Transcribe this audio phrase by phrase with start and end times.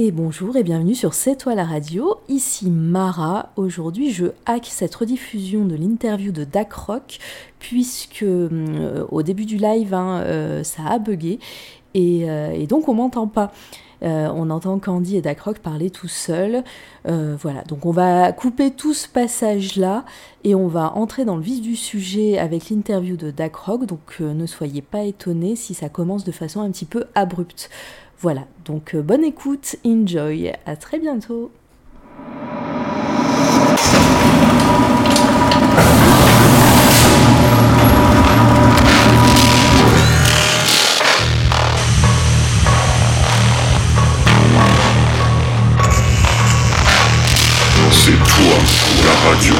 [0.00, 3.50] Et bonjour et bienvenue sur C'est toi la radio, ici Mara.
[3.56, 6.46] Aujourd'hui je hack cette rediffusion de l'interview de
[6.86, 7.18] Rock
[7.58, 11.40] puisque euh, au début du live hein, euh, ça a bugué
[11.94, 13.50] et, euh, et donc on m'entend pas.
[14.00, 16.62] On entend Candy et Dacroc parler tout seuls.
[17.04, 20.04] Voilà, donc on va couper tout ce passage-là
[20.44, 23.86] et on va entrer dans le vif du sujet avec l'interview de Dacroc.
[23.86, 27.70] Donc ne soyez pas étonnés si ça commence de façon un petit peu abrupte.
[28.20, 31.52] Voilà, donc bonne écoute, enjoy, à très bientôt.
[49.04, 49.54] La radio.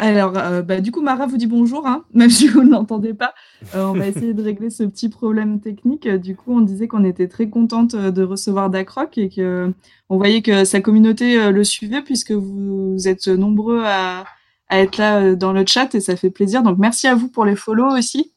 [0.00, 3.12] Alors, euh, bah, du coup, Mara vous dit bonjour, hein, même si vous ne l'entendez
[3.12, 3.34] pas.
[3.74, 6.06] Euh, on va essayer de régler ce petit problème technique.
[6.06, 9.70] Euh, Du coup, on disait qu'on était très contente de recevoir Dacroc et que
[10.08, 14.24] on voyait que sa communauté le suivait puisque vous êtes nombreux à,
[14.68, 16.62] à être là dans le chat et ça fait plaisir.
[16.62, 18.32] Donc, merci à vous pour les follow aussi.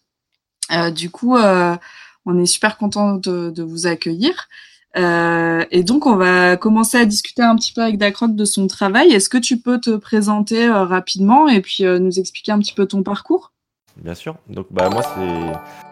[0.73, 4.49] Euh, du coup, on est super content de, de vous accueillir.
[4.95, 8.67] Euh, et donc, on va commencer à discuter un petit peu avec Dacroc de son
[8.67, 9.11] travail.
[9.11, 12.73] Est-ce que tu peux te présenter euh, rapidement et puis euh, nous expliquer un petit
[12.73, 13.52] peu ton parcours?
[13.97, 14.38] Bien sûr.
[14.50, 15.03] Donc bah moi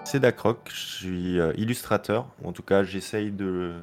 [0.05, 3.73] c'est Dacroc, je suis illustrateur, en tout cas j'essaye de,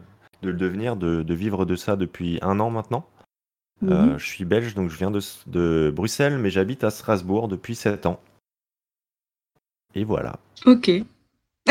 [0.43, 3.07] de le devenir, de, de vivre de ça depuis un an maintenant.
[3.81, 4.19] Mhm.
[4.19, 8.07] je suis belge, donc je viens de, de Bruxelles, mais j'habite à Strasbourg depuis 7
[8.07, 8.19] ans.
[9.95, 10.41] Et voilà.
[10.67, 10.91] Ok,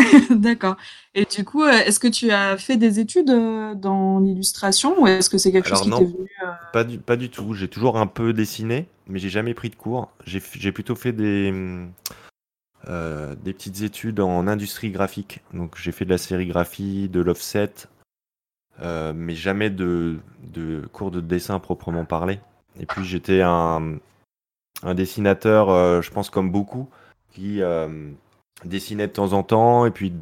[0.31, 0.77] d'accord.
[1.15, 5.07] Et du coup, euh, est-ce que tu as fait des études euh, dans l'illustration ou
[5.07, 5.99] est-ce que c'est quelque chose qui non.
[5.99, 7.53] t'est venu euh, Pas du, pas du tout.
[7.53, 10.09] J'ai toujours un peu dessiné, mais j'ai jamais pris de cours.
[10.25, 11.91] J'ai f- j'ai plutôt fait des, hum,
[12.89, 15.41] euh, des petites études en industrie graphique.
[15.53, 17.71] Donc j'ai fait de la sérigraphie, de l'offset,
[18.81, 22.39] euh, mais jamais de, de cours de dessin à proprement parler.
[22.79, 23.97] Et puis j'étais un,
[24.83, 26.89] un dessinateur, euh, je pense comme beaucoup,
[27.33, 28.11] qui euh,
[28.65, 30.13] dessinait de temps en temps, et puis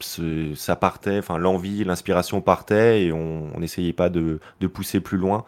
[0.00, 5.18] ce- ça partait, enfin l'envie, l'inspiration partait, et on n'essayait pas de, de pousser plus
[5.18, 5.44] loin.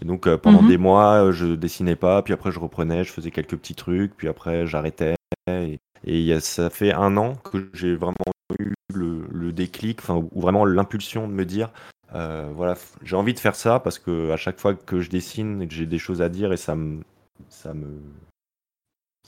[0.00, 0.68] Et donc euh, pendant Mhm.
[0.68, 4.16] des mois, euh, je dessinais pas, puis après je reprenais, je faisais quelques petits trucs,
[4.16, 5.14] puis après j'arrêtais.
[5.48, 8.14] Et, et il y a- ça fait un an que j'ai vraiment
[8.58, 11.70] eu le, le déclic, enfin ou vraiment l'impulsion de me dire,
[12.14, 15.66] euh, voilà, j'ai envie de faire ça parce que à chaque fois que je dessine
[15.70, 17.00] j'ai des choses à dire et ça me,
[17.48, 18.00] ça me,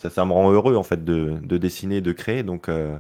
[0.03, 2.43] ça, ça me rend heureux en fait de, de dessiner, de créer.
[2.43, 2.97] Donc, euh,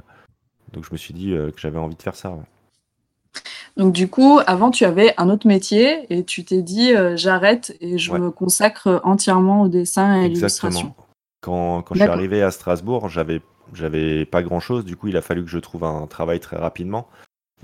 [0.73, 2.31] donc je me suis dit euh, que j'avais envie de faire ça.
[2.31, 3.43] ouais.
[3.77, 7.77] Donc du coup, avant, tu avais un autre métier et tu t'es dit, euh, j'arrête
[7.81, 8.19] et je Ouais.
[8.19, 10.69] me consacre entièrement au dessin et à l'illustration.
[10.89, 10.97] Exactement.
[11.41, 13.41] Quand, quand je suis arrivé à Strasbourg, j'avais,
[13.73, 14.85] j'avais pas grand chose.
[14.85, 17.09] Du coup, il a fallu que je trouve un travail très rapidement.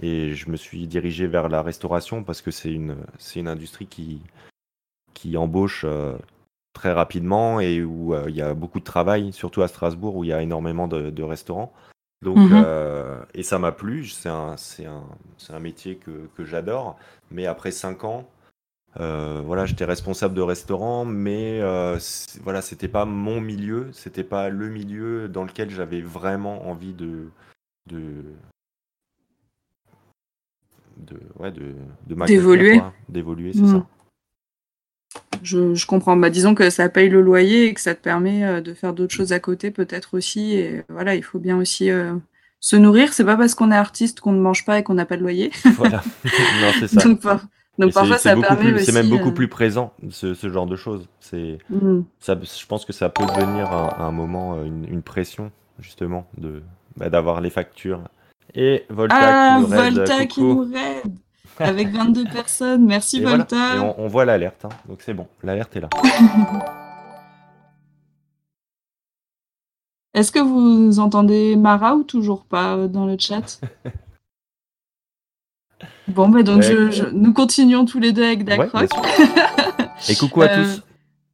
[0.03, 3.87] Et je me suis dirigé vers la restauration parce que c'est une, c'est une industrie
[3.87, 4.20] qui,
[5.15, 5.84] qui embauche
[6.78, 10.22] très rapidement et où euh, il y a beaucoup de travail, surtout à Strasbourg où
[10.22, 11.72] il y a énormément de, de restaurants.
[12.22, 12.52] Donc, Mhm.
[12.52, 14.06] euh, et ça m'a plu.
[14.06, 14.54] C'est un,
[14.86, 15.02] un,
[15.56, 16.96] un métier que, que j'adore.
[17.32, 18.28] Mais après cinq ans,
[19.00, 21.98] euh, voilà, j'étais responsable de restaurant, mais euh,
[22.44, 27.28] voilà, c'était pas mon milieu, c'était pas le milieu dans lequel j'avais vraiment envie de,
[27.90, 28.22] de,
[30.96, 31.74] de, ouais, de,
[32.26, 32.80] D'évoluer.
[33.08, 33.66] d'évoluer, c'est Mm.
[33.80, 33.86] ça.
[35.42, 36.16] Je, je comprends.
[36.16, 38.92] Bah, disons que ça paye le loyer et que ça te permet euh, de faire
[38.92, 40.52] d'autres choses à côté, peut-être aussi.
[40.54, 42.14] Et voilà, il faut bien aussi euh,
[42.60, 43.12] se nourrir.
[43.12, 45.22] C'est pas parce qu'on est artiste qu'on ne mange pas et qu'on n'a pas de
[45.22, 45.50] loyer.
[45.76, 47.02] Voilà, non, c'est ça.
[47.08, 47.46] donc, par-
[47.78, 48.92] donc Et c'est- parfois, c'est ça beaucoup permet plus- c'est aussi.
[48.92, 51.08] même beaucoup euh, plus présent, ce, ce genre de choses.
[51.20, 52.00] C'est, mm.
[52.19, 56.26] ça, je pense que ça peut devenir à, à un moment une, une pression, justement,
[56.36, 56.62] de,
[56.96, 58.02] bah, d'avoir les factures.
[58.54, 61.12] Et Volta Ah, qui nous raid, Volta qui nous raid
[61.64, 62.84] avec 22 personnes.
[62.86, 63.46] Merci Et voilà.
[63.76, 64.70] Et on, on voit l'alerte, hein.
[64.88, 65.88] donc c'est bon, l'alerte est là.
[70.14, 73.60] Est-ce que vous entendez Mara ou toujours pas euh, dans le chat
[76.08, 76.62] Bon, bah donc Ouais.
[76.62, 78.88] je, je- nous continuons tous les deux avec Ouais, Dacroc.
[78.88, 80.82] bien Et coucou à Euh, tous.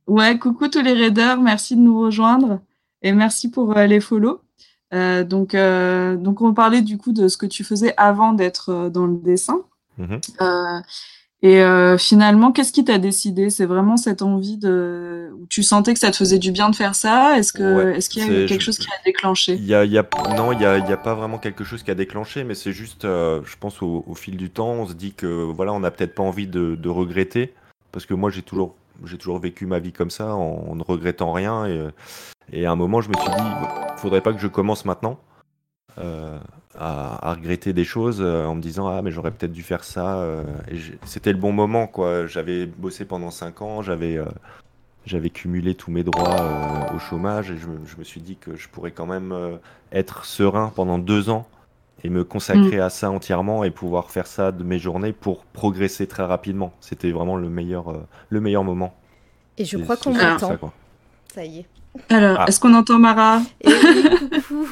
[0.07, 2.61] Ouais, coucou tous les raiders, merci de nous rejoindre
[3.01, 4.41] et merci pour euh, les follow.
[4.93, 5.53] Euh, donc,
[6.23, 9.63] donc on parlait du coup de ce que tu faisais avant d'être dans le dessin.
[9.99, 10.21] Mhm.
[10.41, 10.81] Euh,
[11.43, 13.51] et euh, finalement, qu'est-ce qui t'a décidé?
[13.51, 16.75] C'est vraiment cette envie de où tu sentais que ça te faisait du bien de
[16.77, 17.37] faire ça?
[17.39, 19.55] Est-ce que Ouais, est-ce qu'il y a eu quelque je- chose qui a déclenché?
[19.55, 20.07] Il y a, il y a-
[20.37, 23.43] non, il y a, pas vraiment quelque chose qui a déclenché, mais c'est juste, euh,
[23.45, 26.15] je pense au, au fil du temps, on se dit que voilà, on n'a peut-être
[26.15, 27.53] pas envie de, de regretter,
[27.93, 28.75] parce que moi j'ai toujours
[29.05, 31.67] j'ai toujours vécu ma vie comme ça, en, ne regrettant rien.
[31.67, 31.81] Et,
[32.53, 33.51] et, à un moment, je me suis dit,
[33.97, 35.19] faudrait pas que je commence maintenant.
[35.97, 40.27] À, regretter des choses en me disant ah mais j'aurais peut-être dû faire ça
[40.69, 44.19] et c'était le bon moment quoi j'avais bossé pendant 5 ans j'avais
[45.07, 48.69] j'avais cumulé tous mes droits euh, au chômage et je, me suis dit que je
[48.69, 49.57] pourrais quand même euh,
[49.93, 51.47] être serein pendant deux ans
[52.03, 52.81] et me consacrer mm.
[52.81, 56.73] à ça entièrement et pouvoir faire ça de mes journées pour progresser très rapidement.
[56.81, 58.95] C'était vraiment le meilleur, euh, le meilleur moment.
[59.59, 60.49] Et je crois qu'on m'entend.
[60.49, 60.59] Ça,
[61.35, 61.67] ça, y est.
[62.09, 62.45] Alors, ah.
[62.49, 64.69] est-ce qu'on entend Mara coucou.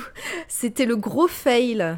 [0.48, 1.96] C'était le gros fail.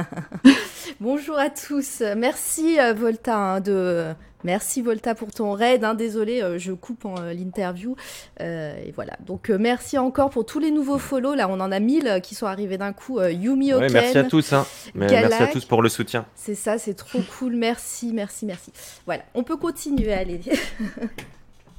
[1.00, 2.02] Bonjour à tous.
[2.16, 4.14] Merci Volta hein, de
[4.44, 5.82] Merci Volta pour ton raid.
[5.84, 5.94] Hein.
[5.94, 7.96] Désolé, euh, je coupe euh, l'interview.
[8.40, 9.14] Euh, et voilà.
[9.26, 11.34] Donc merci encore pour tous les nouveaux follow.
[11.34, 13.20] Là, on en a 1000 qui sont arrivés d'un coup.
[13.22, 13.90] Yumi Oken.
[13.92, 14.52] merci à tous.
[14.52, 14.66] Hein.
[14.94, 16.26] Merci à tous pour le soutien.
[16.34, 17.56] C'est ça, c'est trop cool.
[17.56, 18.70] Merci, merci, merci.
[19.06, 20.12] Voilà, on peut continuer.
[20.12, 20.40] Allez.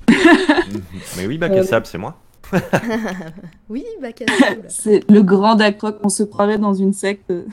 [1.18, 2.18] Mais oui, Bakassab, c'est moi.
[3.69, 4.65] oui, Bakassab.
[4.68, 5.97] c'est le grand Dacroc.
[6.03, 7.31] On se croirait dans une secte.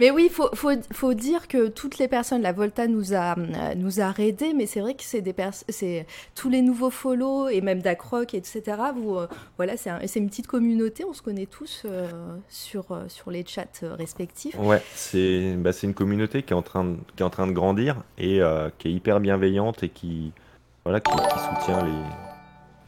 [0.00, 3.34] Mais oui, il faut, faut, faut, dire que toutes les personnes, la Volta nous a,
[3.38, 5.34] euh, nous a raidés, mais c'est vrai que c'est des
[5.70, 8.62] c'est tous les nouveaux follow et même Dacroc, etc.
[8.94, 9.26] Vous, euh,
[9.56, 12.10] voilà, c'est un, une petite communauté, on se connaît tous euh,
[12.50, 14.58] sur, sur les chats respectifs.
[14.58, 17.52] Ouais, c'est bah, une communauté qui est, en train de, qui est en train de
[17.52, 18.40] grandir et
[18.78, 20.32] qui est hyper bienveillante et qui,
[20.84, 22.25] voilà, qui, qui soutient les,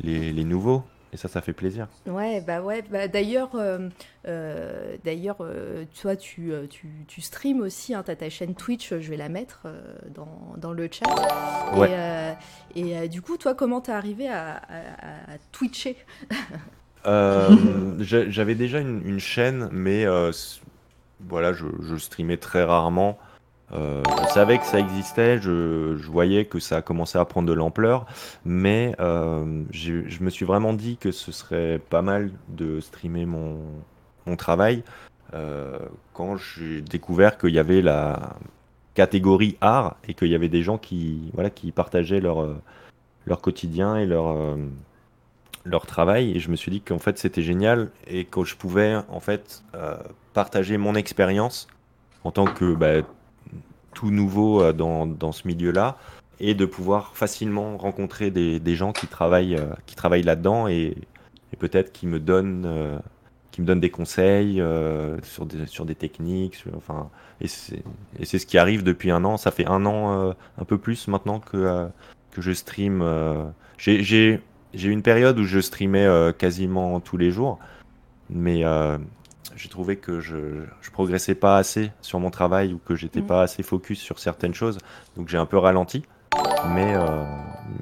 [0.01, 0.85] les, les nouveaux.
[1.13, 1.89] Et ça, ça fait plaisir.
[2.07, 2.83] Ouais, bah ouais.
[2.91, 3.89] Bah d'ailleurs, euh,
[4.27, 7.95] euh, d'ailleurs, euh, toi, tu, tu, tu streams aussi.
[7.95, 8.91] Hein, tu as ta chaîne Twitch.
[8.91, 9.67] Je vais la mettre
[10.15, 11.07] dans, dans, le chat.
[11.75, 12.37] Ouais.
[12.75, 15.97] Et, et du coup, toi, comment t'es arrivé à, à, twitcher
[18.01, 20.05] J'avais déjà une, une, chaîne, mais
[21.21, 23.19] voilà, je, je, streamais très rarement.
[23.73, 27.53] Euh, je savais que ça existait, je, voyais que ça a commencé à prendre de
[27.53, 28.07] l'ampleur,
[28.45, 33.59] mais euh, je me suis vraiment dit que ce serait pas mal de streamer mon,
[34.37, 34.85] travail
[35.33, 35.79] euh,
[36.13, 38.37] quand j'ai découvert qu'il y avait la
[38.93, 42.47] catégorie art et qu'il y avait des gens qui, voilà, qui partageaient leur,
[43.25, 44.37] leur quotidien et leur,
[45.65, 46.37] leur travail.
[46.37, 49.65] Et je me suis dit qu'en fait c'était génial et que je pouvais en fait
[50.35, 51.69] partager mon expérience
[52.25, 53.03] en tant que bah,
[53.95, 55.97] tout nouveau euh, dans, dans ce milieu-là
[56.41, 60.97] et de pouvoir facilement rencontrer des, des gens qui travaillent, euh, qui travaillent là-dedans et,
[61.53, 62.99] et peut-être qui me donnent, euh,
[63.51, 64.63] qui me des conseils
[65.25, 66.63] sur, des, sur des techniques.
[66.77, 69.37] enfin, et c'est ce qui arrive depuis un an.
[69.37, 71.89] Ça fait un an, un peu plus maintenant que,
[72.31, 73.03] que je stream.
[73.79, 74.41] J'ai
[74.75, 76.07] eu une période où je streamais
[76.39, 77.59] quasiment tous les jours,
[78.31, 78.63] mais
[79.59, 83.27] j'ai trouvé que je, je progressais pas assez sur mon travail ou que j'étais mm.
[83.27, 84.79] pas assez focus sur certaines choses.
[85.17, 86.05] Donc j'ai un peu ralenti.
[86.75, 87.25] Mais, euh,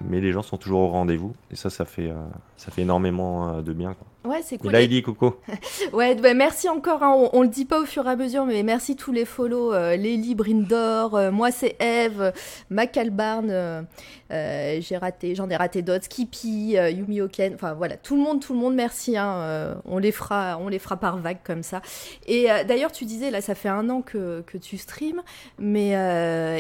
[0.09, 1.35] mais les gens sont toujours au rendez-vous.
[1.51, 2.15] Et ça, ça fait, euh,
[2.57, 3.95] ça fait énormément euh, de bien.
[3.95, 4.07] Quoi.
[4.27, 4.71] Ouais, c'est cool.
[4.71, 5.41] Et là, il dit Coco.
[5.93, 7.03] ouais, bah, merci encore.
[7.03, 7.15] Hein.
[7.17, 9.73] On, on, le dit pas au fur et à mesure, mais merci tous les follow.
[9.73, 12.33] Euh, Lélie Brindor, euh, moi c'est Eve,
[12.71, 13.83] Macalbarn, euh,
[14.33, 17.55] euh, j'ai raté, j'en ai raté d'autres, Skippy, Yumi Oken.
[17.55, 19.17] Enfin voilà, tout le monde, tout le monde, merci.
[19.17, 19.77] Hein.
[19.85, 21.81] on les fera, on les fera par vague comme ça.
[22.27, 25.23] Et d'ailleurs, tu disais là, ça fait un an que, que tu streams,
[25.59, 25.91] mais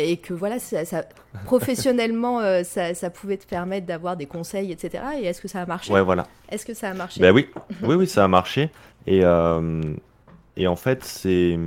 [0.01, 1.05] et que voilà, ça, ça
[1.45, 5.03] professionnellement, ça, ça pouvait te permettre d'avoir des conseils, etc.
[5.21, 5.93] Et est-ce que ça a marché?
[5.93, 6.27] Ouais, voilà.
[6.49, 7.21] Est-ce que ça a marché?
[7.21, 7.49] Ben oui,
[7.83, 8.71] oui, oui, ça a marché.
[9.07, 9.83] Et, euh,
[10.57, 11.59] et en fait, c'est,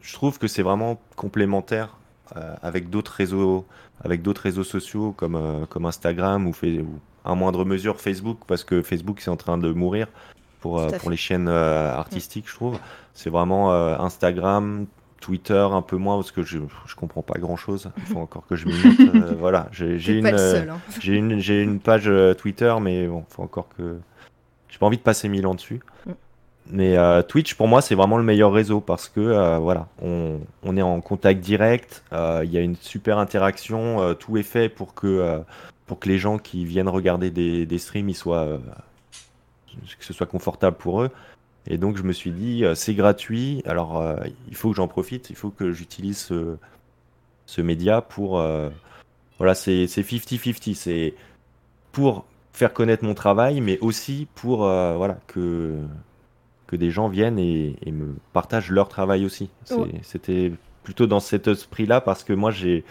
[0.00, 1.96] je trouve que c'est vraiment complémentaire
[2.36, 3.66] euh, avec d'autres réseaux,
[4.02, 8.64] avec d'autres réseaux sociaux comme, euh, comme Instagram ou, ou à moindre mesure Facebook, parce
[8.64, 10.08] que Facebook c'est en train de mourir
[10.60, 12.78] pour, pour les chaînes artistiques, je trouve.
[13.14, 14.86] C'est vraiment Instagram,
[15.20, 17.90] Twitter un peu moins parce que je, je comprends pas grand chose.
[17.96, 18.68] Il faut encore que je
[19.38, 20.80] voilà, j'ai une, hein.
[21.02, 23.98] une, une page Twitter, mais bon, faut encore que
[24.80, 25.80] pas envie de passer mille ans dessus.
[26.06, 26.12] Mm.
[26.72, 30.40] Mais euh, Twitch, pour moi, c'est vraiment le meilleur réseau parce que euh, voilà, on,
[30.62, 34.68] on, est en contact direct, euh, il y a une super interaction, tout est fait
[34.68, 35.42] pour que,
[35.86, 38.60] pour que les gens qui viennent regarder des, des streams, ils soient,
[39.98, 41.10] que ce soit confortable pour eux.
[41.66, 44.04] Et donc, je me suis dit, c'est gratuit, alors
[44.48, 46.56] il faut que j'en profite, il faut que j'utilise ce,
[47.46, 48.42] ce, média pour.
[49.38, 51.14] voilà, c'est 50-50, c'est
[51.90, 55.76] pour faire connaître mon travail, mais aussi pour euh, voilà que
[56.66, 59.50] que des gens viennent et, me partagent leur travail aussi.
[60.02, 60.52] C'était
[60.84, 62.84] plutôt dans cet esprit-là parce que moi j'ai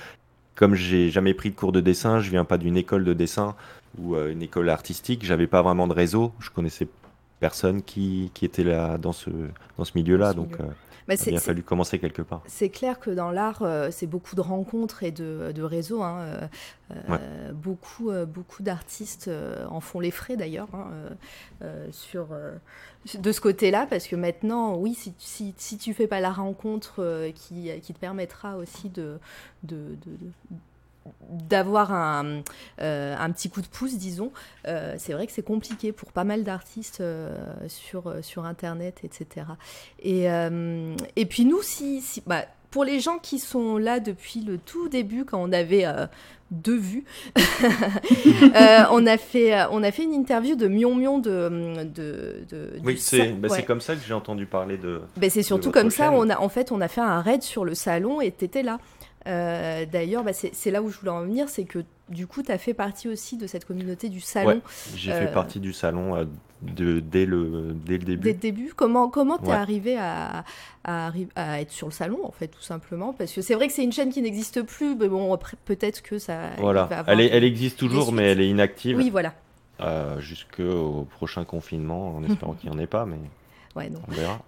[0.55, 3.55] comme j'ai jamais pris de cours de dessin, je viens pas d'une école de dessin
[3.97, 6.87] ou euh, une école artistique, j'avais pas vraiment de réseau, je connaissais
[7.39, 9.29] personne qui, qui était là dans ce
[9.77, 10.59] dans ce milieu-là, donc.
[10.59, 10.63] Euh,
[11.15, 12.41] Bah, il a fallu commencer quelque part.
[12.47, 16.01] C'est clair que dans l'art, euh, c'est beaucoup de rencontres et de, de réseaux.
[16.03, 16.47] hein, euh,
[17.11, 19.29] euh, Beaucoup, beaucoup d'artistes
[19.69, 20.87] en font les frais d'ailleurs hein,
[21.91, 22.29] sur,
[23.19, 27.29] de ce côté-là, parce que maintenant, oui, si, si, si tu fais pas la rencontre
[27.35, 29.19] qui, qui te permettra aussi de,
[29.63, 29.75] de,
[30.05, 30.31] de- de-
[31.29, 32.41] d'avoir un,
[32.81, 34.31] euh, un petit coup de pouce, disons,
[34.67, 37.35] euh, c'est vrai que c'est compliqué pour pas mal d'artistes euh,
[37.67, 39.45] sur, sur Internet, etc.
[40.01, 40.25] Et,
[41.15, 44.89] et puis nous, si, si- bah, pour les gens qui sont là depuis le tout
[44.89, 45.85] début, quand on avait
[46.51, 47.03] deux vues,
[48.91, 51.83] on, a fait, on a fait une interview de Mion Mion de...
[51.83, 52.45] de,
[52.83, 53.63] Oui, c'est bah, ouais.
[53.63, 55.01] comme ça que j'ai entendu parler de.
[55.17, 57.65] Ben, c'est surtout comme ça, on a, en fait, on a fait un raid sur
[57.65, 58.79] le salon et t'étais là.
[59.27, 62.51] Euh, D'ailleurs, bah, c'est là où je voulais en venir, c'est que du coup, tu
[62.51, 64.61] as fait partie aussi de cette communauté du salon Ouais,
[64.95, 66.25] J'ai fait Euh, partie du salon euh,
[66.61, 68.23] de, dès, le, dès le début.
[68.23, 68.73] dès le début.
[68.75, 69.53] Comment comment t'es Ouais.
[69.53, 70.43] arrivé à,
[70.83, 73.13] à, arri- à être sur le salon, en fait, tout simplement?
[73.13, 76.17] Parce que c'est vrai que c'est une chaîne qui n'existe plus, mais bon, peut-être que
[76.17, 76.51] ça.
[76.57, 79.09] il Voilà, va avoir elle, est- des- elle existe toujours, mais elle est inactive Oui,
[79.09, 79.33] voilà.
[80.19, 83.17] jusqu'au prochain confinement, en espérant qu'il n'y en ait pas, mais
[83.75, 83.99] Ouais, non.
[84.07, 84.39] on verra.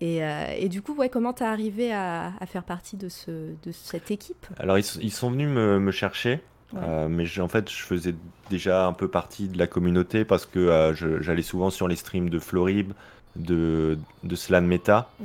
[0.00, 3.30] Et, euh, et du coup, ouais, comment t'es arrivé à, à faire partie de, ce,
[3.30, 4.46] de cette équipe?
[4.58, 6.40] Alors, ils, ils sont venus me, me chercher,
[6.72, 6.80] Ouais.
[6.84, 8.14] euh, mais en fait, je faisais
[8.48, 12.30] déjà un peu partie de la communauté parce que euh, j'allais souvent sur les streams
[12.30, 12.92] de Florib,
[13.34, 15.10] de, de Slan Meta.
[15.18, 15.24] Mm.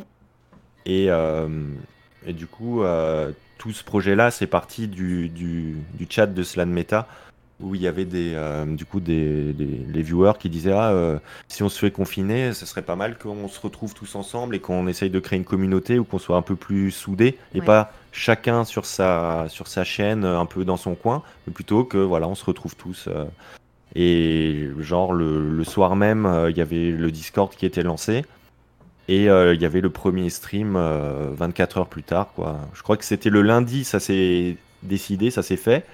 [0.88, 1.10] Et,
[2.26, 2.84] et du coup,
[3.58, 7.08] tout ce projet-là, c'est parti du, du, du chat de Slan Meta
[7.62, 10.90] où il y avait des, euh, du coup des, des- les viewers qui disaient ah,
[10.92, 14.56] euh, si on se fait confiner, ce serait pas mal qu'on se retrouve tous ensemble
[14.56, 17.60] et qu'on essaye de créer une communauté ou qu'on soit un peu plus soudés et
[17.62, 17.66] Ouais.
[17.66, 21.86] pas chacun sur sa, sur sa chaîne, euh, un peu dans son coin, mais plutôt
[21.86, 23.06] que voilà, on se retrouve tous.
[23.08, 23.24] euh,
[23.96, 28.26] et genre le, le soir même, il y avait le Discord qui était lancé.
[29.08, 32.30] Et il y avait le premier stream euh, 24 heures plus tard.
[32.36, 32.58] Quoi.
[32.74, 35.86] Je crois que c'était le lundi, ça s'est décidé, ça s'est fait.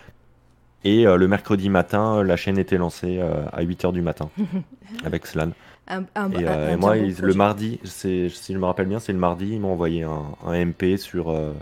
[0.84, 4.30] Et euh, le mercredi matin, la chaîne était lancée euh, à 8 heures du matin
[5.04, 5.52] avec Slan.
[5.88, 9.00] Un- un- Et, un- euh, un et moi, le mardi, si je me rappelle bien,
[9.00, 10.24] c'est le mardi, ils m'ont envoyé un,
[10.66, 11.54] MP sur, euh,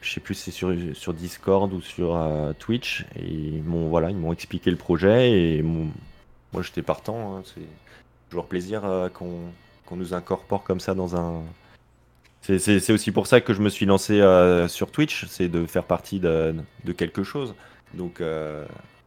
[0.00, 3.88] je sais plus si c'est sur, sur Discord ou sur euh, Twitch, et ils m'ont
[3.88, 7.36] voilà, ils m'ont expliqué le projet et moi j'étais partant.
[7.36, 7.62] hein, c'est
[8.30, 11.42] toujours plaisir euh, qu'on nous incorpore comme ça dans un.
[12.42, 15.82] C'est- aussi pour ça que je me suis lancé euh, sur Twitch, c'est de faire
[15.84, 16.54] partie de,
[16.84, 17.54] de quelque chose.
[17.94, 18.64] Donc euh,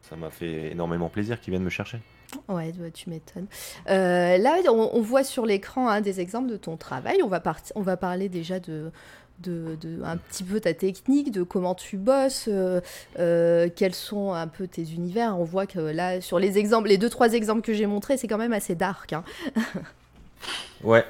[0.10, 2.00] ça m'a fait énormément plaisir qu'ils viennent me chercher.
[2.48, 3.48] Ouais, tu m'étonnes.
[3.90, 7.22] Euh, là, on, on voit sur l'écran hein, des exemples de ton travail.
[7.24, 7.42] On va,
[7.76, 8.92] on va parler déjà de,
[9.40, 12.82] de, de un petit peu ta technique, de comment tu bosses, euh,
[13.18, 15.40] euh, quels sont un peu tes univers.
[15.40, 18.28] On voit que là, sur les exemples, les deux trois exemples que j'ai montrés, c'est
[18.28, 19.14] quand même assez dark.
[19.14, 19.24] hein.
[20.84, 21.06] Ouais.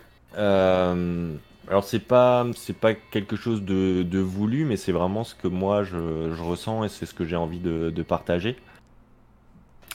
[1.70, 2.48] Alors c'est pas
[2.82, 7.06] pas quelque chose de, voulu, mais c'est vraiment ce que moi je, ressens et c'est
[7.06, 8.58] ce que j'ai envie de, partager.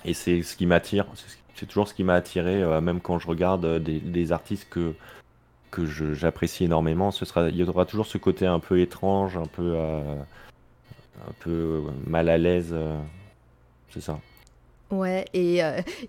[0.04, 1.07] Et c'est ce qui m'attire.
[1.14, 4.33] C'est ce- C'est toujours ce qui m'a attiré, euh, même quand je regarde euh, des,
[4.33, 4.95] artistes que
[6.14, 7.11] j'apprécie énormément.
[7.11, 10.16] Ce sera, il y aura toujours ce côté un peu étrange, un peu euh,
[11.28, 12.75] un peu mal à l'aise.
[13.90, 14.21] c'est ça.
[14.90, 15.61] Ouais, et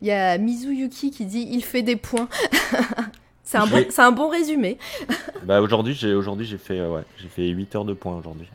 [0.02, 2.30] il y a Mizuyuki qui dit il fait des points.
[3.46, 3.88] c'est un, bon, Oui.
[3.98, 4.78] un bon résumé.
[5.44, 8.50] Bah aujourd'hui j'ai aujourd'hui j'ai fait euh, ouais j'ai fait 8 heures de points aujourd'hui.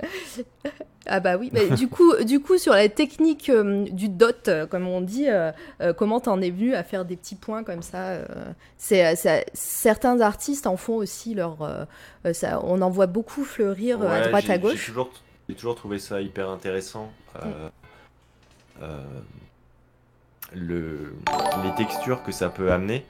[1.06, 4.66] Ah bah oui, mais du coup, du coup sur la technique euh, du dot, euh,
[4.66, 7.82] comme on dit, euh, euh, comment t'en es venu à faire des petits points comme
[7.82, 8.24] ça euh,
[8.76, 9.16] c'est,
[9.54, 11.86] Certains artistes en font aussi leur,
[12.32, 14.92] ça, on en voit beaucoup fleurir à droite à gauche.
[15.48, 17.10] j'ai toujours trouvé ça hyper intéressant.
[17.42, 17.68] euh,
[18.82, 19.00] euh,
[20.54, 21.14] le,
[21.64, 23.04] les textures que ça peut amener.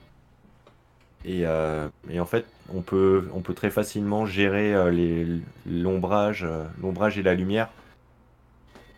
[1.24, 7.18] Et, euh, et en fait, on peut, on peut très facilement gérer euh, euh, l'ombrage
[7.18, 7.68] et la lumière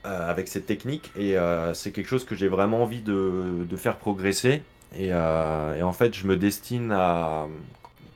[0.04, 1.12] avec cette technique.
[1.16, 1.36] Et
[1.74, 4.62] c'est quelque chose que j'ai vraiment envie de, de faire progresser.
[4.96, 7.46] Et, et en fait, je me destine à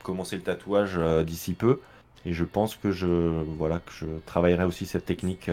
[0.03, 1.79] commencer le tatouage d'ici peu.
[2.25, 5.49] Et je pense que je, voilà, que je travaillerai aussi cette technique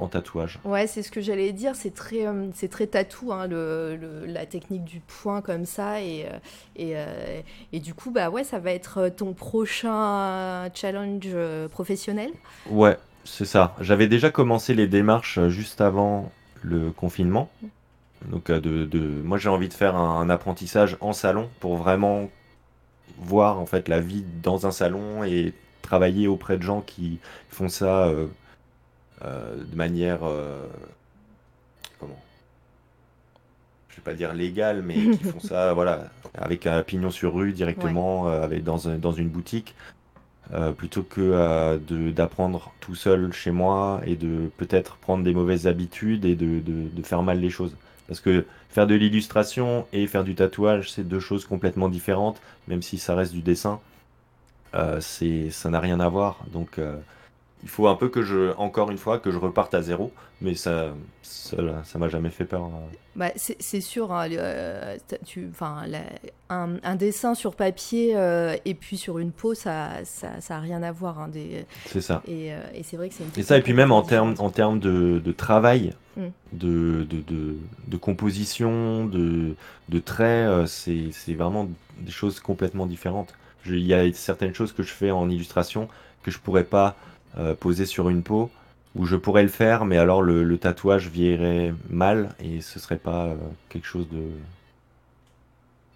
[0.00, 0.58] en tatouage.
[0.64, 4.26] Ouais, c'est ce que j'allais dire, c'est très, euh, c'est très tatou, hein, le, le-
[4.26, 6.38] la technique du point comme ça, et, euh,
[6.76, 7.40] et, euh,
[7.72, 11.28] et du coup, bah ouais, ça va être ton prochain challenge
[11.70, 12.30] professionnel.
[12.68, 13.74] Ouais, c'est ça.
[13.80, 16.30] J'avais déjà commencé les démarches juste avant
[16.62, 17.50] le confinement.
[18.26, 22.28] Donc, de, de- moi, j'ai envie de faire un, un apprentissage en salon pour vraiment
[23.18, 25.52] voir en fait la vie dans un salon et
[25.82, 27.18] travailler auprès de gens qui
[27.50, 28.26] font ça euh,
[29.24, 30.66] de manière euh,
[31.98, 32.18] comment?
[33.90, 37.52] Je vais pas dire légale mais qui font ça voilà avec un pignon sur rue
[37.52, 39.74] directement euh, avec dans un- dans une boutique
[40.52, 45.34] euh, plutôt que euh, de- d'apprendre tout seul chez moi et de peut-être prendre des
[45.34, 47.76] mauvaises habitudes et de, de- de faire mal les choses.
[48.08, 52.82] Parce que faire de l'illustration et faire du tatouage, c'est deux choses complètement différentes, même
[52.82, 53.78] si ça reste du dessin.
[54.74, 56.38] Euh, c'est, ça n'a rien à voir.
[56.52, 56.96] Donc euh,
[57.62, 60.12] il faut un peu que je, encore une fois, que je reparte à zéro.
[60.42, 62.64] Mais ça, ça, ça m'a jamais fait peur.
[62.64, 62.96] euh.
[63.14, 65.50] Bah, c'est sûr, hein, euh, tu,
[65.86, 65.98] la-
[66.48, 70.60] un, un dessin sur papier euh, et puis sur une peau, ça, ça, ça a
[70.60, 71.18] rien à voir.
[71.18, 72.22] hein, des, C'est ça.
[72.26, 74.48] et euh, et c'est vrai que c'est Et ça, et puis même en termes, en
[74.50, 76.22] termes de, de travail, Mm.
[76.52, 79.54] de, de, de, composition, de,
[79.88, 83.32] de traits, c'est vraiment des choses complètement différentes.
[83.66, 85.88] Il y a certaines choses que je fais en illustration
[86.24, 86.96] que je pourrais pas
[87.38, 88.50] euh, poser sur une peau,
[88.96, 93.26] ou je pourrais le faire, mais alors le, tatouage vieillerait mal et ce serait pas
[93.26, 93.36] euh,
[93.68, 94.22] quelque chose de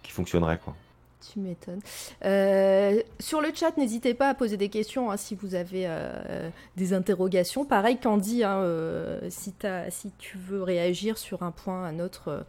[0.03, 0.75] qui fonctionnerait quoi.
[1.33, 1.81] Tu m'étonnes.
[2.23, 5.89] Euh, sur le chat, n'hésitez pas à poser des questions hein, si vous avez
[6.77, 7.65] des interrogations.
[7.65, 8.63] Pareil, Candy, hein,
[9.29, 9.53] si,
[9.89, 12.45] si tu veux réagir sur un point, un autre,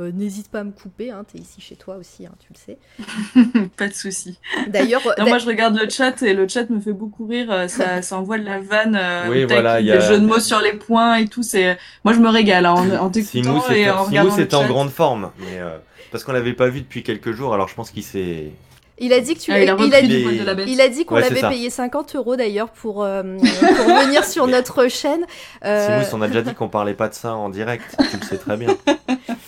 [0.00, 1.10] euh, n'hésite pas à me couper.
[1.10, 3.68] Hein, tu es ici chez toi aussi, hein, tu le sais.
[3.76, 4.38] Pas de souci.
[4.68, 7.50] D'ailleurs, Non, moi je regarde le chat et le chat me fait beaucoup rire.
[7.50, 10.18] euh, Ça, ça envoie de la vanne, euh, Oui, voilà, il y des a- jeux
[10.20, 11.42] de mots sur les points et tout.
[11.42, 14.42] C'est, moi je me régale hein, en, en t'écoutant Simou, et en Simou, regardant le
[14.42, 15.76] c'était en grande forme, mais euh,
[16.10, 18.50] parce qu'on l'avait pas vu depuis quelques jours, alors je pense qu'il s'est
[18.96, 20.72] il a dit que tu Ah, il a l'as- il repris a du dit-.
[20.72, 24.86] Il a qu'on Ouais, l'avait payé 50 euros d'ailleurs pour, euh, pour venir sur notre
[24.86, 25.26] chaîne.
[25.64, 28.22] Euh, Simous, on a déjà dit qu'on parlait pas de ça en direct, tu le
[28.24, 28.68] sais très bien.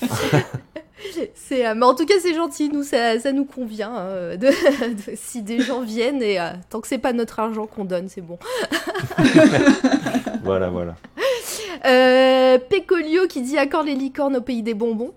[1.34, 2.68] c'est, euh, mais en tout cas, c'est gentil.
[2.68, 3.92] Nous, ça, ça nous convient.
[3.94, 4.46] hein, de,
[5.10, 8.08] de- si des gens viennent et euh, tant que c'est pas notre argent qu'on donne,
[8.08, 8.38] c'est bon.
[10.44, 10.94] Voilà, voilà.
[11.86, 15.12] Euh, Pécolio qui dit accord les licornes au pays des bonbons.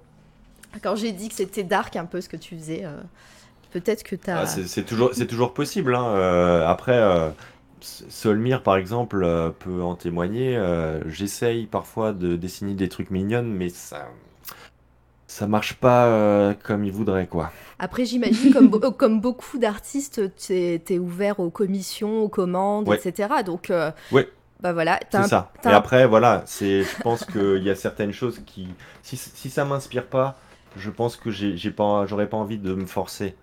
[0.84, 2.98] Quand j'ai dit que c'était dark un peu ce que tu faisais, euh,
[3.72, 4.42] peut-être que t'as.
[4.42, 5.96] Ah, c'est toujours, c'est toujours possible.
[5.96, 6.06] hein.
[6.16, 7.30] Euh, après, euh,
[7.82, 10.58] S- Solmire, par exemple, euh, peut en témoigner.
[10.58, 14.08] Euh, J'essaye parfois de dessiner des trucs mignons, mais ça,
[15.30, 17.52] ça marche pas euh, comme il voudrait, quoi.
[17.78, 22.98] Après, j'imagine, comme, be- comme beaucoup d'artistes, t'es es ouvert aux commissions, aux commandes, Ouais.
[22.98, 23.30] etc.
[23.46, 24.28] Donc, euh, Ouais.
[24.60, 25.00] bah voilà.
[25.12, 25.52] C'est ça.
[25.64, 28.68] Et après, voilà, c'est, je pense qu'il y a certaines choses qui,
[29.04, 30.36] si, si ça m'inspire pas,
[30.76, 33.36] je pense que j'ai j'ai pas, j'aurais pas envie de me forcer.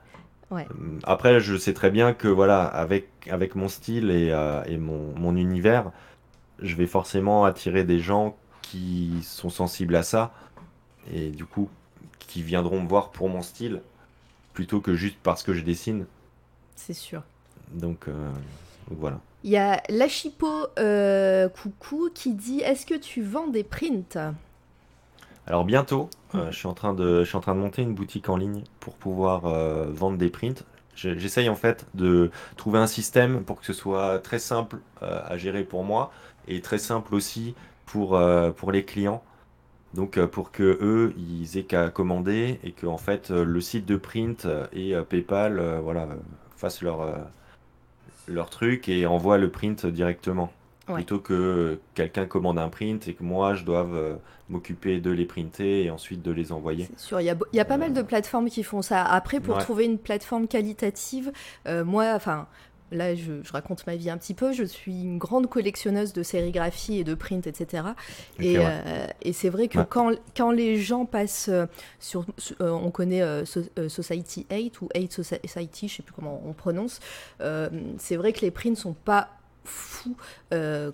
[0.51, 0.66] Ouais.
[0.72, 4.77] Euh, Après, je sais très bien que voilà, avec, avec mon style et, euh, et
[4.77, 5.92] mon, mon univers,
[6.61, 10.33] je vais forcément attirer des gens qui sont sensibles à ça
[11.12, 11.69] et du coup,
[12.19, 13.83] qui viendront me voir pour mon style
[14.55, 16.07] plutôt que juste parce que je dessine.
[16.77, 17.23] C'est sûr.
[17.73, 18.31] Donc, euh,
[18.88, 19.21] donc voilà.
[19.45, 24.19] Il y a Lachipo euh, Coucou qui dit Est-ce que tu vends des prints?
[25.47, 26.53] Alors bientôt, euh, Mm.
[26.53, 28.62] je suis en train de, je suis en train de monter une boutique en ligne
[28.81, 30.64] pour pouvoir euh, vendre des prints.
[30.97, 35.21] Je- J'essaye en fait de trouver un système pour que ce soit très simple euh,
[35.25, 36.11] à gérer pour moi
[36.49, 39.23] et très simple aussi pour, euh, pour les clients.
[39.94, 43.61] Donc euh, pour que eux, ils aient qu'à commander et que en fait euh, le
[43.61, 46.09] site de print euh, et PayPal, voilà,
[46.57, 47.07] fassent leur,
[48.27, 50.53] leur truc et envoient le print directement.
[50.88, 50.96] Ouais.
[50.96, 54.18] Plutôt que quelqu'un commande un print et que moi je doive
[54.49, 56.85] m'occuper de les printer et ensuite de les envoyer.
[56.85, 59.03] C'est sûr, il y a, y a pas mal de plateformes qui font ça.
[59.03, 59.61] Après, pour Ouais.
[59.62, 61.33] trouver une plateforme qualitative,
[61.66, 62.46] euh, moi, enfin,
[62.92, 64.53] là, je, je raconte ma vie un petit peu.
[64.53, 67.85] Je suis une grande collectionneuse de sérigraphie et de print, etc.
[68.38, 68.70] et Ok, ouais.
[68.87, 69.87] euh, et c'est vrai que Ouais.
[69.88, 71.66] quand, quand les gens passent euh,
[71.99, 72.25] sur.
[72.38, 76.42] sur- euh, on connaît euh, So- Society 8 ou 8 Society, je sais plus comment
[76.46, 77.01] on prononce.
[77.99, 79.29] c'est vrai que les prints sont pas
[79.64, 80.16] fous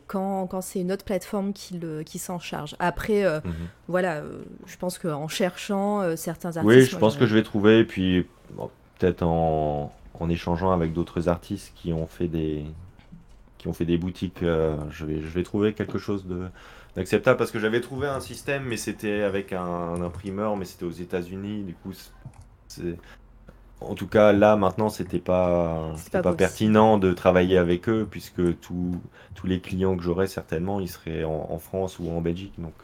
[0.07, 2.75] quand, quand c'est une autre plateforme qui, le, qui s'en charge.
[2.79, 3.53] Après, Mhm.
[3.89, 4.23] voilà,
[4.67, 6.65] je pense qu'en cherchant certains artistes.
[6.67, 10.73] Oui, je moi, pense que je vais trouver, et puis bon, peut-être en, en échangeant
[10.73, 12.65] avec d'autres artistes qui ont fait des,
[13.59, 16.49] qui ont fait des boutiques, euh, je, vais, je vais trouver quelque chose de
[16.97, 20.85] d'acceptable parce que j'avais trouvé un système, mais c'était avec un, un imprimeur, mais c'était
[20.85, 21.93] aux États-Unis, du coup,
[22.69, 22.99] c'est-.
[23.81, 28.61] En tout cas, là, maintenant, c'était pas, c'était pas pertinent de travailler avec eux, puisque
[28.61, 29.01] tous
[29.35, 32.55] tous les clients que j'aurais certainement, ils seraient en, en France ou en Belgique.
[32.59, 32.75] Donc,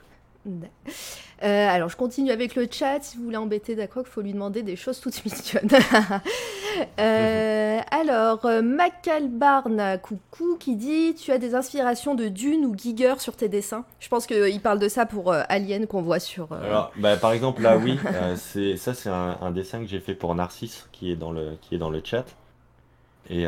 [0.46, 3.00] Euh, alors, je continue avec le chat.
[3.02, 5.70] Si vous voulez embêter Dacroc, il faut lui demander des choses toutes mignonnes.
[7.00, 13.14] Euh, alors, euh, Macalbarn, coucou, qui dit Tu as des inspirations de Dune ou Giger
[13.18, 13.84] sur tes dessins?
[13.98, 16.52] Je pense qu'il parle de ça pour euh, Alien qu'on voit sur.
[16.52, 17.98] Alors, bah, par exemple, là, oui,
[18.36, 21.56] c'est ça, c'est un, un dessin que j'ai fait pour Narcisse, qui est dans le,
[21.60, 22.26] qui est dans le chat.
[23.30, 23.46] Et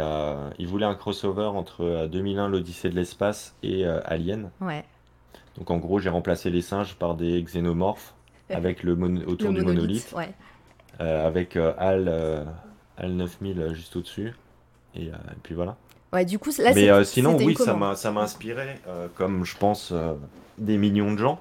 [0.59, 4.50] il voulait un crossover entre euh, 2001, l'Odyssée de l'espace et Alien.
[4.61, 4.85] Ouais.
[5.61, 8.14] Donc, en gros, j'ai remplacé les singes par des xénomorphes
[8.49, 10.12] avec le mon- autour le du monolithe.
[10.12, 10.31] monolithe, Ouais.
[11.01, 12.44] euh, avec euh, HAL, euh,
[12.96, 14.35] HAL 9000 juste au-dessus.
[14.94, 15.77] Et, euh, et puis voilà.
[16.12, 17.75] Ouais, du coup, là, Mais euh, sinon, oui, ça
[18.11, 20.14] m'a inspiré, euh, comme je pense euh,
[20.59, 21.40] des millions de gens.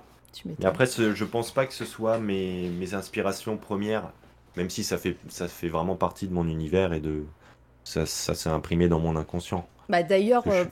[0.60, 4.12] Mais après, ce- je pense pas que ce soit mes, mes inspirations premières,
[4.58, 7.24] même si ça fait, ça fait vraiment partie de mon univers et de
[7.84, 9.68] ça, ça s'est imprimé dans mon inconscient.
[9.90, 10.66] Bah, D'ailleurs, je- euh,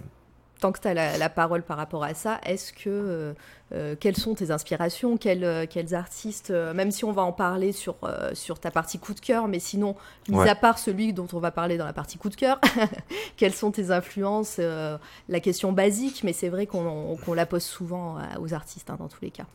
[0.60, 3.34] tant que tu as la, la parole par rapport à ça, est-ce que euh,
[3.74, 7.32] euh, quelles sont tes inspirations quels, euh, quels artistes, euh, même si on va en
[7.34, 9.96] parler sur, euh, sur ta partie coup de cœur, mais sinon,
[10.30, 10.50] mis Ouais.
[10.50, 12.60] à part celui dont on va parler dans la partie coup de cœur,
[13.38, 18.17] quelles sont tes influences La question basique, mais c'est vrai qu'on qu'on la pose souvent
[18.39, 19.46] aux artistes hein, dans tous les cas.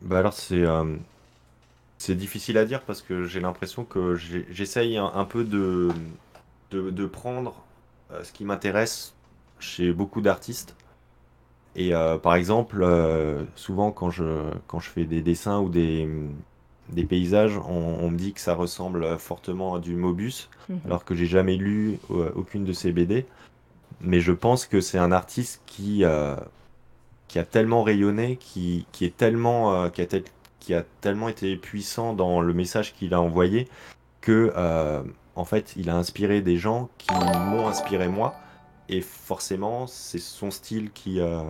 [0.00, 0.64] Bah alors c'est
[1.98, 5.88] c'est difficile à dire parce que j'ai l'impression que j'essaye un, un peu de,
[6.70, 7.54] de, de prendre
[8.22, 9.12] ce qui m'intéresse
[9.60, 10.74] chez beaucoup d'artistes.
[11.76, 14.24] Et euh, par exemple, euh, souvent quand je,
[14.66, 16.08] quand je fais des dessins ou des,
[16.88, 20.80] des paysages, on, on me dit que ça ressemble fortement à du Mobius, Mhm.
[20.86, 23.26] alors que j'ai jamais lu euh, aucune de ses BD.
[24.00, 26.04] Mais je pense que c'est un artiste qui,
[27.28, 30.24] qui a tellement rayonné, qui, qui est tellement, qui, a tel-
[30.58, 33.68] qui a tellement été puissant dans le message qu'il a envoyé
[34.22, 34.52] que,
[35.36, 38.34] en fait, il a inspiré des gens qui m'ont inspiré moi.
[38.92, 41.42] Et forcément, c'est son style qui, euh,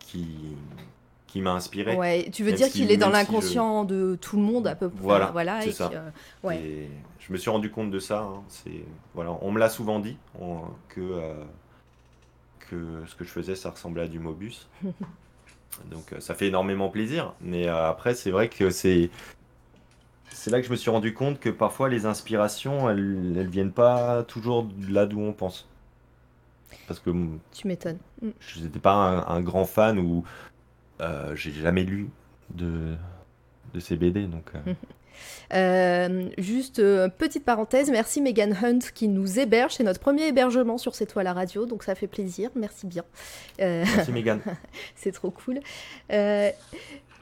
[0.00, 0.26] qui,
[1.28, 1.96] qui m'a inspiré.
[1.96, 4.42] Ouais, tu veux Même dire qu'il est dans même si je- l'inconscient de tout le
[4.42, 5.00] monde à peu près.
[5.00, 5.90] Voilà, voilà c'est ça.
[5.92, 6.10] euh,
[6.42, 6.58] ouais.
[6.60, 6.90] Et
[7.20, 8.20] je me suis rendu compte de ça.
[8.22, 8.42] hein.
[8.48, 11.34] C'est voilà, on me l'a souvent dit on- que euh,
[12.70, 14.66] que ce que je faisais, ça ressemblait à du Mobus.
[15.90, 17.34] Donc ça fait énormément plaisir.
[17.40, 19.10] Mais euh, après, c'est vrai que c'est
[20.34, 23.72] c'est là que je me suis rendu compte que parfois les inspirations, elles, elles viennent
[23.72, 25.68] pas toujours de là d'où on pense.
[26.88, 27.98] Parce que mm, Tu m'étonnes.
[28.20, 28.30] Mm.
[28.40, 30.24] je n'étais pas un, un grand fan ou
[31.00, 32.10] euh, j'ai jamais lu
[32.54, 32.94] de
[33.72, 34.26] de ces BD.
[34.26, 34.74] Donc euh,
[35.52, 39.74] Euh, juste euh, petite parenthèse, merci Megan Hunt qui nous héberge.
[39.74, 42.50] C'est notre premier hébergement sur C'est toi la radio, donc ça fait plaisir.
[42.56, 43.04] Merci bien.
[43.60, 44.40] Euh, merci Megan.
[44.96, 45.60] c'est trop cool.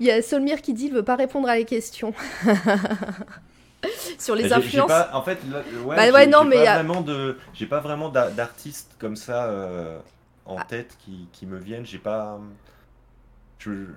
[0.02, 2.12] Il y a Solmir qui dit il veut pas répondre à les questions.
[4.18, 4.88] sur les influences.
[4.88, 8.08] pas- en fait, là, ouais, Bah ouais, non, mais a- vraiment de, j'ai pas vraiment
[8.08, 9.96] d'a- d'artistes comme ça euh,
[10.44, 10.64] en Ah.
[10.68, 11.86] tête qui, qui me viennent.
[11.86, 12.40] J'ai pas,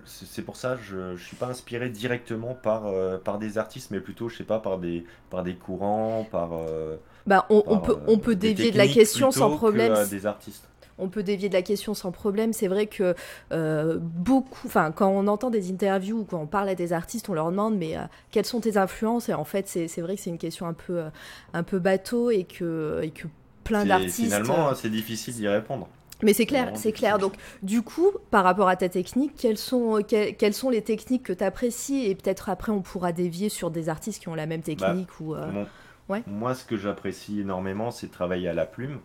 [0.06, 4.00] c'est pour ça, je, je suis pas inspiré directement par euh, par des artistes, mais
[4.00, 6.50] plutôt, je sais pas, par des par des courants, par.
[6.54, 9.96] euh, Bah, on, peut, on peut dévier de la question sans que, problème.
[10.08, 10.68] des artistes.
[10.98, 12.54] On peut dévier de la question sans problème.
[12.54, 13.16] C'est vrai que
[13.52, 17.28] euh, beaucoup, enfin, quand on entend des interviews ou quand on parle à des artistes,
[17.30, 19.30] on leur demande mais euh, quelles sont tes influences?
[19.30, 21.10] Et en fait, c'est vrai que c'est une question un peu, euh,
[21.54, 23.28] un peu bateau et que, et que
[23.64, 24.16] plein d'artistes.
[24.16, 25.88] Finalement, c'est difficile d'y répondre.
[26.24, 27.18] Mais c'est clair, c'est clair.
[27.18, 31.24] Donc, du coup, par rapport à ta technique, quelles sont, quelles, quelles sont les techniques
[31.24, 32.06] que tu apprécies?
[32.06, 35.36] Et peut-être après, on pourra dévier sur des artistes qui ont la même technique ou.
[35.36, 35.66] euh,
[36.08, 36.24] ouais.
[36.26, 39.00] Moi, ce que j'apprécie énormément, c'est de travailler à la plume,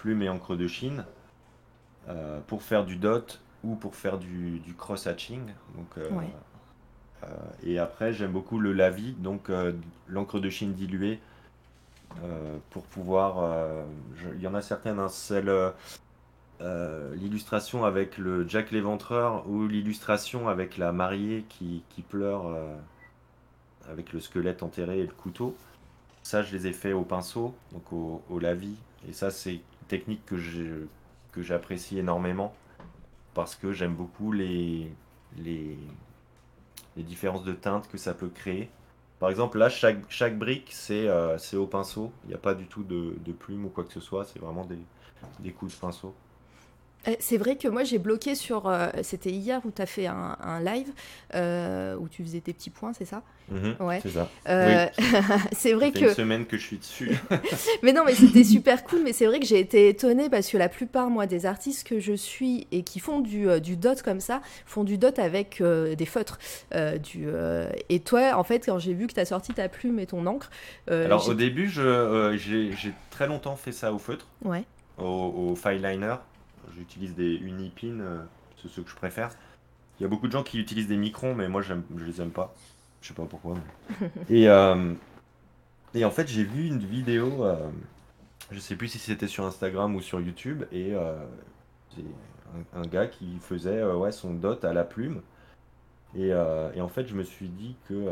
[0.00, 1.04] plume et encre de Chine,
[2.08, 5.42] euh, pour faire du dot ou pour faire du, du cross-hatching.
[5.76, 6.32] Donc, euh, Ouais.
[7.24, 7.26] euh,
[7.62, 9.50] et après, j'aime beaucoup le lavis, donc
[10.08, 11.20] l'encre de Chine diluée,
[12.70, 13.84] pour pouvoir.
[14.34, 15.52] Il y en a certaines, hein, celle,
[16.60, 22.46] l'illustration avec le Jack l'Éventreur ou l'illustration avec la mariée qui, qui pleure
[23.90, 25.54] avec le squelette enterré et le couteau.
[26.22, 28.76] Ça, je les ai fait au pinceau, donc au, au lavis.
[29.08, 30.36] Et ça, c'est technique que
[31.32, 32.54] que j'apprécie énormément
[33.34, 34.92] parce que j'aime beaucoup les,
[35.38, 35.76] les,
[36.96, 38.70] les différences de teintes que ça peut créer.
[39.18, 42.12] Par exemple, là, chaque, chaque brique, c'est euh, au pinceau.
[42.24, 44.24] Il n'y a pas du tout de, plume ou quoi que ce soit.
[44.24, 44.78] C'est vraiment des,
[45.40, 46.14] des coups de pinceau.
[47.06, 48.66] Eh, C'est vrai que moi j'ai bloqué sur.
[48.68, 50.92] euh, C'était hier où tu as fait un, un live
[51.34, 53.22] euh, où tu faisais tes petits points, c'est ça?
[53.50, 54.00] Mhm, Ouais.
[54.02, 54.28] C'est ça.
[54.48, 55.04] Euh, Oui,
[55.52, 56.08] C'est vrai ça fait que.
[56.10, 57.18] une semaine que je suis dessus.
[57.82, 59.00] Mais non, mais c'était super cool.
[59.04, 61.98] Mais c'est vrai que j'ai été étonnée parce que la plupart, moi, des artistes que
[62.00, 65.60] je suis et qui font du, euh, du dot comme ça, font du dot avec
[65.60, 66.38] euh, des feutres.
[67.02, 67.26] Du,
[67.88, 70.26] Et toi, en fait, quand j'ai vu que tu as sorti ta plume et ton
[70.26, 70.50] encre.
[70.88, 74.26] Alors au début, j'ai très longtemps fait ça au feutre.
[74.44, 74.64] Ouais.
[74.98, 76.16] au, au file liner.
[76.76, 77.98] J'utilise des unipins,
[78.62, 79.30] c'est ceux que je préfère.
[79.98, 82.30] Il y a beaucoup de gens qui utilisent des microns, mais moi je les aime
[82.30, 82.54] pas.
[83.00, 83.56] Je sais pas pourquoi.
[84.28, 84.94] et, euh,
[85.94, 87.68] et en fait, j'ai vu une vidéo, euh,
[88.52, 91.16] je sais plus si c'était sur Instagram ou sur YouTube, et euh,
[92.74, 95.22] un, gars qui faisait euh, ouais, son dot à la plume.
[96.16, 98.04] Et, et en fait, je me suis dit que,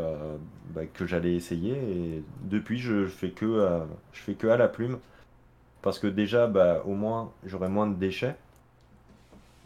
[0.69, 3.81] bah, que j'allais essayer, et depuis, je fais que,
[4.13, 4.99] je fais que à la plume.
[5.81, 8.37] Parce que déjà, bah, au moins, j'aurai moins de déchets.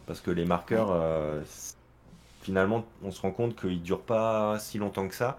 [0.06, 1.00] Parce que les marqueurs,
[2.44, 5.38] finalement, on se rend compte qu'ils durent pas si longtemps que ça.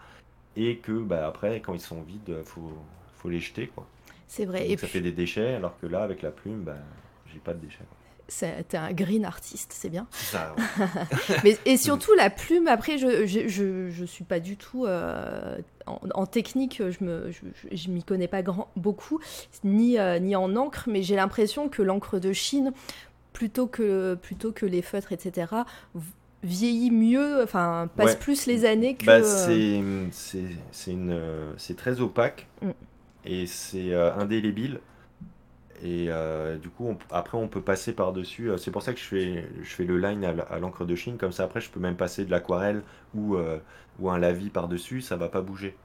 [0.58, 2.74] Et que bah, après, quand ils sont vides, faut,
[3.18, 3.68] faut les jeter.
[3.68, 3.86] Quoi.
[4.28, 4.62] C'est vrai.
[4.62, 6.78] Donc Et ça puis, fait des déchets, alors que là, avec la plume, bah,
[7.32, 7.84] j'ai pas de déchets.
[7.88, 8.64] quoi.
[8.68, 10.08] t'es un green artiste, c'est bien.
[10.12, 10.86] Ça, ouais.
[11.44, 15.58] Mais, et surtout la plume, après, je, je, je, je suis pas du tout euh,
[15.86, 17.32] en, en technique, je me,
[17.72, 19.20] je, m'y connais pas grand, beaucoup,
[19.64, 22.72] ni, euh, ni en encre, mais j'ai l'impression que l'encre de Chine,
[23.34, 25.48] plutôt que, plutôt que les feutres, etc.,
[26.46, 28.20] vieillit mieux, enfin, passe Ouais.
[28.20, 29.06] plus les années que.
[29.06, 29.22] Bah, euh,
[30.12, 32.70] c'est euh, c'est très opaque Mm.
[33.26, 34.80] et c'est euh, indélébile
[35.84, 39.00] et euh, du coup on- après on peut passer par dessus c'est pour ça que
[39.00, 41.82] je fais je fais le line à, l'encre de Chine comme ça après je peux
[41.82, 42.82] même passer de l'aquarelle
[43.14, 43.60] ou euh,
[44.00, 45.76] ou un lavis par dessus ça va pas bouger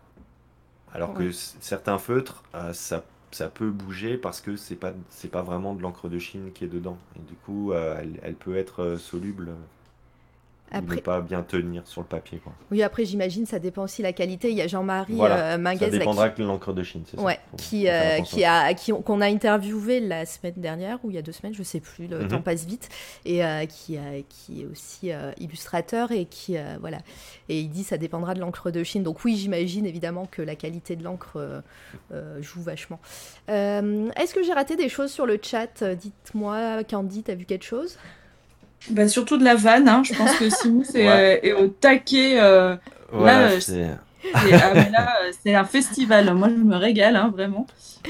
[0.93, 1.31] alors que Ouais.
[1.61, 5.83] certains feutres euh, ça ça peut bouger parce que c'est pas c'est pas vraiment de
[5.83, 9.51] l'encre de Chine qui est dedans et du coup elle, elle peut être soluble
[10.73, 12.53] Après- ne pas bien tenir sur le papier quoi.
[12.71, 14.51] Oui, après, j'imagine, ça dépend aussi de la qualité.
[14.51, 17.03] Il y a Jean-Marie Voilà, euh, Minguez, Ça là, qui- dépendra que l'encre de Chine,
[17.11, 20.99] c'est ça Ouais, Faut- qui, euh, qui a, qui, qu'on a interviewé la semaine dernière,
[21.05, 22.29] ou il y a deux semaines, je sais plus, le Mhm.
[22.29, 22.89] temps passe vite,
[23.25, 26.99] et euh, qui, euh, qui est aussi illustrateur, et qui, voilà,
[27.49, 29.03] et il dit ça dépendra de l'encre de Chine.
[29.03, 31.63] Donc oui, j'imagine évidemment que la qualité de l'encre
[32.41, 33.01] joue vachement.
[33.49, 35.83] Est-ce que j'ai raté des choses sur le chat?
[35.83, 37.99] Dites-moi, Candy, t'as vu quelque chose?
[38.89, 40.03] Bah, surtout de la vanne, hein.
[40.05, 40.45] je pense que
[40.95, 41.41] Ouais.
[41.45, 42.41] euh, est au taquet.
[42.41, 42.77] euh,
[43.13, 43.87] Voilà, Là, euh, c'est...
[44.35, 44.41] ah,
[44.75, 46.33] mais là, euh, c'est un festival.
[46.35, 47.67] Moi, je me régale, hein, vraiment.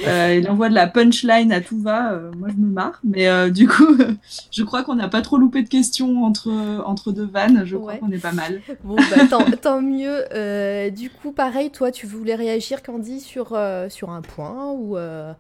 [0.07, 2.13] Euh, il envoie de la punchline à tout va.
[2.13, 3.01] euh, moi, je me marre.
[3.03, 3.97] Mais euh, du coup,
[4.53, 6.51] je crois qu'on n'a pas trop loupé de questions entre,
[6.87, 7.63] entre deux vannes.
[7.65, 7.99] Je crois Ouais.
[7.99, 8.61] qu'on est pas mal.
[8.85, 10.25] Bon, bah, tant, tant mieux.
[10.33, 14.97] Euh, du coup, pareil, toi, tu voulais réagir, Candy, sur, euh, sur un point ou
[14.97, 15.33] euh,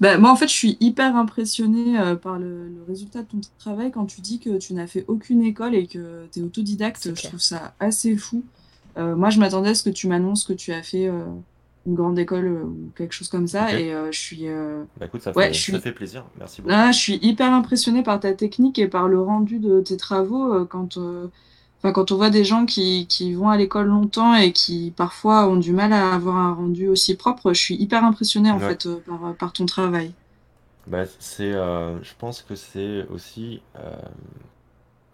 [0.00, 3.40] Bah, moi, en fait, je suis hyper impressionnée euh, par le, le résultat de ton
[3.58, 7.14] travail quand tu dis que tu n'as fait aucune école et que tu es autodidacte.
[7.14, 8.44] Je trouve ça assez fou.
[8.98, 11.24] Euh, moi, je m'attendais à ce que tu m'annonces que tu as fait euh,
[11.86, 13.72] une grande école euh, ou quelque chose comme ça.
[13.78, 14.48] Et euh, je suis.
[14.48, 16.74] euh, Bah écoute, ça Ouais, fait, je suis- ça fait plaisir, merci beaucoup.
[16.74, 20.52] Ah, je suis hyper impressionnée par ta technique et par le rendu de tes travaux
[20.54, 21.28] euh, quand, euh,
[21.84, 25.48] enfin, quand on voit des gens qui, qui vont à l'école longtemps et qui parfois
[25.48, 27.52] ont du mal à avoir un rendu aussi propre.
[27.52, 28.60] Je suis hyper impressionnée en Ouais.
[28.60, 30.14] fait euh, par, par ton travail.
[30.86, 33.96] Bah, c'est, euh, je pense que c'est aussi, euh,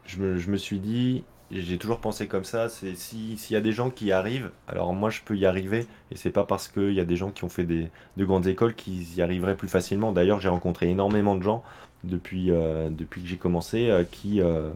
[0.05, 3.57] je me, je me suis dit, j'ai toujours pensé comme ça, c'est si, s'il y
[3.57, 6.45] a des gens qui y arrivent, alors moi je peux y arriver, et c'est pas
[6.45, 9.23] parce qu'il y a des gens qui ont fait des, de grandes écoles qu'ils y
[9.23, 10.13] arriveraient plus facilement.
[10.13, 11.63] D'ailleurs, j'ai rencontré énormément de gens
[12.05, 14.71] depuis, euh, depuis que j'ai commencé euh, qui, euh,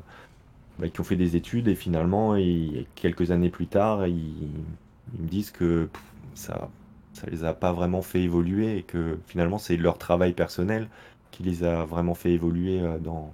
[0.78, 4.48] bah, qui ont fait des études et finalement, ils- quelques années plus tard, ils,
[5.14, 6.02] ils me disent que pff,
[6.34, 6.70] ça,
[7.12, 10.88] ça les a pas vraiment fait évoluer et que finalement c'est leur travail personnel
[11.30, 13.32] qui les a vraiment fait évoluer euh, dans,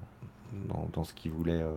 [0.68, 1.74] dans, dans ce qu'ils voulaient, euh,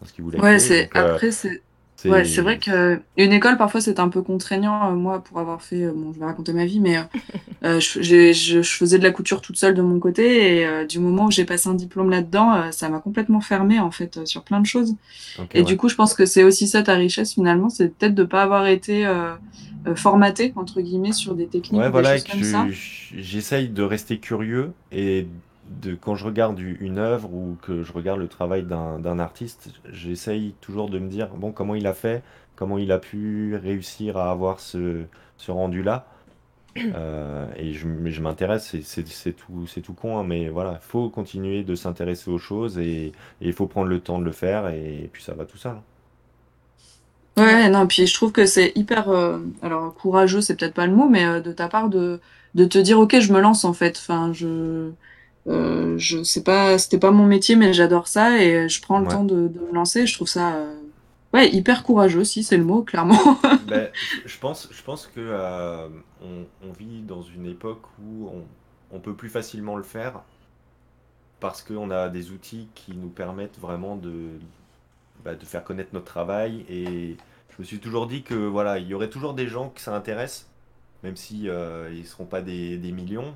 [0.00, 1.62] dans ce qu'ils voulaient Ouais, c'est euh, c'est-
[2.10, 5.62] ouais, c'est vrai que une école parfois c'est un peu contraignant euh, moi pour avoir
[5.62, 6.98] fait euh, bon, je vais raconter ma vie mais
[7.64, 10.66] euh, je, j'ai- je, je faisais de la couture toute seule de mon côté et
[10.66, 13.90] euh, du moment où j'ai passé un diplôme là-dedans, euh, ça m'a complètement fermée en
[13.90, 14.94] fait sur plein de choses.
[15.54, 15.64] Et ouais.
[15.64, 18.42] du coup, je pense que c'est aussi ça ta richesse finalement, c'est peut-être de pas
[18.42, 19.06] avoir été
[19.96, 22.16] formaté entre guillemets sur des techniques Ouais, ou voilà,
[22.72, 25.26] je- j'essaye de rester curieux et
[25.68, 30.54] de quand je regarde une œuvre ou que je regarde le travail d'un artiste, j'essaye
[30.60, 32.22] toujours de me dire bon comment il a fait,
[32.56, 35.04] comment il a pu réussir à avoir ce,
[35.38, 36.06] ce rendu-là.
[36.94, 37.86] Euh, et je,
[38.22, 42.78] m'intéresse, c'est- tout, tout con, hein, mais voilà, il faut continuer de s'intéresser aux choses
[42.78, 43.12] et et
[43.48, 45.76] il faut prendre le temps de le faire et, puis ça va tout seul.
[47.36, 50.94] Ouais, non, puis je trouve que c'est hyper, euh, alors courageux, c'est peut-être pas le
[50.94, 52.20] mot, mais euh, de ta part de,
[52.54, 53.98] de te dire, ok, je me lance en fait.
[53.98, 54.92] Enfin, je,
[55.48, 59.06] euh, je sais pas, c'était pas mon métier, mais j'adore ça et je prends le
[59.06, 59.08] Ouais.
[59.08, 60.06] temps de, de me lancer.
[60.06, 60.74] Je trouve ça, euh,
[61.34, 63.18] ouais, hyper courageux, si c'est le mot, clairement.
[63.58, 63.90] Ben,
[64.24, 65.88] je- pense, je pense que euh,
[66.22, 68.46] on, on vit dans une époque où on,
[68.90, 70.22] on peut plus facilement le faire
[71.40, 74.30] parce qu'on a des outils qui nous permettent vraiment de,
[75.24, 76.64] bah, de faire connaître notre travail.
[76.68, 77.16] Et
[77.50, 79.94] je me suis toujours dit que voilà, il y aurait toujours des gens que ça
[79.94, 80.48] intéresse,
[81.02, 81.48] même si
[81.92, 83.34] ils seront pas des, des millions.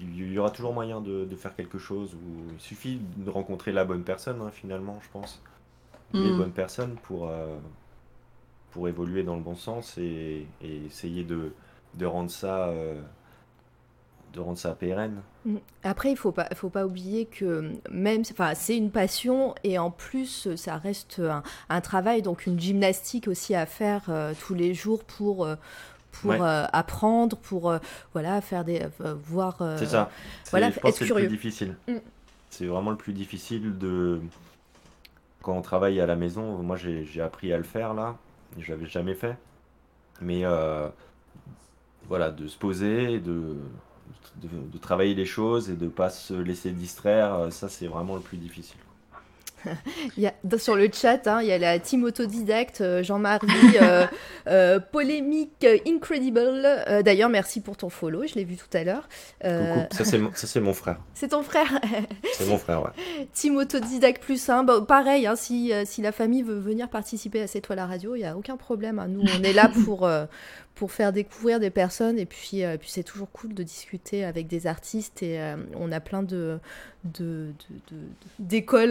[0.00, 2.14] Il y aura toujours moyen de, de faire quelque chose.
[2.14, 5.42] Où il suffit de rencontrer la bonne personne, hein, finalement, je pense.
[6.12, 6.36] Les Mm.
[6.38, 7.56] bonnes personnes pour, euh,
[8.70, 11.52] pour évoluer dans le bon sens et, et essayer de,
[11.94, 13.00] de rendre ça euh,
[14.32, 15.22] de rendre ça pérenne.
[15.44, 15.56] Mm.
[15.82, 19.90] Après, il faut pas, faut pas oublier que même, enfin, c'est une passion et en
[19.90, 24.74] plus, ça reste un, un travail, donc une gymnastique aussi à faire euh, tous les
[24.74, 25.46] jours pour,
[26.20, 26.38] pour Ouais.
[26.40, 27.78] euh, apprendre, pour euh,
[28.12, 29.56] voilà, faire des, euh, voir.
[29.78, 30.10] C'est ça.
[30.44, 31.76] C'est- voilà, je pense être que c'est le plus difficile.
[31.88, 31.94] Mm.
[32.50, 34.20] C'est vraiment le plus difficile de
[35.42, 36.58] quand on travaille à la maison.
[36.62, 38.16] Moi, j'ai appris à le faire là.
[38.58, 39.36] Je l'avais jamais fait.
[40.20, 40.44] Mais
[42.08, 43.56] voilà, de se poser, de,
[44.36, 47.48] de, de travailler les choses et de pas se laisser distraire.
[47.50, 48.78] Ça, c'est vraiment le plus difficile.
[50.16, 53.46] Il y a, sur le chat, hein, il y a la team autodidacte, euh, Jean-Marie,
[53.82, 54.06] euh,
[54.46, 56.40] euh, polémique, incredible.
[56.40, 59.08] Euh, D'ailleurs, merci pour ton follow, je l'ai vu tout à l'heure.
[59.44, 59.84] Euh.
[59.90, 60.98] Ça, c'est mon, ça, c'est mon frère.
[61.14, 61.80] c'est ton frère,
[62.34, 63.26] C'est mon frère, ouais.
[63.32, 64.46] team autodidacte plus.
[64.46, 67.86] Bah, pareil, hein, si, euh, si la famille veut venir participer à C'est toi la
[67.86, 68.98] radio, il n'y a aucun problème.
[68.98, 69.08] hein.
[69.08, 70.26] Nous, on est là pour, euh,
[70.74, 74.46] pour faire découvrir des personnes et puis, euh, puis c'est toujours cool de discuter avec
[74.46, 76.58] des artistes et euh, on a plein de
[77.14, 77.52] de-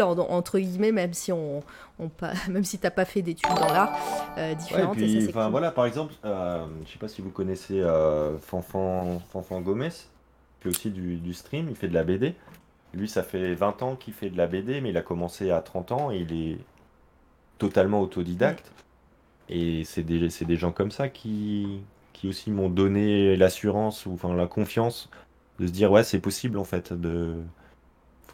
[0.02, 1.64] en- entre guillemets même si on,
[2.00, 3.94] on pas même si t'as pas fait d'études dans l'art
[4.38, 5.52] euh, Ouais, et différentes et, ça cool.
[5.52, 10.08] voilà, par exemple, euh, je sais pas si vous connaissez euh, Fanfan, Fanfan Gomez, qui
[10.62, 12.36] fait aussi du, du stream, il fait de la BD.
[12.94, 15.62] Lui, ça fait 20 ans qu'il fait de la BD, mais il a commencé à
[15.62, 16.58] 30 ans et il est
[17.58, 18.72] totalement autodidacte.
[19.50, 21.82] Et c'est des, c'est des gens comme ça qui,
[22.14, 25.10] qui aussi m'ont donné l'assurance ou enfin la confiance
[25.60, 27.36] de se dire ouais c'est possible en fait de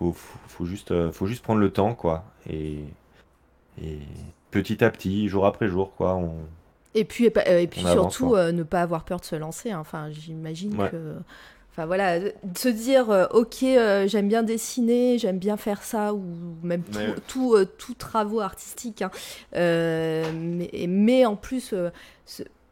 [0.02, 2.80] faut, faut, faut juste euh, faut juste prendre le temps quoi et,
[3.82, 4.00] et
[4.50, 6.34] petit à petit jour après jour quoi on,
[6.96, 9.72] Et puis, et euh, puis On surtout, euh, ne pas avoir peur de se lancer.
[9.72, 9.80] hein.
[9.80, 10.90] Enfin, j'imagine Ouais.
[10.90, 11.16] que.
[11.74, 16.14] Enfin voilà, de se dire, euh, ok, euh, j'aime bien dessiner, j'aime bien faire ça,
[16.14, 16.22] ou
[16.64, 19.04] même tout, Mais tout, euh, tout travaux artistiques.
[19.04, 19.12] hein.
[19.54, 21.74] Mais, mais en plus,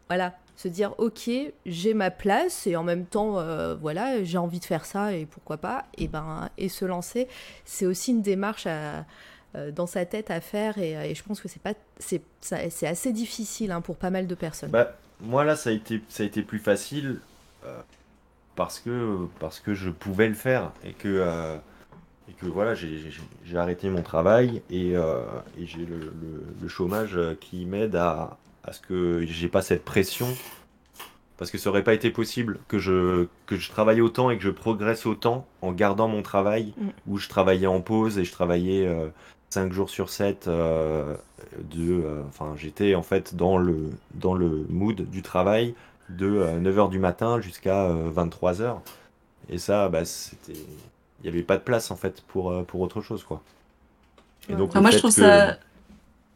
[0.09, 1.29] voilà, se dire, ok,
[1.65, 5.25] j'ai ma place, et en même temps, euh, voilà, j'ai envie de faire ça, et
[5.25, 7.29] pourquoi pas, et, ben, et se lancer,
[7.63, 11.39] c'est aussi une démarche euh, dans sa tête à faire, et, euh, et je pense
[11.39, 14.69] que c'est pas, c'est, c'est assez difficile hein, pour pas mal de personnes.
[14.71, 17.21] Bah, moi là, ça a été, ça a été plus facile
[18.57, 21.57] parce que parce que je pouvais le faire et que
[22.29, 27.65] et que voilà, j'ai arrêté mon travail et, et j'ai le, le- le chômage qui
[27.65, 30.27] m'aide à, à ce que j'ai pas cette pression
[31.37, 34.43] parce que ça aurait pas été possible que je que je travaille autant et que
[34.43, 36.87] je progresse autant en gardant mon travail Mm.
[37.07, 39.07] où je travaillais en pause et je travaillais euh,
[39.49, 41.15] 5 jours sur 7 euh,
[41.73, 45.73] de euh, enfin j'étais en fait dans le dans le mood du travail
[46.09, 48.77] de 9h du matin jusqu'à 23h
[49.49, 52.81] et ça bah c'était il n'y avait pas de place en fait pour euh, pour
[52.81, 53.41] autre chose quoi
[54.49, 54.57] et Ouais.
[54.57, 55.57] donc Enfin, le moi, je trouve que- ça,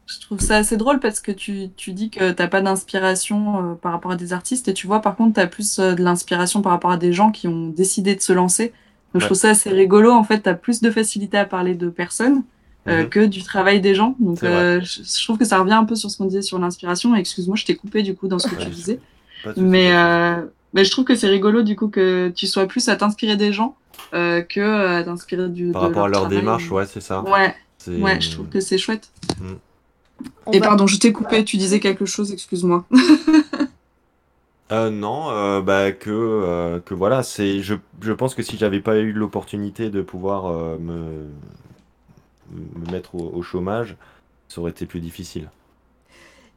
[0.06, 3.74] je trouve ça assez drôle parce que tu, tu dis que t'as pas d'inspiration euh,
[3.74, 6.60] par rapport à des artistes et tu vois, par contre, t'as plus euh, de l'inspiration
[6.62, 8.72] par rapport à des gens qui ont décidé de se lancer.
[9.12, 10.10] Donc, je trouve ça assez rigolo.
[10.10, 12.42] En fait, t'as plus de facilité à parler de personnes
[12.88, 13.08] euh, Mhm.
[13.08, 14.14] que du travail des gens.
[14.20, 17.14] Donc, je, je trouve que ça revient un peu sur ce qu'on disait sur l'inspiration.
[17.14, 18.98] Excuse-moi, je t'ai coupé du coup dans ce que tu disais.
[19.56, 22.96] Mais, euh, mais je trouve que c'est rigolo du coup que tu sois plus à
[22.96, 23.76] t'inspirer des gens
[24.12, 26.38] que à t'inspirer du par de rapport à leur travail.
[26.38, 27.54] démarche ouais c'est ça Ouais,
[27.88, 29.10] ouais, je trouve que c'est chouette.
[29.42, 29.56] On
[30.52, 32.84] Et va- pardon, je t'ai coupé, tu disais quelque chose, excuse-moi.
[34.72, 38.80] Euh, non, euh, bah, que, euh, que voilà, c'est, je, je pense que si j'avais
[38.80, 41.26] pas eu l'opportunité de pouvoir euh, me,
[42.50, 43.94] me mettre au, au chômage,
[44.48, 45.50] ça aurait été plus difficile.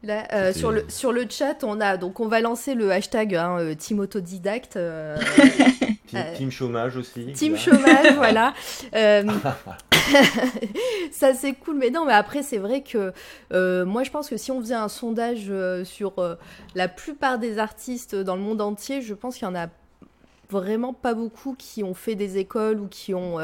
[0.04, 3.36] Là, euh, sur, le, sur le chat, on a donc on va lancer le hashtag
[3.36, 5.18] hein, Team Autodidacte, euh,
[6.08, 7.34] Team, Euh, team chômage aussi.
[7.34, 7.60] Team là.
[7.60, 8.54] Chômage, voilà.
[11.12, 13.14] Ça c'est cool, mais non, mais après c'est vrai que
[13.54, 16.36] euh, moi je pense que si on faisait un sondage euh, sur euh,
[16.76, 19.68] la plupart des artistes dans le monde entier, je pense qu'il y en a
[20.50, 23.38] vraiment pas beaucoup qui ont fait des écoles ou qui ont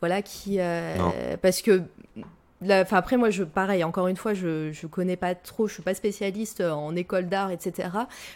[0.00, 0.60] voilà qui
[1.42, 1.82] parce que
[2.62, 5.82] enfin après moi je pareil encore une fois je je connais pas trop je suis
[5.82, 7.88] pas spécialiste en école d'art etc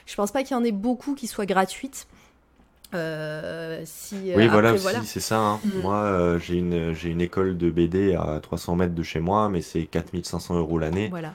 [0.06, 2.08] je pense pas qu'il y en ait beaucoup qui soient gratuites
[2.94, 5.38] Euh, si Oui, euh, voilà aussi, c'est ça.
[5.40, 5.60] hein.
[5.64, 5.80] Mm.
[5.82, 9.84] Moi, euh, j'ai une, école de BD à 300 mètres de chez moi, mais c'est
[9.84, 11.08] 4500 euros l'année.
[11.08, 11.34] voilà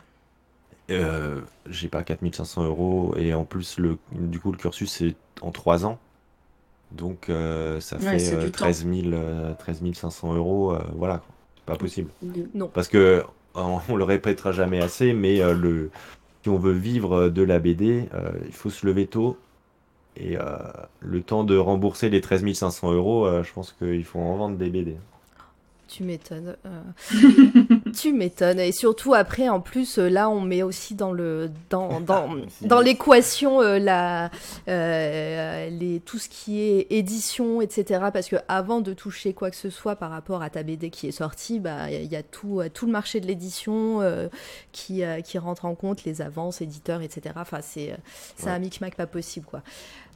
[0.91, 5.51] Euh, j'ai pas 4500 euros et en plus, le, du coup, le cursus c'est en
[5.51, 5.97] 3 ans.
[6.91, 8.51] Donc, euh, ça Ouais, fait du euh, temps.
[8.65, 10.73] 13 000, euh, 13 500 euros.
[10.73, 11.27] euh, voilà, quoi.
[11.55, 12.09] c'est pas possible.
[12.53, 13.23] non Parce que
[13.55, 15.89] on, on le répétera jamais assez, mais euh, le,
[16.43, 19.37] si on veut vivre de la BD, euh, il faut se lever tôt.
[20.17, 20.41] Et euh,
[21.01, 24.58] le temps de rembourser les 13 500 euros, euh, je pense qu'il faut en vendre
[24.58, 24.95] des BD.
[25.88, 26.55] Tu m'étonnes.
[26.66, 26.82] euh.
[27.95, 28.59] tu m'étonnes.
[28.59, 32.28] Et surtout après, en plus, là, on met aussi dans le dans dans,
[32.63, 34.32] dans l'équation euh, la
[34.68, 38.05] euh, les tout ce qui est édition, etc.
[38.11, 41.07] Parce que avant de toucher quoi que ce soit par rapport à ta BD qui
[41.07, 44.01] est sortie, bah il y, a- il y a tout tout le marché de l'édition
[44.01, 44.28] euh,
[44.72, 47.36] qui euh, qui rentre en compte, les avances, éditeurs, etc.
[47.38, 47.91] Enfin, c'est
[48.43, 48.49] Ouais.
[48.51, 49.61] un micmac pas possible quoi.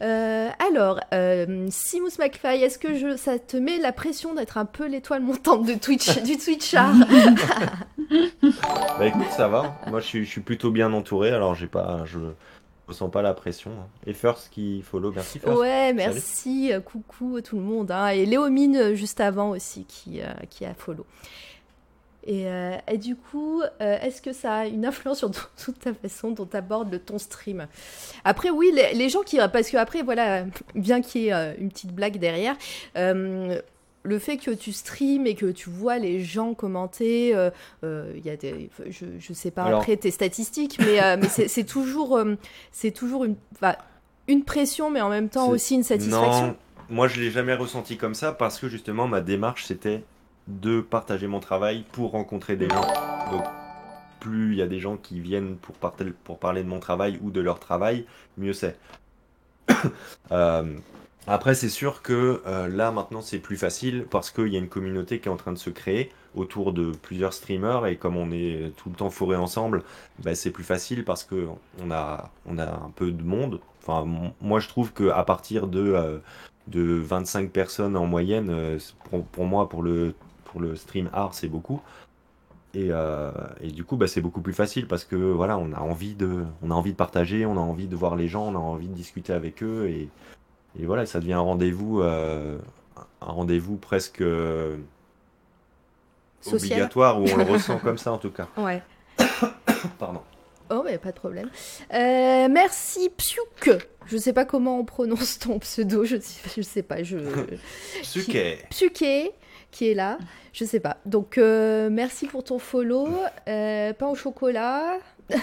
[0.02, 4.66] Euh, alors, euh, Simus McFly, est-ce que je, ça te met la pression d'être un
[4.66, 6.94] peu l'étoile montante de Twitch, du Twitchard
[8.98, 9.76] Bah écoute, ça va.
[9.88, 11.32] Moi, je suis, je suis plutôt bien entouré.
[11.32, 12.20] Alors, j'ai pas, je,
[12.88, 13.72] ressens pas la pression.
[13.72, 13.88] hein.
[14.08, 15.58] Et First qui follow, merci First.
[15.58, 17.92] Ouais, merci, euh, coucou tout le monde.
[17.92, 18.08] hein.
[18.08, 21.06] Et Léomine euh, juste avant aussi qui, euh, qui a follow.
[22.32, 25.80] Et, euh, et du coup, euh, est-ce que ça a une influence sur tout- toute
[25.80, 27.66] ta façon dont tu abordes le ton stream?
[28.24, 29.38] Après, oui, les, les gens qui.
[29.52, 30.44] Parce que après, voilà,
[30.76, 32.56] bien qu'il y ait euh, une petite blague derrière,
[34.04, 37.50] le fait que tu streams et que tu vois les gens commenter, euh,
[37.84, 41.18] euh, il y a des, je, je sais pas Alors- après tes statistiques, mais, euh,
[41.20, 42.20] mais c'est toujours,
[42.72, 46.48] c'est toujours une, pression, mais en même temps aussi une satisfaction.
[46.48, 46.56] Non,
[46.90, 50.04] moi je l'ai jamais ressenti comme ça parce que justement ma démarche c'était
[50.50, 52.88] de partager mon travail pour rencontrer des gens.
[53.32, 53.44] Donc
[54.20, 57.40] plus il y a des gens qui viennent pour, parler de mon travail ou de
[57.40, 58.06] leur travail,
[58.38, 58.78] mieux c'est.
[60.32, 60.78] Euh,
[61.26, 64.70] après c'est sûr que euh, là maintenant c'est plus facile parce qu'il y a une
[64.70, 68.32] communauté qui est en train de se créer autour de plusieurs streamers et comme on
[68.32, 69.84] est tout le temps fourré ensemble,
[70.20, 71.48] bah, c'est plus facile parce que
[71.82, 73.60] on a, on a un peu de monde.
[73.82, 74.06] Enfin,
[74.42, 76.20] moi je trouve que à partir de, euh,
[76.68, 78.80] de 25 personnes en moyenne,
[79.32, 80.14] pour moi pour le,
[80.52, 81.82] pour le stream art c'est beaucoup.
[82.76, 83.32] Et, euh,
[83.62, 86.46] et du coup bah, c'est beaucoup plus facile parce que voilà on a envie de,
[86.62, 88.88] on a envie de partager, on a envie de voir les gens, on a envie
[88.88, 90.10] de discuter avec eux et,
[90.80, 92.58] et voilà ça devient un rendez-vous, euh,
[93.22, 94.78] un rendez-vous presque euh,
[96.46, 98.48] obligatoire où on le ressent comme ça en tout cas.
[98.58, 98.84] Ouais.
[99.98, 100.22] Pardon.
[100.72, 101.50] Oh, mais pas de problème.
[101.94, 103.72] Euh, merci, Psiuk.
[104.06, 107.02] Je sais pas comment on prononce ton pseudo, je sais, je sais pas.
[107.04, 107.18] Je...
[108.04, 108.68] Suke.
[108.70, 109.32] Psuké,
[109.72, 110.18] qui est là,
[110.54, 110.98] je sais pas.
[111.06, 113.10] Donc, euh, merci pour ton follow.
[113.48, 114.98] Euh, pain au chocolat.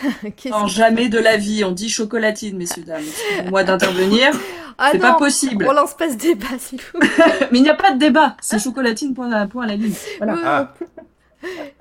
[0.50, 1.62] Non, jamais de la vie.
[1.62, 3.04] On dit chocolatine, messieurs, dames.
[3.38, 4.32] Pour moi d'intervenir,
[4.78, 5.64] Ah c'est pas possible.
[5.68, 7.08] on lance pas ce débat, s'il vous plaît.
[7.52, 8.36] Mais il n'y a pas de débat.
[8.40, 9.94] C'est chocolatine, point à, point à la ligne.
[10.18, 10.74] Voilà.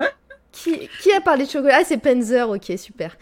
[0.00, 0.06] Ah.
[0.56, 3.16] Qui, qui a parlé de chocolat Ah, c'est Penzer, ok, super.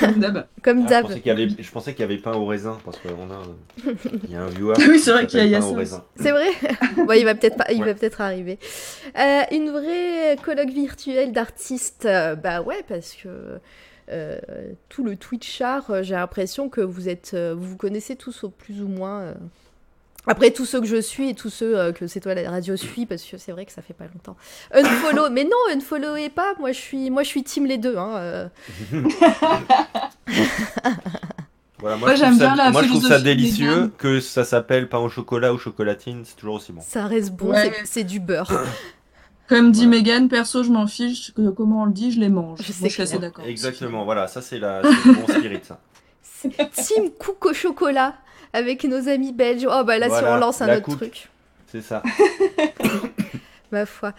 [0.00, 0.46] Comme d'hab.
[0.62, 1.02] Comme Ah, je, d'hab.
[1.06, 3.14] pensais qu'il y avait, je pensais qu'il y avait pain au raisin parce qu'il a,
[4.24, 4.74] il y a un viewer.
[4.88, 6.04] Oui, c'est vrai qui qu'il y a- il y a s'appelle pain ça au raisin.
[6.16, 6.48] C'est vrai
[7.06, 7.86] Bon, il va peut-être pas- il Ouais.
[7.86, 8.58] va peut-être arriver.
[9.18, 13.58] Euh, une vraie colloque virtuelle d'artistes, euh, bah ouais, parce que
[14.10, 14.38] euh,
[14.90, 18.50] tout le Twitchart, euh, j'ai l'impression que vous êtes, euh, vous vous connaissez tous au
[18.50, 19.34] plus ou moins.
[20.26, 22.76] Après, tous ceux que je suis et tous ceux euh, que c'est toi la radio
[22.76, 24.36] suit, parce que c'est vrai que ça fait pas longtemps.
[24.72, 26.54] Unfollow, mais non, unfollowez pas.
[26.58, 27.96] Moi, je suis, moi, je suis team les deux.
[27.98, 28.48] Hein, euh.
[31.80, 34.44] Voilà, Moi, je trouve j'aime ça- bien la moi, je trouve ça délicieux que ça
[34.44, 36.80] s'appelle pain au chocolat ou chocolatine, c'est toujours aussi bon.
[36.86, 37.72] Ça reste bon, Ouais.
[37.84, 38.50] c'est- du beurre.
[39.48, 39.98] Comme dit Voilà.
[39.98, 41.34] Megan, perso, je m'en fiche.
[41.34, 42.60] que- Comment on le dit, je les mange.
[42.62, 43.44] Je Moi, je suis assez d'accord.
[43.44, 45.78] Exactement, voilà, ça c'est la c'est le bon spirit ça.
[46.72, 48.14] Team Cook au chocolat
[48.54, 49.66] avec nos amis belges.
[49.70, 51.28] Oh bah là, si Voilà, on lance un la autre truc.
[51.66, 52.02] C'est ça.
[53.72, 54.12] Ma foi.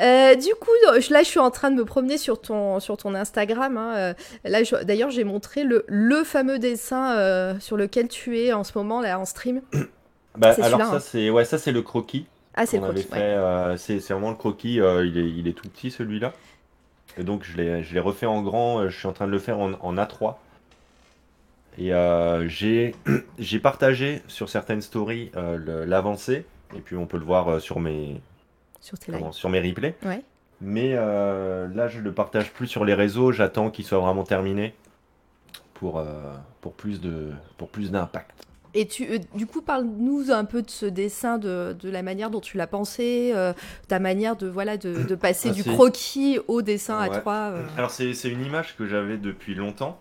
[0.00, 0.70] Euh, du coup,
[1.10, 3.76] là, je suis en train de me promener sur ton, sur ton Instagram.
[3.78, 4.14] hein, euh,
[4.44, 8.76] Là, d'ailleurs, j'ai montré le, le fameux dessin euh, sur lequel tu es en ce
[8.76, 9.62] moment, là, en stream.
[10.36, 11.00] Bah, alors ça hein.
[11.00, 13.18] c'est ouais, ça c'est le croquis Ah, c'est croquis, ouais.
[13.18, 16.32] euh, c'est c'est vraiment le croquis, il est il est tout petit celui-là.
[17.16, 19.40] Et donc je l'ai je l'ai refait en grand, je suis en train de le
[19.40, 20.34] faire en, en A3.
[21.78, 26.44] Et euh, j'ai partagé sur certaines stories euh, l'avancée
[26.76, 28.20] et puis on peut le voir euh, sur mes
[28.80, 29.20] Sur tes lives.
[29.20, 29.96] comment, sur mes replays.
[30.04, 30.22] Ouais.
[30.60, 33.30] Mais euh, là, je le partage plus sur les réseaux.
[33.30, 34.74] J'attends qu'il soit vraiment terminé
[35.74, 38.32] pour, euh, pour plus de pour plus d'impact.
[38.74, 42.28] Et tu, euh, du coup, parle-nous un peu de ce dessin, de, de la manière
[42.28, 43.32] dont tu l'as pensé,
[43.86, 47.22] ta manière de, voilà, de, de passer Ah, du croquis au dessin à Ouais.
[47.54, 47.62] euh.
[47.76, 49.98] Alors c'est une image que j'avais depuis longtemps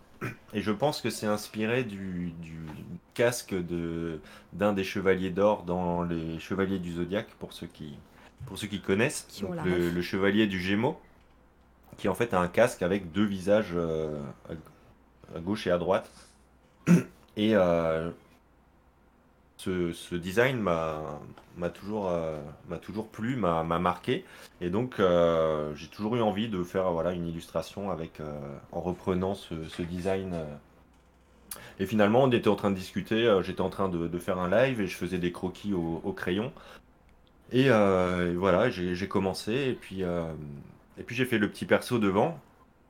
[0.53, 2.57] et je pense que c'est inspiré du, du
[3.13, 4.19] casque de
[4.53, 7.97] d'un des chevaliers d'or dans les chevaliers du zodiaque pour ceux qui
[8.45, 9.25] pour ceux qui connaissent.
[9.29, 10.99] Qui Donc, le, chevalier du Gémeaux
[11.97, 15.77] qui en fait a un casque avec deux visages euh, à, à gauche et à
[15.77, 16.09] droite.
[17.37, 18.09] Et euh,
[19.57, 21.19] ce, design m'a
[21.57, 22.39] m'a toujours, euh,
[22.69, 24.23] m'a toujours plu, m'a m'a marqué.
[24.61, 28.39] Et donc, euh, j'ai toujours eu envie de faire une illustration euh,
[28.71, 30.35] en reprenant ce, design.
[31.79, 34.81] Et finalement, on était en train de discuter, j'étais en train de, faire un live
[34.81, 36.51] et je faisais des croquis au, crayon.
[37.51, 40.03] Et, voilà, j'ai commencé et puis,
[41.09, 42.39] j'ai fait le petit perso devant.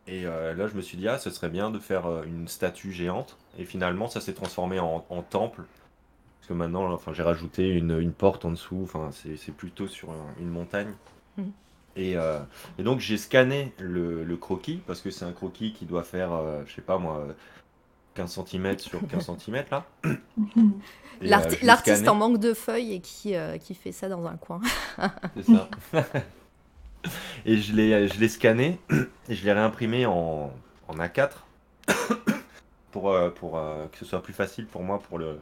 [0.07, 3.37] Et là, je me suis dit, ah, ce serait bien de faire une statue géante.
[3.59, 5.63] Et finalement, ça s'est transformé en temple.
[6.47, 8.79] Parce que maintenant, enfin, j'ai rajouté une, une porte en dessous.
[8.81, 10.93] Enfin, c'est plutôt sur un- une montagne.
[11.35, 11.51] Mhm.
[11.97, 12.39] Et, euh,
[12.79, 14.77] et donc, j'ai scanné le, le croquis.
[14.87, 17.33] Parce que c'est un croquis qui doit faire, euh, je sais pas moi, euh,
[18.15, 19.85] 15 cm sur 15 cm là.
[20.05, 20.61] Euh,
[21.63, 24.61] L'artiste en manque de feuilles et qui, qui fait ça dans un coin.
[25.35, 25.69] C'est ça.
[27.45, 28.79] et je l'ai, je l'ai scanné
[29.27, 30.53] et je l'ai réimprimé en,
[30.87, 31.31] en A4.
[32.91, 33.59] pour, pour
[33.91, 35.39] que ce soit plus facile pour moi pour le,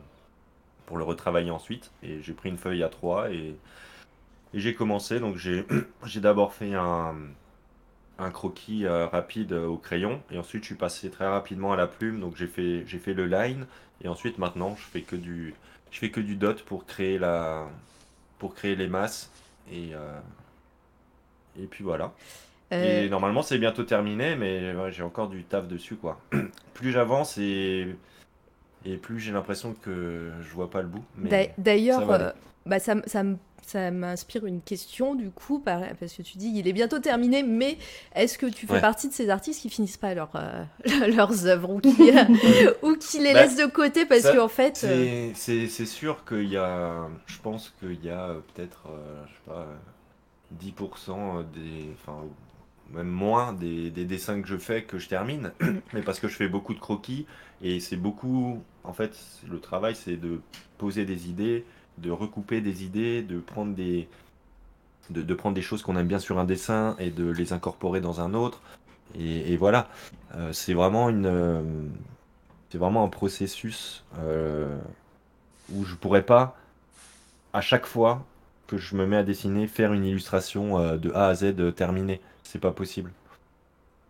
[0.85, 1.91] pour le retravailler ensuite.
[2.03, 3.55] Et j'ai pris une feuille à 3 et,
[4.53, 5.19] et j'ai commencé.
[5.19, 7.15] Donc j'ai d'abord fait un,
[8.19, 11.75] un croquis euh, rapide euh, au crayon et ensuite je suis passé très rapidement à
[11.75, 12.19] la plume.
[12.19, 13.65] Donc j'ai fait, j'ai fait le line
[14.03, 15.53] et ensuite maintenant je fais que du,
[15.91, 17.67] je fais que du dot pour créer, la,
[18.39, 19.31] pour créer les masses.
[19.71, 20.19] Et, euh,
[21.59, 22.13] et puis voilà.
[22.71, 26.19] Et normalement, c'est bientôt terminé, mais ouais, j'ai encore du taf dessus, quoi.
[26.73, 27.95] plus j'avance et,
[28.85, 31.03] et plus j'ai l'impression que je vois pas le bout.
[31.21, 32.25] Ça D'ailleurs, aller.
[32.25, 32.31] euh,
[32.65, 33.23] bah, ça, ça
[33.67, 37.41] ça m'inspire une question du coup, par- parce que tu dis il est bientôt terminé,
[37.41, 37.79] mais
[38.13, 38.79] est-ce que tu fais Ouais.
[38.79, 40.63] partie de ces artistes qui finissent pas leur, euh,
[41.15, 42.11] leurs œuvres ou qui,
[42.83, 44.83] ou qui les Bah, laissent de côté parce ça, qu'en fait.
[44.83, 47.07] euh, C'est sûr qu'il y a.
[47.25, 49.75] Je pense qu'il y a peut-être, euh, je sais pas, euh,
[50.51, 51.91] 10% des.
[51.95, 52.23] Enfin,
[52.91, 55.51] même moins des, des dessins que je fais que je termine.
[55.93, 57.25] Mais parce que je fais beaucoup de croquis
[57.61, 58.63] et c'est beaucoup.
[58.87, 59.17] En fait,
[59.49, 60.39] le travail, c'est de
[60.77, 61.65] poser des idées,
[61.97, 64.07] de recouper des idées, de prendre des.
[65.11, 68.01] De, de prendre des choses qu'on aime bien sur un dessin et de les incorporer
[68.01, 68.61] dans un autre.
[69.13, 69.87] Et, et voilà.
[70.35, 71.27] Euh, c'est vraiment une.
[71.27, 71.61] euh,
[72.71, 74.75] c'est vraiment un processus euh,
[75.71, 76.57] où je pourrais pas,
[77.53, 78.25] à chaque fois
[78.65, 82.19] que je me mets à dessiner, faire une illustration de A à Z terminée.
[82.43, 83.11] C'est pas possible.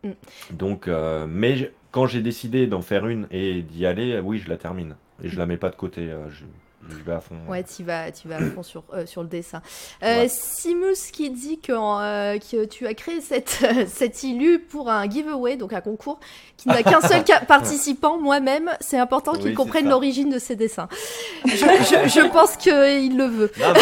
[0.03, 0.11] Mm.
[0.51, 0.89] Donc,
[1.27, 4.97] mais quand j'ai décidé d'en faire une et d'y aller, euh, oui, je la termine.
[5.23, 6.01] Et je la mets pas de côté.
[6.01, 6.43] euh, je,
[6.89, 7.35] je vais à fond.
[7.47, 9.61] Ouais, tu vas, tu vas à fond sur, euh, sur le dessin.
[10.03, 10.27] Euh, Ouais.
[10.27, 15.55] Simus qui dit que, euh, que tu as créé cette, cette illu pour un giveaway,
[15.55, 16.19] donc un concours,
[16.57, 18.69] qui n'a qu'un seul participant, moi-même.
[18.81, 20.89] C'est important qu'il Oui, comprenne l'origine de ses dessins.
[21.45, 23.51] Je, je- je pense qu'il le veut.
[23.57, 23.73] Non,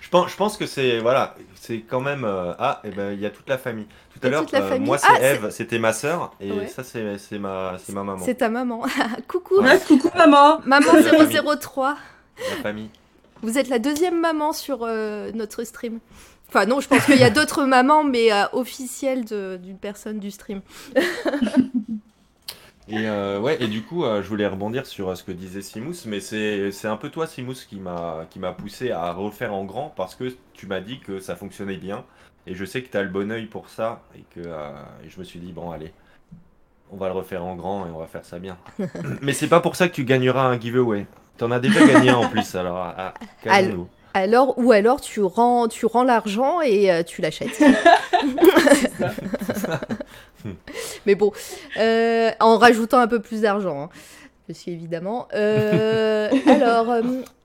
[0.00, 3.20] je, pense, je pense que c'est voilà, c'est quand même euh, ah et ben il
[3.20, 3.86] y a toute la famille.
[4.20, 6.66] Tout à l'heure, euh, moi c'est Ah, c'est- Eve, c'était ma sœur et Ouais.
[6.68, 8.82] ça c'est c'est ma c'est ma maman, C'est ta maman.
[9.28, 10.60] Coucou, Ouais, coucou maman.
[10.64, 11.40] maman La famille.
[11.60, 11.96] 003.
[12.50, 12.90] la famille.
[13.42, 15.98] Vous êtes la deuxième maman sur euh, notre stream.
[16.48, 20.18] Enfin non, je pense qu'il y a d'autres mamans, mais euh, officielles de- d'une personne
[20.18, 20.60] du stream.
[22.88, 25.60] Et euh, ouais, et du coup, euh, je voulais rebondir sur euh, ce que disait
[25.60, 29.52] Simous, mais c'est c'est un peu toi, Simous, qui m'a qui m'a poussé à refaire
[29.54, 32.04] en grand parce que tu m'as dit que ça fonctionnait bien
[32.46, 34.72] et je sais que tu as le bon œil pour ça et que euh,
[35.04, 35.92] et je me suis dit bon allez,
[36.90, 38.56] on va le refaire en grand et on va faire ça bien.
[39.22, 41.06] mais c'est pas pour ça que tu gagneras un giveaway.
[41.36, 42.94] T'en as déjà gagné un en plus, alors.
[44.14, 47.62] Alors, ou alors tu rends, tu rends l'argent et euh, tu l'achètes.
[51.04, 51.32] Mais bon,
[51.76, 53.82] euh, en rajoutant un peu plus d'argent.
[53.82, 53.88] hein,
[54.46, 55.28] parce qu'évidemment.
[55.34, 56.94] Euh, alors,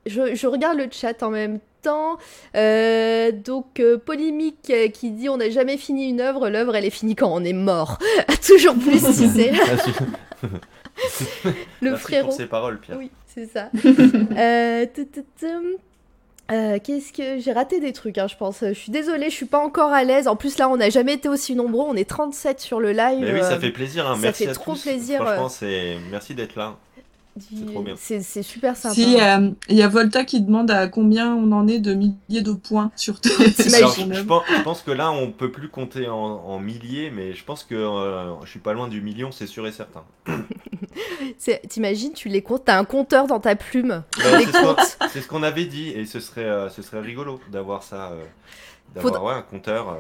[0.06, 2.18] je, je regarde le chat en même temps.
[2.56, 6.86] Euh, donc, euh, Polémique euh, qui dit on n'a jamais fini une œuvre, l'œuvre elle
[6.86, 7.98] est finie quand on est mort.
[8.46, 9.52] Toujours plus, tu sais.
[9.52, 9.92] Merci,
[11.82, 12.28] Le merci frérot.
[12.28, 12.98] pour ces paroles, Pierre.
[12.98, 13.70] Oui, c'est ça.
[16.52, 18.58] Euh, Qu'est-ce que j'ai raté des trucs, hein, je pense.
[18.62, 20.28] Je suis désolée, je suis pas encore à l'aise.
[20.28, 21.86] En plus là, on n'a jamais été aussi nombreux.
[21.88, 23.20] On est 37 sur le live.
[23.22, 24.06] Mais oui, ça fait plaisir.
[24.06, 24.16] hein.
[24.16, 24.82] ça Merci fait à trop tous.
[24.82, 26.76] plaisir, Franchement, c'est merci d'être là.
[27.98, 28.94] C'est super sympa.
[28.96, 32.42] Si, euh, il y a Volta qui demande à combien on en est de milliers
[32.42, 33.30] de points sur tes
[33.76, 37.10] Alors, je, je pense, je pense que là, on peut plus compter en, en milliers,
[37.10, 40.04] mais je pense que euh, je suis pas loin du million, c'est sûr et certain.
[41.70, 42.66] T'imagines, tu les comptes.
[42.66, 44.04] T'as un compteur dans ta plume.
[44.18, 44.98] Bah, les c'est ce qu'on- comptes.
[45.12, 48.24] c'est ce qu'on avait dit, et ce serait, euh, ce serait rigolo d'avoir ça, euh,
[48.96, 49.98] d'avoir ouais, un compteur.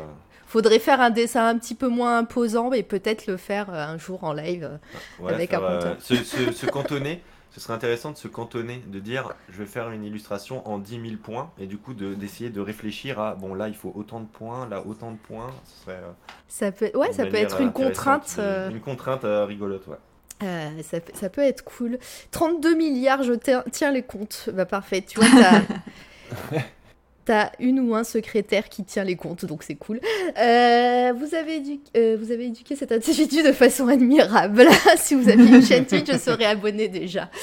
[0.51, 3.97] Faudrait faire un dessin un petit peu moins imposant, mais peut-être le faire euh, un
[3.97, 4.65] jour en live.
[4.65, 4.77] euh.
[5.17, 5.95] voilà, Avec faire, un compteur.
[6.01, 7.21] se, se- se cantonner.
[7.51, 10.91] Ce serait intéressant de se cantonner, de dire je vais faire une illustration en 10
[11.01, 14.19] 000 points, et du coup de- d'essayer de, réfléchir à bon là il faut autant
[14.19, 15.51] de points, là autant de points.
[15.65, 16.11] Ce serait, euh,
[16.49, 18.35] Ça peut, ouais, ça peut être une contrainte.
[18.39, 19.97] euh, Une contrainte euh, rigolote, ouais.
[20.43, 21.97] Euh, ça, peut- ça peut être cool.
[22.31, 24.49] 32 milliards, je tiens, tiens les comptes.
[24.53, 25.27] Bah parfait, tu vois,
[27.25, 29.99] t'as, une ou un secrétaire qui tient les comptes, donc c'est cool.
[30.37, 34.65] Euh, vous, avez édu- euh, vous avez éduqué cet individu de façon admirable.
[34.97, 37.29] si vous aviez une chaîne Twitch, je serais abonné déjà.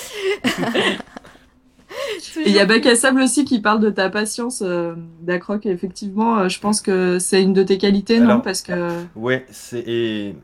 [2.36, 5.64] Et il y a Bac à Sable aussi qui parle de ta patience euh, d'Acroc.
[5.66, 9.82] Effectivement, euh, je pense que c'est une de tes qualités, non Parce que Ouais, c'est.
[9.86, 10.34] et,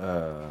[0.00, 0.46] euh,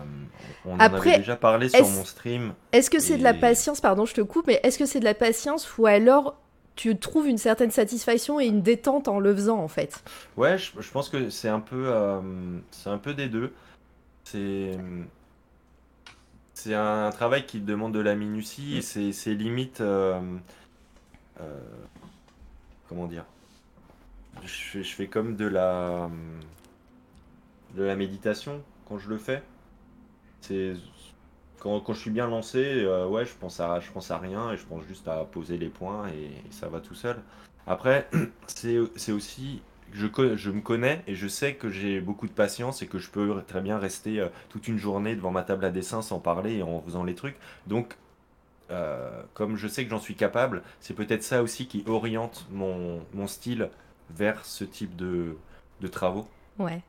[0.66, 2.54] on en Après, avait déjà parlé sur mon stream.
[2.72, 5.06] Est-ce que c'est de la patience, pardon, je te coupe, mais est-ce que c'est de
[5.06, 6.36] la patience ou alors
[6.76, 10.04] tu trouves une certaine satisfaction et une détente en le faisant en fait
[10.38, 12.22] Ouais, je, je pense que c'est un peu, euh,
[12.72, 13.54] c'est un peu des deux.
[14.24, 14.78] C'est,
[16.54, 20.20] c'est un travail qui demande de la minutie et c'est, c'est limite, euh,
[21.42, 21.60] euh,
[22.88, 23.26] comment dire,
[24.44, 26.10] je, fais- je fais comme de la,
[27.76, 29.42] de la méditation quand je le fais.
[30.42, 30.74] C'est,
[31.62, 34.52] quand, quand je suis bien lancé, euh, ouais, je pense, à, je pense à rien
[34.52, 37.22] et je pense juste à poser les points et, ça va tout seul.
[37.68, 38.10] Après,
[38.48, 39.62] c'est aussi,
[39.94, 43.10] je, je me connais et je sais que j'ai beaucoup de patience et que je
[43.12, 46.58] peux très bien rester euh, toute une journée devant ma table à dessin sans parler
[46.58, 47.38] et en faisant les trucs.
[47.68, 47.98] Donc,
[48.72, 53.06] euh, comme je sais que j'en suis capable, c'est peut-être ça aussi qui oriente mon,
[53.14, 53.70] mon style
[54.10, 55.38] vers ce type de,
[55.82, 56.28] de travaux
[56.60, 56.82] Ouais.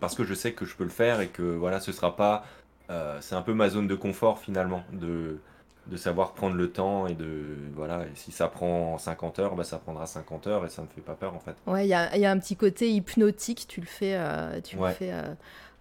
[0.00, 2.44] parce que je sais que je peux le faire et que voilà, ce sera pas.
[2.90, 5.38] Euh, c'est un peu ma zone de confort finalement, de,
[5.86, 7.56] de savoir prendre le temps et de.
[7.74, 10.86] Voilà, et si ça prend 50 heures, bah, ça prendra 50 heures et ça ne
[10.88, 11.54] fait pas peur en fait.
[11.66, 14.86] Ouais, il y y a un petit côté hypnotique, tu le fais, euh, tu le
[14.88, 15.22] fais euh,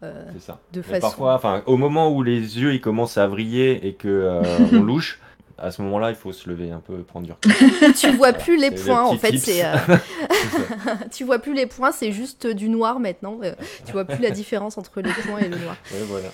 [0.03, 0.60] euh, C'est ça.
[0.72, 1.01] de façon.
[1.01, 4.41] parfois, enfin, au moment où les yeux ils commencent à vriller et que euh,
[4.72, 5.20] on louche,
[5.57, 7.51] à ce moment-là, il faut se lever un peu, prendre du recul.
[7.99, 9.64] tu vois plus les le points, en fait, c'est.
[11.12, 13.39] tu vois plus les points, c'est juste du noir maintenant.
[13.86, 15.76] tu vois plus la différence entre les points et le noir.
[15.91, 16.30] Ouais, voilà.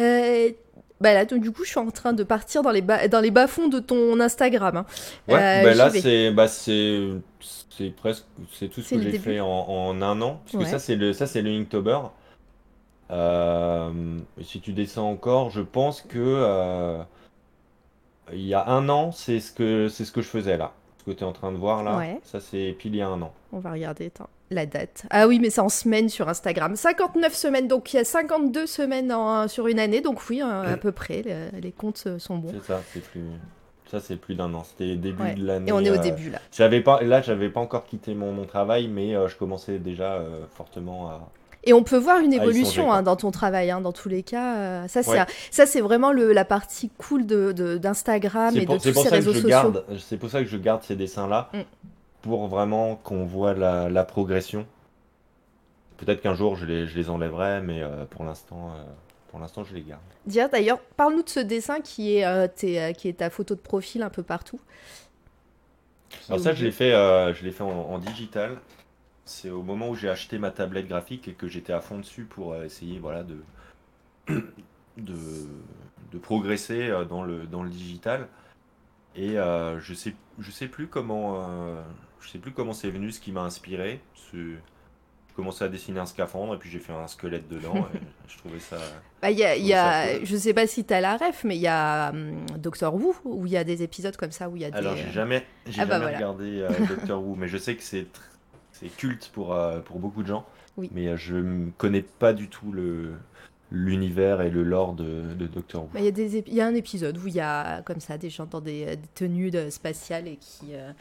[0.00, 0.50] Euh,
[1.00, 3.20] bah là, donc, du coup, je suis en train de partir dans les, bas, dans
[3.20, 4.76] les bas-fonds de ton Instagram.
[4.78, 4.86] hein.
[5.28, 7.08] Ouais, Euh, bah là c'est bah c'est
[7.70, 10.64] c'est presque c'est tout ce que j'ai fait en, en un an parce Ouais.
[10.64, 11.98] que ça c'est le ça c'est le Inktober.
[13.10, 13.90] Euh,
[14.42, 16.98] si tu descends encore, je pense que euh,
[18.32, 20.72] il y a un an, c'est ce que c'est ce que je faisais là.
[20.98, 22.18] Ce que tu es en train de voir là, Ouais.
[22.24, 23.32] ça c'est pile il y a un an.
[23.52, 25.04] On va regarder attends, la date.
[25.10, 26.76] Ah oui, mais c'est en semaines sur Instagram.
[26.76, 30.00] 59 semaines, donc il y a 52 semaines en- sur une année.
[30.00, 32.52] Donc oui, euh, à peu près, le- les comptes euh, sont bons.
[32.52, 33.22] C'est ça, c'est plus
[33.90, 34.64] ça c'est plus d'un an.
[34.64, 35.34] C'était début Ouais.
[35.34, 35.68] de l'année.
[35.68, 36.38] Et on est au euh, début là.
[36.52, 40.14] J'avais pas là, j'avais pas encore quitté mon, mon travail, mais euh, je commençais déjà
[40.14, 41.28] euh, fortement à
[41.64, 44.86] Et on peut voir une évolution hein, dans ton travail, hein, dans tous les cas.
[44.88, 45.18] ça, c'est Ouais.
[45.20, 48.92] un- ça, c'est vraiment le, la partie cool de, de- d'Instagram et pour, de tous
[48.92, 49.48] pour ces ça que réseaux je sociaux.
[49.48, 51.58] garde, c'est pour ça que je garde ces dessins-là, Mm.
[52.24, 54.66] Pour vraiment qu'on voit la, la progression.
[55.98, 58.82] Peut-être qu'un jour je les, je les enlèverai, mais euh, pour l'instant, euh,
[59.28, 60.00] pour l'instant je les garde.
[60.24, 63.54] Dire d'ailleurs, parle-nous de ce dessin qui est, euh, tes, euh, qui est ta photo
[63.54, 64.58] de profil un peu partout.
[66.30, 68.56] Alors ça, je l'ai fait, je l'ai fait en, en digital.
[69.26, 72.24] C'est au moment où j'ai acheté ma tablette graphique et que j'étais à fond dessus
[72.24, 73.36] pour essayer, voilà, de,
[74.96, 75.14] de,
[76.12, 78.28] de progresser dans le, dans le digital.
[79.16, 81.82] Et euh, je sais, je sais plus comment, euh,
[82.24, 84.00] je sais plus comment c'est venu, ce qui m'a inspiré.
[84.32, 84.56] Je
[85.36, 87.74] commençais à dessiner un scaphandre et puis j'ai fait un squelette dedans.
[87.94, 87.98] et
[88.28, 88.76] je trouvais ça.
[89.20, 91.62] Bah, y a, il y a- je sais pas si t'as la ref, mais il
[91.62, 94.62] y a hum, Doctor Who, où il y a des épisodes comme ça, où il
[94.62, 94.76] y a des...
[94.78, 96.16] Alors j'ai jamais, j'ai Ah bah jamais voilà.
[96.16, 98.06] regardé euh, Doctor Who, mais je sais que c'est
[98.96, 100.46] culte pour, euh, pour beaucoup de gens.
[100.76, 100.90] Oui.
[100.92, 103.14] Mais euh, je ne connais pas du tout le
[103.70, 105.88] l'univers et le lore de, de Doctor Who.
[105.94, 107.82] Bah, Il y, a des ép- il y a un épisode où il y a
[107.82, 110.92] comme ça des gens dans des, des tenues de- spatiales et qui, euh,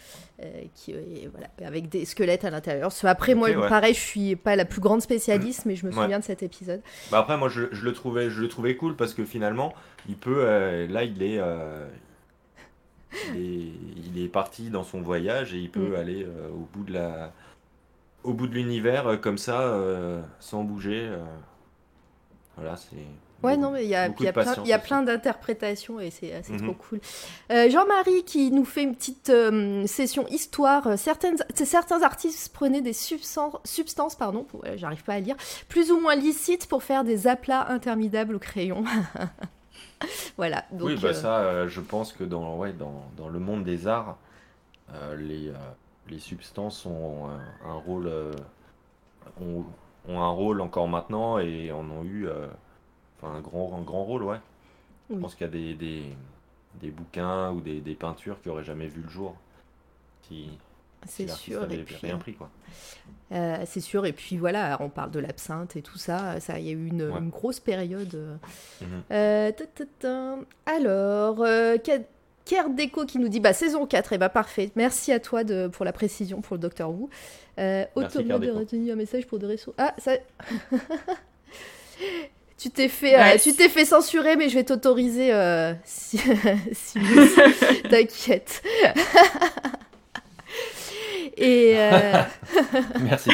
[0.41, 2.89] euh, qui euh, et voilà, avec des squelettes à l'intérieur.
[3.03, 3.69] Après, moi, ouais.
[3.69, 6.01] pareil, je suis pas la plus grande spécialiste, mais je me Ouais.
[6.01, 6.81] souviens de cet épisode.
[7.11, 9.73] Bah après moi je, je le trouvais je le trouvais cool parce que finalement
[10.09, 11.85] il peut euh, là il est, euh,
[13.35, 13.71] il est
[14.15, 15.95] il est parti dans son voyage et il peut Mm.
[15.95, 17.31] aller au bout de la
[18.23, 19.77] au bout de l'univers comme ça
[20.39, 21.09] sans bouger.
[22.55, 22.95] Voilà c'est.
[23.43, 26.61] Ouais, beaucoup- non, mais il y a, y plein, y a d'interprétations et c'est Mhm.
[26.61, 27.01] trop cool.
[27.51, 30.87] Euh, Jean-Marie qui nous fait une petite euh, session histoire.
[30.87, 35.35] Euh, Certaines, certains artistes prenaient des substances, substances pardon, euh, j'arrive pas à lire,
[35.67, 38.85] plus ou moins licites pour faire des aplats interminables au crayon.
[40.37, 40.63] voilà.
[40.71, 43.87] Donc, oui, bah euh, ça, je pense que dans, ouais, dans, dans le monde des
[43.87, 44.17] arts,
[45.17, 45.51] les,
[46.09, 48.09] les substances ont un, un rôle,
[49.41, 49.65] ont,
[50.07, 52.47] ont un rôle encore maintenant et en ont eu euh,
[53.23, 54.39] un, grand, un grand rôle, ouais.
[55.09, 55.21] Je Oui.
[55.21, 56.03] pense qu'il y a des, des,
[56.81, 59.35] des bouquins ou des, des peintures qui auraient jamais vu le jour
[60.27, 60.49] si
[61.05, 61.63] c'est sûr.
[61.63, 62.49] avait Et puis, rien pris, quoi.
[63.33, 66.39] Euh, c'est sûr, et puis voilà, on parle de l'absinthe et tout ça.
[66.39, 67.19] Ça, il y a eu une, Ouais.
[67.19, 68.15] une grosse période.
[68.15, 68.35] euh.
[68.81, 68.87] Mhm.
[69.11, 70.35] Euh, ta, ta, ta.
[70.65, 71.43] Alors,
[72.45, 74.71] Kerr Déco qui nous dit bah, saison 4, et bah parfait.
[74.75, 77.09] Merci à toi de, pour la précision pour le Docteur Who.
[77.59, 79.73] Euh, de retenir un message pour des réseaux.
[79.77, 80.13] Ah, ça.
[82.57, 83.39] Tu t'es fait, euh, Ouais.
[83.39, 86.17] tu t'es fait censurer, mais je vais t'autoriser euh, si,
[86.71, 86.97] si
[87.89, 88.63] t'inquiète.
[91.35, 92.21] Et euh,
[93.01, 93.31] Merci.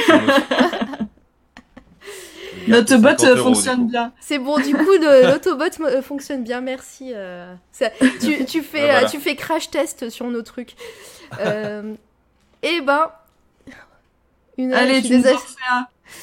[2.66, 2.76] Timo.
[2.78, 4.12] Notre 50 bot euros, euh, fonctionne bien.
[4.20, 7.12] C'est bon, du coup, l'autobot euh, fonctionne bien, merci.
[7.16, 7.92] euh, ça-
[8.22, 9.10] tu, tu fais, Ah, voilà.
[9.10, 10.76] tu fais crash test sur nos trucs.
[11.40, 11.94] Euh,
[12.64, 13.12] eh ben,
[14.58, 15.40] une, je Allez, suis tu nous désolée.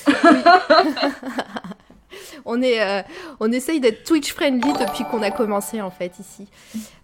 [2.45, 3.03] on est, euh,
[3.41, 6.47] on essaye d'être Twitch friendly depuis qu'on a commencé en fait ici.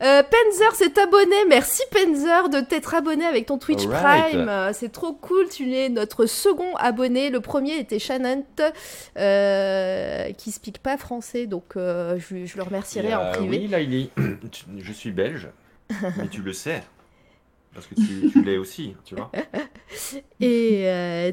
[0.02, 1.36] Euh, Penzer s'est abonné.
[1.48, 3.86] Merci Penzer de t'être abonné avec ton Twitch.
[3.86, 4.48] Prime.
[4.48, 5.48] Euh, C'est trop cool.
[5.48, 7.30] Tu es notre second abonné.
[7.30, 8.44] Le premier était Shannon
[9.18, 13.58] euh, qui speak pas français, donc je, je le remercierai en euh, privé.
[13.58, 14.10] Oui, là, il est.
[14.78, 15.48] Je suis belge,
[15.90, 16.82] mais tu le sais.
[17.74, 19.30] Parce que tu, tu l'es aussi, tu vois.
[20.40, 21.30] Et, euh,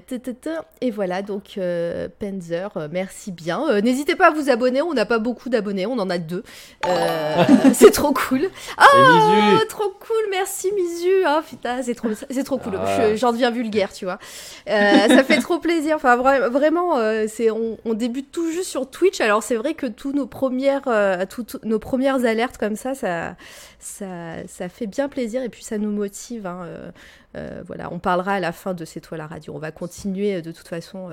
[0.82, 3.68] et voilà, donc euh, Penzer, euh, merci bien.
[3.70, 6.44] Euh, N'hésitez pas à vous abonner, on n'a pas beaucoup d'abonnés, on en a deux.
[7.74, 8.50] C'est trop cool.
[8.80, 11.10] Oh, trop cool, merci Misu.
[11.28, 12.10] Oh putain, c'est trop,
[12.46, 12.74] trop cool.
[12.78, 13.10] Ah.
[13.12, 14.20] Je- J'en deviens vulgaire, tu vois.
[14.68, 15.96] Ça fait trop plaisir.
[15.96, 16.96] Enfin, vra- vraiment,
[17.28, 19.20] c'est, on, on débute tout juste sur Twitch.
[19.22, 20.88] Alors c'est vrai que tous nos premières,
[21.30, 23.36] toutes nos premières alertes comme ça, ça,
[23.80, 24.06] ça,
[24.48, 26.29] ça fait bien plaisir et puis ça nous motive.
[26.38, 26.92] Hein, euh,
[27.38, 29.54] euh, voilà, on parlera à la fin de C'est toi la radio.
[29.56, 31.10] On va continuer euh, de toute façon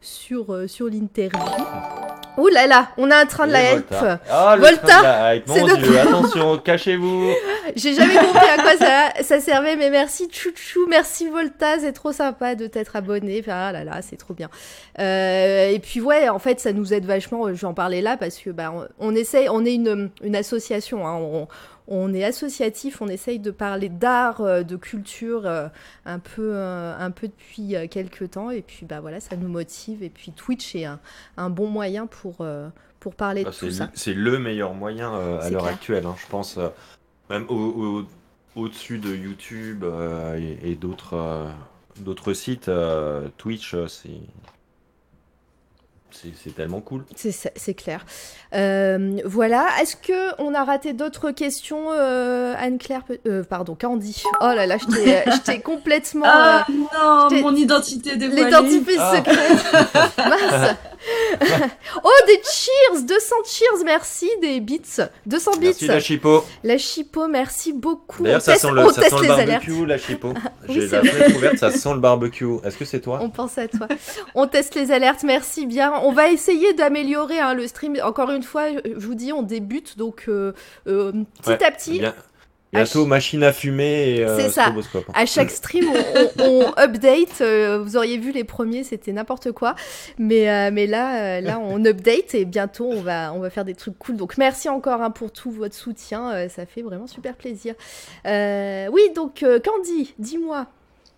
[0.00, 1.38] sur, sur l'interview.
[2.36, 3.94] Ouh là là, on a un train de la hype.
[4.30, 7.30] Ah, Volta, c'est Mon dieu, attention, cachez-vous.
[7.76, 12.12] J'ai jamais compris à quoi ça, ça servait, mais merci Chouchou, merci Volta, c'est trop
[12.12, 13.40] sympa de t'être abonné.
[13.40, 14.48] Enfin, ah là là, c'est trop bien.
[14.98, 17.46] Euh, et puis ouais, en fait, ça nous aide vachement.
[17.46, 20.10] euh, Je vais en parler là parce que bah, on, on essaye, on est une,
[20.22, 21.06] une association.
[21.06, 21.48] hein, on,
[21.90, 25.68] on est associatif, on essaye de parler d'art, euh, de culture, euh,
[26.06, 28.50] un peu, euh, un peu depuis quelques temps.
[28.50, 30.02] Et puis bah voilà, ça nous motive.
[30.02, 31.00] Et puis Twitch est un,
[31.36, 32.46] un bon moyen pour
[33.00, 33.90] pour parler Ah, de c'est tout ça.
[33.94, 36.56] C'est le meilleur moyen euh, à l'heure actuelle, hein, je pense.
[36.58, 36.68] euh,
[37.28, 37.54] même au-
[38.00, 38.06] au-
[38.56, 41.46] au-dessus de YouTube euh, et, et d'autres
[42.00, 42.70] d'autres sites,
[43.36, 44.10] Twitch, c'est.
[46.12, 47.04] C'est tellement cool.
[47.16, 48.04] C'est clair.
[48.54, 49.66] Euh, voilà.
[49.80, 54.22] Est-ce que on a raté d'autres questions, euh, Anne-Claire peut- euh, Pardon, Candy?
[54.40, 56.26] Oh là là, je t'ai- t'ai complètement.
[56.28, 56.72] Ah euh,
[57.32, 58.44] non, mon identité dévoilée.
[58.44, 59.16] L'identité Ah.
[59.16, 60.18] secrète.
[60.18, 60.74] Mince.
[62.04, 64.30] oh, des cheers 200 cheers, merci.
[64.40, 64.82] Des bits.
[65.26, 65.58] 200 bits.
[65.66, 66.44] Merci la chipot.
[66.64, 68.22] La chipot, merci beaucoup.
[68.22, 69.66] D'ailleurs, On ça teste- sent le, ça sent le les alertes.
[69.66, 70.32] barbecue, la chipot.
[70.68, 72.46] Oui, J'ai c'est la fenêtre ouverte, ça sent le barbecue.
[72.64, 73.88] Est-ce que c'est toi On pense à toi.
[74.34, 75.92] On teste les alertes, merci bien.
[76.02, 77.96] On va essayer d'améliorer hein, le stream.
[78.02, 80.52] Encore une fois, je vous dis, on débute, donc euh,
[80.86, 82.14] euh, petit Ouais, à petit, Bien-
[82.72, 84.62] Bientôt, machine à fumer et euh, C'est ça.
[84.64, 85.04] stroboscope.
[85.12, 87.40] à chaque stream, on, on- on update.
[87.40, 89.74] euh, vous auriez vu les premiers, c'était n'importe quoi.
[90.18, 93.74] Mais, euh, mais là, là, on update et bientôt, on va, on va faire des
[93.74, 94.16] trucs cool.
[94.16, 96.48] Donc, merci encore hein, pour tout votre soutien.
[96.48, 97.74] ça fait vraiment super plaisir.
[98.24, 100.66] Oui, donc, Candy, dis-moi.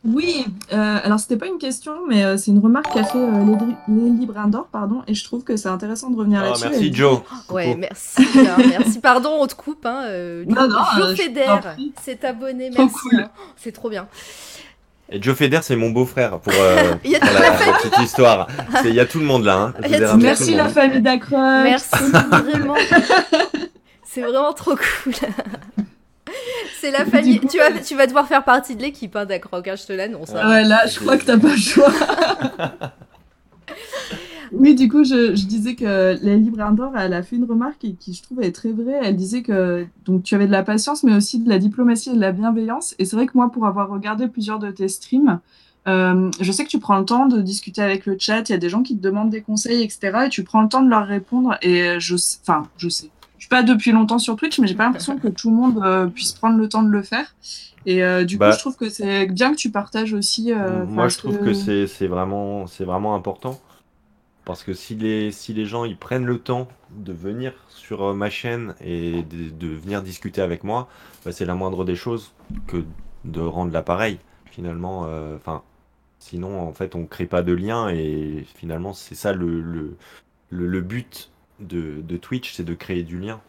[0.05, 3.57] Oui, euh, alors c'était pas une question, mais euh, c'est une remarque qu'a fait euh,
[3.86, 6.64] Lélie Brindor, pardon, et je trouve que c'est intéressant de revenir Ah, là-dessus.
[6.70, 7.20] merci Joe.
[7.50, 7.78] Ouais, Coucou.
[7.78, 8.22] merci.
[8.40, 8.98] hein, merci.
[8.98, 9.86] Pardon, on te coupe.
[9.86, 11.46] Hein, euh, Non, non, Joe euh, Feder
[12.03, 12.70] s'est abonné.
[12.70, 12.98] Trop Merci.
[13.11, 13.20] cool.
[13.20, 13.30] hein.
[13.57, 14.09] C'est trop bien.
[15.09, 17.66] Et Joe Feder, c'est mon beau-frère pour, euh, Il y a pour toute la, la
[17.66, 18.46] la petite histoire.
[18.82, 19.57] C'est- Il y a tout le monde là.
[19.57, 19.74] Hein.
[19.84, 21.38] Il y a tout- Merci tout la famille d'Acroc.
[21.38, 21.94] Merci
[22.28, 22.74] vraiment.
[24.05, 25.14] C'est vraiment trop cool.
[26.83, 27.39] C'est la famille.
[27.39, 29.93] coup, tu, vas, euh, tu vas devoir faire partie de l'équipe hein, d'Acroc, je te
[29.93, 30.30] l'annonce.
[30.35, 30.51] hein.
[30.51, 31.93] Ouais, là, je crois que t'as pas le choix.
[34.53, 38.12] oui, du coup, je, je disais que Lélie Brindor, elle a fait une remarque qui,
[38.12, 38.99] je trouve, est très vraie.
[39.03, 42.14] Elle disait que donc tu avais de la patience, mais aussi de la diplomatie et
[42.14, 42.95] de la bienveillance.
[42.99, 45.39] Et c'est vrai que moi, pour avoir regardé plusieurs de tes streams,
[45.89, 48.49] euh, je sais que tu prends le temps de discuter avec le chat.
[48.49, 50.24] Il y a des gens qui te demandent des conseils, etc.
[50.26, 51.57] Et tu prends le temps de leur répondre.
[51.62, 53.11] Et je, sais- enfin, je sais.
[53.53, 56.32] Pas depuis longtemps sur Twitch, mais j'ai pas l'impression que tout le monde euh, puisse
[56.32, 57.34] prendre le temps de le faire.
[57.84, 58.48] Et euh, du Bah.
[58.50, 60.53] coup, je trouve que c'est bien que tu partages aussi.
[60.53, 63.61] euh, Moi, je trouve que c'est c'est vraiment, c'est vraiment important.
[64.44, 68.30] Parce que si les, si les gens ils prennent le temps de venir sur ma
[68.30, 70.88] chaîne et de, de venir discuter avec moi,
[71.24, 72.32] bah, c'est la moindre des choses
[72.66, 72.84] que
[73.24, 74.18] de rendre l'appareil.
[74.50, 75.62] Finalement, enfin,
[76.20, 79.96] sinon, en fait, on crée pas de lien et finalement, c'est ça le, le,
[80.50, 81.32] le, le but
[81.62, 83.40] de, de Twitch, c'est de créer du lien.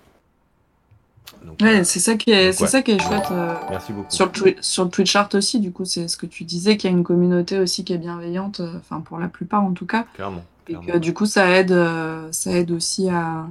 [1.45, 2.70] Donc, Ouais, euh, c'est ça qui est, c'est ouais.
[2.70, 4.11] ça qui est chouette euh, merci beaucoup.
[4.11, 5.59] sur le Twi- sur le Twitch Art aussi.
[5.59, 7.97] Du coup, c'est ce que tu disais qu'il y a une communauté aussi qui est
[7.97, 10.43] bienveillante, euh, enfin pour la plupart en tout cas, Clairement.
[10.68, 13.47] et que du coup ça aide, euh, ça aide aussi à,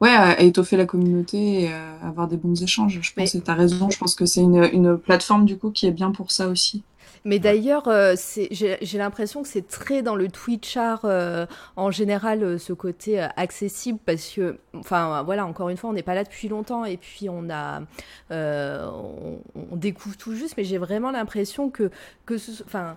[0.00, 2.98] ouais, à, à étoffer la communauté et à avoir des bons échanges.
[3.00, 3.88] Je pense, Mais- et t'as raison.
[3.90, 6.82] Je pense que c'est une, une plateforme du coup qui est bien pour ça aussi.
[7.26, 8.14] Mais d'ailleurs, euh,
[8.50, 11.46] j'ai l'impression que c'est très dans le Twitch art euh,
[11.76, 16.02] en général, euh, ce côté accessible, parce que, enfin voilà, encore une fois, on n'est
[16.02, 17.80] pas là depuis longtemps et puis on a,
[18.30, 19.38] euh, on,
[19.72, 21.90] on découvre tout juste, mais j'ai vraiment l'impression que,
[22.66, 22.96] enfin.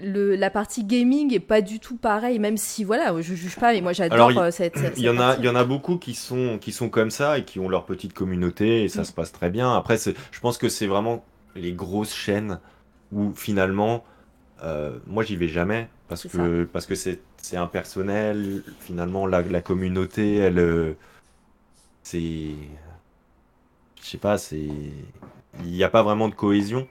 [0.00, 3.72] Le, la partie gaming est pas du tout pareil, même si voilà, je juge pas,
[3.72, 5.42] mais moi j'adore cette, Il y en a, partie.
[5.42, 7.84] il y en a beaucoup qui sont, qui sont comme ça et qui ont leur
[7.86, 9.04] petite communauté et ça Mm.
[9.04, 9.72] se passe très bien.
[9.72, 12.58] Après, je pense que c'est vraiment les grosses chaînes
[13.14, 14.04] où finalement,
[14.64, 17.20] euh, moi j'y vais jamais parce que parce que c'est
[17.56, 18.64] impersonnel.
[18.80, 20.94] Finalement, la, la communauté, elle, euh,
[22.02, 22.54] c'est,
[24.02, 24.58] je sais pas, c'est,
[25.60, 26.88] il n'y a pas vraiment de cohésion.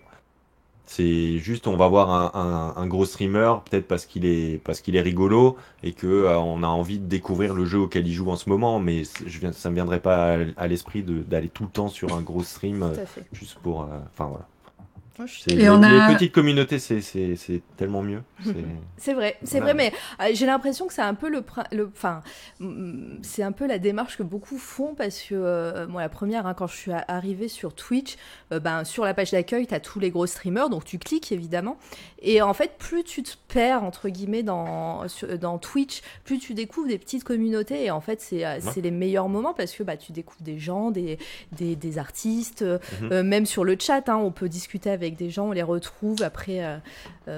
[0.85, 2.31] C'est juste, on va voir un,
[2.77, 6.37] un- un gros streamer, peut-être parce qu'il est, parce qu'il est rigolo et que euh,
[6.39, 8.79] on a envie de découvrir le jeu auquel il joue en ce moment.
[8.79, 12.13] Mais je viens, ça me viendrait pas à, à l'esprit d'aller tout le temps sur
[12.13, 12.99] un gros stream
[13.33, 13.81] juste pour,
[14.13, 14.49] enfin voilà.
[15.47, 18.21] Et les, on a- les petites communautés, c'est, c'est, c'est tellement mieux.
[18.43, 18.53] C'est-
[18.97, 19.73] C'est vrai, c'est Voilà.
[19.73, 22.21] vrai, mais euh, j'ai l'impression que c'est un peu le, le, enfin,
[22.59, 26.47] mm, c'est un peu la démarche que beaucoup font parce que euh, moi la première,
[26.47, 28.15] hein, quand je suis arrivée sur Twitch,
[28.51, 31.31] euh, ben sur la page d'accueil, tu as tous les gros streamers, donc tu cliques
[31.31, 31.77] évidemment,
[32.23, 36.53] et en fait plus tu te perds entre guillemets dans sur- dans Twitch, plus tu
[36.53, 39.83] découvres des petites communautés, et en fait c'est euh, c'est les meilleurs moments parce que
[39.83, 41.17] bah tu découvres des gens, des
[41.51, 43.11] des, des artistes, euh, Mhm.
[43.11, 46.21] euh, même sur le chat, hein, on peut discuter avec des gens, on les retrouve
[46.23, 46.61] après.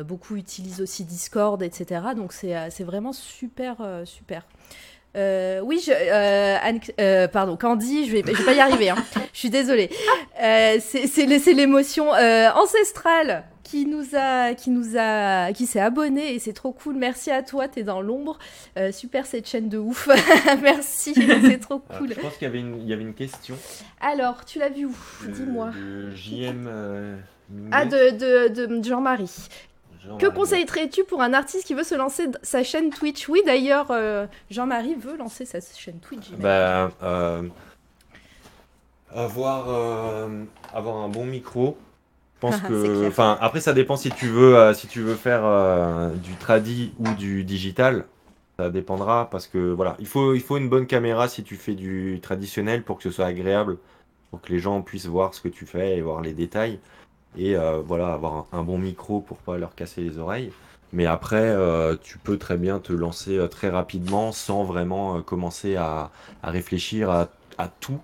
[0.08, 2.02] beaucoup utilisent aussi Discord, etc.
[2.16, 4.46] Donc c'est vraiment super, super.
[5.16, 8.90] Euh, oui, je, euh, Anne- euh, pardon, Candy, je vais, je vais pas y arriver.
[8.90, 8.96] hein.
[9.34, 9.90] Je suis désolée.
[10.42, 15.66] Euh, c'est c'est l'é- c'est l'émotion euh, ancestrale qui nous a, qui nous a, qui
[15.66, 16.96] s'est abonné et c'est trop cool.
[16.96, 18.38] Merci à toi, t'es dans l'ombre.
[18.78, 20.08] Euh, super cette chaîne de ouf.
[20.62, 22.14] Merci, c'est trop Alors, cool.
[22.16, 23.58] je pense qu'il y avait une, il y avait une question.
[24.02, 24.96] Alors, tu l'as vu où?
[25.26, 25.72] De- Dis-moi.
[25.72, 26.66] De JM.
[26.68, 27.18] euh,
[27.72, 29.32] Ah, de, de, de Jean-Marie.
[30.20, 33.28] Que conseillerais-tu pour un artiste qui veut se lancer sa chaîne Twitch?
[33.28, 36.32] Oui, d'ailleurs, euh, Jean-Marie veut lancer sa chaîne Twitch.
[36.40, 37.44] Bah, euh,
[39.14, 40.44] avoir, euh,
[40.74, 41.78] avoir un bon micro.
[42.36, 46.34] Je pense que, enfin, après ça dépend si tu veux, si tu veux faire du
[46.36, 48.06] tradi ou du digital.
[48.58, 51.76] Ça dépendra parce que voilà, il faut, il faut une bonne caméra si tu fais
[51.76, 53.78] du traditionnel pour que ce soit agréable,
[54.32, 56.80] pour que les gens puissent voir ce que tu fais et voir les détails.
[57.38, 60.52] Et euh, voilà, avoir un, bon micro pour pas leur casser les oreilles.
[60.94, 65.76] Mais après, euh, tu peux très bien te lancer euh, très rapidement sans vraiment commencer
[65.76, 66.12] à,
[66.44, 67.28] réfléchir à,
[67.80, 68.00] tout.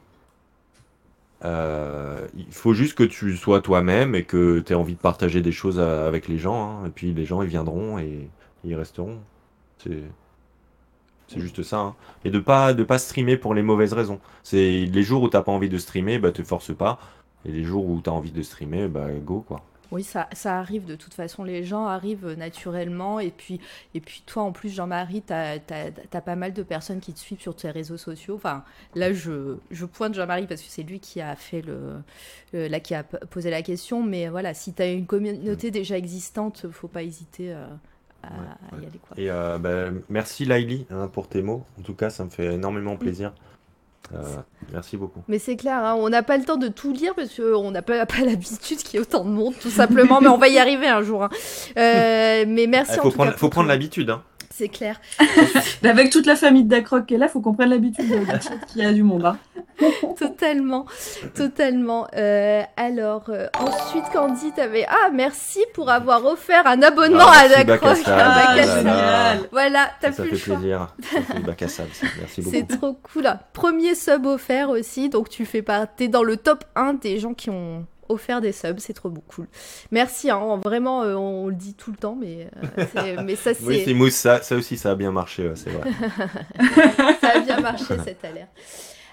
[1.43, 5.51] Il faut juste que tu sois toi-même et que tu aies envie de partager des
[5.51, 6.83] choses avec les gens.
[6.83, 6.87] hein.
[6.87, 8.29] Et puis les gens, ils viendront et
[8.63, 9.19] ils resteront.
[9.79, 10.03] C'est
[11.27, 11.77] c'est juste ça.
[11.79, 11.95] hein.
[12.25, 14.19] Et de pas de pas streamer pour les mauvaises raisons.
[14.43, 16.99] C'est les jours où t'as pas envie de streamer, bah te force pas.
[17.45, 19.61] Et les jours où t'as envie de streamer, bah go quoi.
[19.91, 21.43] Oui, ça, ça arrive de toute façon.
[21.43, 23.19] Les gens arrivent naturellement.
[23.19, 23.59] Et puis,
[23.93, 25.59] et puis toi, en plus, Jean-Marie, tu as,
[26.21, 28.35] pas mal de personnes qui te suivent sur tes réseaux sociaux.
[28.35, 28.63] Enfin,
[28.95, 31.95] là, je, je pointe Jean-Marie parce que c'est lui qui a fait le,
[32.53, 34.01] le- là, qui a posé la question.
[34.01, 37.65] Mais voilà, si tu as une communauté déjà existante, faut pas hésiter euh,
[38.23, 38.81] à, Ouais, à ouais.
[38.83, 38.99] y aller.
[38.99, 39.17] Quoi.
[39.17, 41.65] Et euh, bah, merci Laili hein, pour tes mots.
[41.77, 43.33] En tout cas, ça me fait énormément plaisir.
[43.33, 43.50] Euh,
[44.71, 45.21] merci beaucoup.
[45.27, 47.81] Mais c'est clair, hein, on n'a pas le temps de tout lire parce qu'on n'a
[47.81, 50.21] pas, pas l'habitude qu'il y ait autant de monde, tout simplement.
[50.21, 51.23] mais on va y arriver un jour.
[51.23, 51.29] hein.
[51.77, 54.09] Euh, mais merci Il en faut prendre, faut prendre l'habitude.
[54.09, 54.23] Hein.
[54.53, 54.99] C'est clair.
[55.83, 58.39] Avec toute la famille de Dacroc qui est là, faut qu'on prenne l'habitude de la
[58.41, 59.25] chat qu'il y a du monde.
[59.25, 59.37] hein.
[60.19, 60.85] Totalement,
[61.35, 62.07] totalement.
[62.15, 64.85] Euh, alors, euh, ensuite, Candy, t'avais...
[64.87, 67.97] Ah, merci pour avoir offert un abonnement Ah, à Dacroc.
[68.05, 69.39] À Ah, génial.
[69.51, 70.55] Voilà, t'as Ça plus fait le choix.
[70.57, 70.95] plaisir.
[71.01, 72.07] Ça fait Bakassab, ça.
[72.19, 72.55] Merci beaucoup.
[72.55, 73.27] C'est trop cool.
[73.53, 77.49] Premier sub offert aussi, donc tu fais partie dans le top 1 des gens qui
[77.49, 79.47] ont offert des subs, c'est trop beau, cool.
[79.91, 82.49] Merci, hein, vraiment, euh, on le dit tout le temps, mais,
[82.97, 83.63] euh, mais ça, c'est...
[83.63, 85.89] Oui, c'est mousse, ça, ça aussi, ça a bien marché, ouais, c'est vrai.
[87.21, 88.49] Ça a bien marché cette alerte.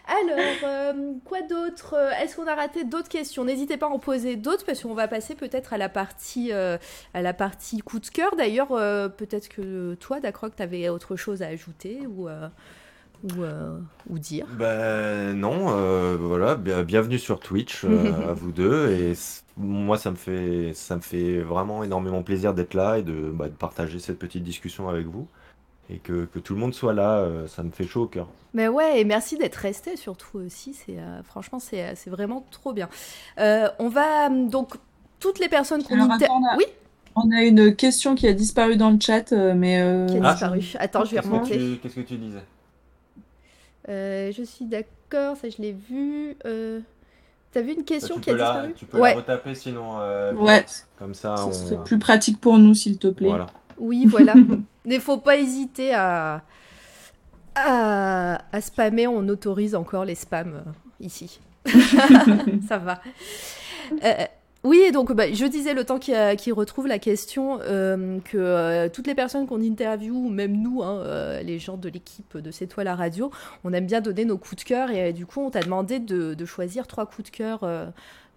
[0.06, 3.44] Alors, euh, quoi d'autre Est-ce qu'on a raté d'autres questions?
[3.44, 6.78] N'hésitez pas à en poser d'autres parce qu'on va passer peut-être à la partie à
[7.14, 8.34] la partie coup de cœur.
[8.36, 12.28] D'ailleurs, peut-être que toi, Dacroc, tu avais autre chose à ajouter ou
[13.24, 14.46] ou, euh, ou dire?
[14.58, 19.12] Ben non, euh, voilà, bien- bienvenue sur Twitch euh, à vous deux et
[19.56, 23.46] moi ça me fait ça me fait vraiment énormément plaisir d'être là et de, bah,
[23.48, 25.26] de partager cette petite discussion avec vous
[25.90, 28.28] et que, que tout le monde soit là, euh, ça me fait chaud au cœur.
[28.54, 30.74] Mais ouais, et merci d'être resté surtout aussi.
[30.74, 32.88] C'est euh, franchement, c'est c'est vraiment trop bien.
[33.38, 34.74] Euh, on va hum, donc
[35.18, 36.64] toutes les personnes qu'on inter- a- oui,
[37.16, 39.80] On a une question qui a disparu dans le chat, mais.
[39.80, 40.32] euh, qui a Ah.
[40.32, 40.60] disparu.
[40.78, 41.78] Attends, je vais remonter.
[41.82, 42.44] Qu'est-ce que tu disais?
[43.88, 46.36] Euh, je suis d'accord, ça je l'ai vu.
[46.44, 46.80] Euh,
[47.50, 50.34] T'as vu une question qui a la- disparu Tu peux Ouais, la retaper sinon euh,
[50.34, 50.64] Ouais,
[50.98, 51.52] comme ça ce on...
[51.52, 53.28] serait plus pratique pour nous, s'il te plaît.
[53.28, 53.46] Voilà.
[53.78, 54.34] oui, voilà.
[54.84, 56.42] Mais faut pas hésiter à...
[57.54, 59.06] à à spammer.
[59.06, 60.70] On autorise encore les spams euh,
[61.00, 61.40] ici.
[62.68, 63.00] ça va.
[64.64, 68.36] Oui, donc bah, je disais le temps qu'il euh, qu'il retrouve la question euh, que
[68.36, 72.50] euh, toutes les personnes qu'on interviewe, même nous, hein, euh, les gens de l'équipe de
[72.50, 73.30] C'est toi la radio,
[73.62, 76.34] on aime bien donner nos coups de cœur et du coup on t'a demandé de,
[76.34, 77.60] de choisir trois coups de cœur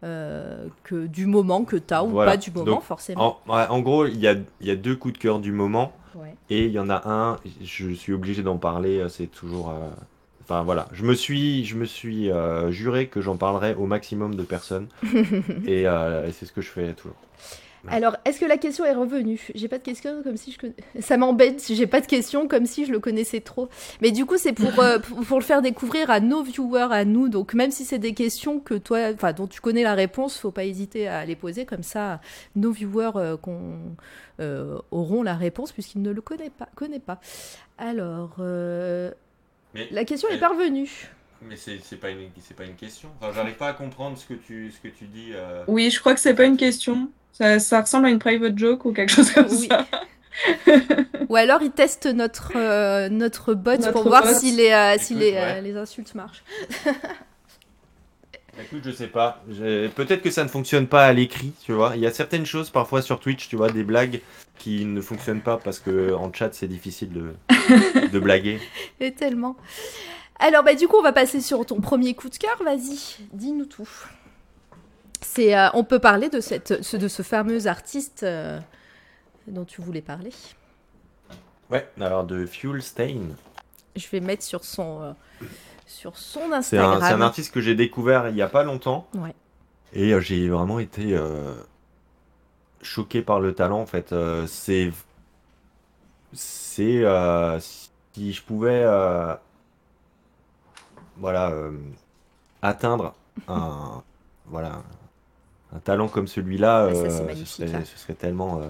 [0.03, 2.31] que, du moment que tu as ou Voilà.
[2.31, 3.39] pas du moment Donc, forcément.
[3.47, 5.91] En, gros, il y a, il y a deux coups de cœur du moment.
[6.15, 6.35] Ouais.
[6.49, 9.73] Et il y en a un, je suis obligé d'en parler, c'est toujours...
[10.51, 14.35] Enfin voilà, je me suis, je me suis euh, juré que j'en parlerais au maximum
[14.35, 14.89] de personnes.
[15.65, 17.15] et euh, et c'est ce que je fais toujours.
[17.87, 19.41] Alors, est-ce que la question est revenue?
[19.55, 20.75] J'ai pas de question comme si je connais...
[20.99, 23.69] Ça m'embête j'ai pas de question comme si je le connaissais trop.
[24.01, 27.05] Mais du coup, c'est pour, euh, pour, pour le faire découvrir à nos viewers, à
[27.05, 27.29] nous.
[27.29, 30.51] Donc, même si c'est des questions que toi, enfin, dont tu connais la réponse, faut
[30.51, 31.65] pas hésiter à les poser.
[31.65, 32.21] Comme ça,
[32.55, 33.79] nos viewers euh, qu'on,
[34.39, 36.69] euh, auront la réponse puisqu'ils ne le connaissent pas.
[36.75, 37.19] Connaissent pas.
[37.77, 38.35] Alors,
[39.73, 40.89] Mais, la question est parvenue.
[41.43, 43.09] Mais c'est pas, une, pas une question.
[43.19, 45.31] Enfin, j'arrive pas à comprendre ce que tu, ce que tu dis.
[45.33, 45.63] euh.
[45.67, 47.09] Oui, je crois que c'est pas une question.
[47.31, 49.67] Ça, ça ressemble à une private joke ou quelque chose comme Oui.
[49.69, 49.87] ça.
[51.29, 55.15] Ou alors, ils testent notre, euh, notre bot Notre pour voir si les, euh, si
[55.15, 55.37] les, ouais.
[55.37, 56.43] euh, les insultes marchent.
[58.61, 59.41] Écoute, je sais pas.
[59.95, 61.93] Peut-être que ça ne fonctionne pas à l'écrit, tu vois.
[61.95, 64.21] Il y a certaines choses parfois sur Twitch, tu vois, des blagues
[64.61, 67.33] qui ne fonctionnent pas parce que en chat c'est difficile de,
[68.11, 68.59] de blaguer.
[68.99, 69.55] Et tellement.
[70.43, 72.57] Alors, bah, du coup, on va passer sur ton premier coup de cœur.
[72.63, 73.87] Vas-y, dis-nous tout.
[75.21, 78.59] C'est, euh, on peut parler de, cette, ce- de ce fameux artiste euh,
[79.47, 80.31] dont tu voulais parler.
[81.69, 83.21] Ouais, alors de Fuel Stain.
[83.95, 85.11] Je vais mettre sur son, euh,
[85.85, 86.99] sur son Instagram.
[87.01, 89.07] c'est un artiste que j'ai découvert il y a pas longtemps.
[89.13, 89.35] Ouais.
[89.93, 91.15] Et j'ai vraiment été
[92.83, 94.13] choqué par le talent en fait.
[94.13, 94.91] Euh, c'est.
[96.33, 97.03] C'est.
[97.03, 97.59] euh,
[98.13, 98.83] si je pouvais.
[98.83, 99.35] euh,
[101.17, 101.53] voilà.
[102.61, 103.13] atteindre
[103.47, 104.03] un.
[104.47, 104.81] Voilà.
[105.73, 107.85] Un talent comme celui-là, Ah, magnifique, ce, serait, là.
[107.85, 108.61] ce serait tellement.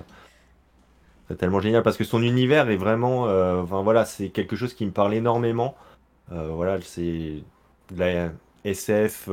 [1.28, 3.24] serait tellement génial parce que son univers est vraiment.
[3.62, 5.76] enfin voilà, c'est quelque chose qui me parle énormément.
[6.30, 7.42] Voilà, c'est
[7.96, 8.30] la
[8.64, 9.28] SF.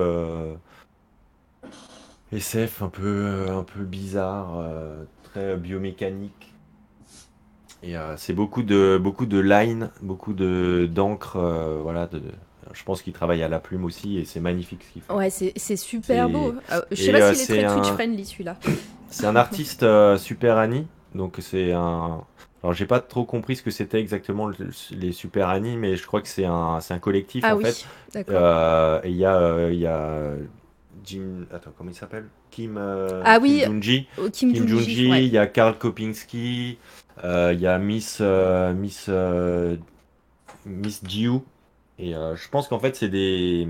[2.33, 6.53] SF un peu, euh, un peu bizarre, euh, très biomécanique.
[7.83, 11.39] Et euh, c'est beaucoup de, beaucoup de lines, beaucoup de d'encre.
[11.83, 12.21] voilà, de,
[12.73, 15.13] je pense qu'il travaille à la plume aussi et c'est magnifique ce qu'il fait.
[15.13, 16.55] Ouais, c'est, super beau.
[16.73, 18.57] Euh, je sais pas s'il est c'est très un- Twitch-friendly, celui-là.
[19.11, 22.25] C'est un artiste euh, Super Annie, donc c'est un.
[22.63, 24.57] Alors j'ai pas trop compris ce que c'était exactement le-
[24.91, 27.87] les Super Annie, mais je crois que c'est un, un collectif Ah en oui, fait.
[28.29, 30.33] Euh, et il y a, il y a
[31.05, 32.27] Jim, attends comment il s'appelle?
[32.51, 34.07] Kim, euh, Ah Kim oui, Junji.
[34.19, 35.27] Oh, Kim, Kim Junji, Junji, ouais.
[35.27, 36.79] il y a Karl Kopinski,
[37.25, 39.77] euh, il y a Miss euh, Miss euh,
[40.67, 41.41] Miss Jiu
[41.99, 43.67] et euh, je pense qu'en fait c'est des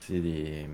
[0.00, 0.66] c'est des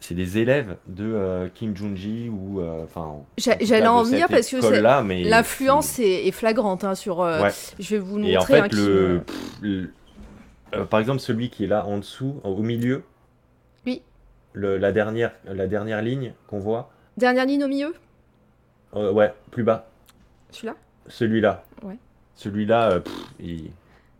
[0.00, 4.48] c'est des élèves de euh, Kim Junji ou euh, enfin tout j'allais en venir parce
[4.48, 7.20] que L'influence est, est flagrante hein, sur.
[7.20, 7.50] euh, Ouais.
[7.78, 8.58] Je vais vous le et en montrer.
[8.58, 9.20] hein, fait qui, le, euh,
[9.60, 9.90] le-
[10.74, 13.02] euh, par exemple celui qui est là en dessous au milieu
[13.86, 14.02] Oui.
[14.52, 17.94] le- la dernière la dernière ligne qu'on voit Dernière ligne au milieu,
[18.94, 19.88] euh, ouais plus bas
[20.50, 20.76] celui-là?
[21.08, 21.64] Celui-là.
[21.82, 21.96] Ouais.
[22.34, 23.00] Celui-là, euh,
[23.40, 23.70] il-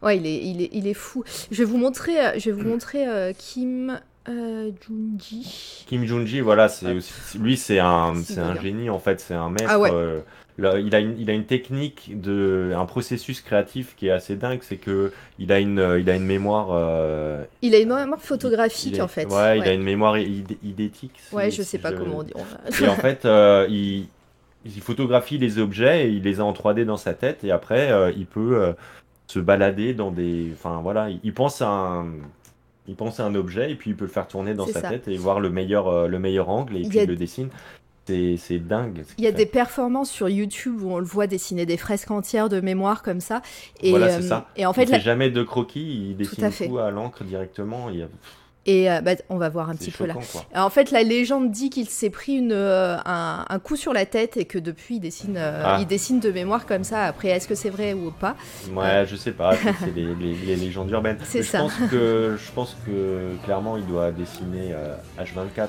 [0.03, 1.25] Ouais, il est, il est, il est fou.
[1.51, 5.85] Je vais vous montrer, euh, je vais vous montrer euh, Kim euh, Junji.
[5.87, 6.95] Kim Junji, voilà, c'est Ah.
[6.95, 9.65] aussi, lui, c'est un, c'est un génie en fait, c'est un maître.
[9.69, 9.91] Ah ouais.
[9.93, 10.21] euh,
[10.59, 14.37] là, il a une, il a une technique de, un processus créatif qui est assez
[14.37, 16.69] dingue, c'est que il a une, il a une mémoire.
[16.73, 19.27] euh, Il a une mémoire photographique en fait.
[19.27, 21.13] Ouais, il a une mémoire idé- idétique.
[21.29, 22.33] si- Ouais, je si sais pas comment on dit.
[22.83, 24.07] Et en fait, euh, il,
[24.67, 27.91] il photographie les objets et il les a en 3D dans sa tête et après,
[27.93, 28.73] euh, il peut euh,
[29.29, 30.51] se balader dans des.
[30.55, 32.07] Enfin voilà, il, il pense à un.
[32.89, 34.89] Il pense à un objet et puis il peut le faire tourner dans sa ça.
[34.89, 37.17] tête et voir le meilleur, euh, le meilleur angle et Il puis a- il le
[37.17, 37.49] dessine.
[38.39, 39.03] C'est dingue.
[39.07, 39.51] ce Il y a des fait.
[39.53, 43.43] performances sur YouTube où on le voit dessiner des fresques entières de mémoire comme ça.
[43.83, 44.49] Et, Voilà, c'est euh, ça.
[44.57, 46.69] et en Il fait, fait la- jamais de croquis, il dessine à fait.
[46.69, 47.91] tout à l'encre directement.
[47.91, 48.09] il y a-
[48.71, 50.13] et euh, bah, on va voir un petit peu là.
[50.15, 50.45] quoi.
[50.55, 54.05] En fait, la légende dit qu'il s'est pris une, euh, un, un coup sur la
[54.05, 55.79] tête et que depuis, il dessine, euh, Ah.
[55.81, 57.05] il dessine de mémoire comme ça.
[57.05, 58.37] Après, est-ce que c'est vrai ou pas
[58.75, 61.17] Ouais, je sais pas, c'est les, les- les légendes urbaines.
[61.25, 61.59] C'est Mais je ça.
[61.61, 65.69] Pense que, je pense que clairement il doit dessiner euh, H24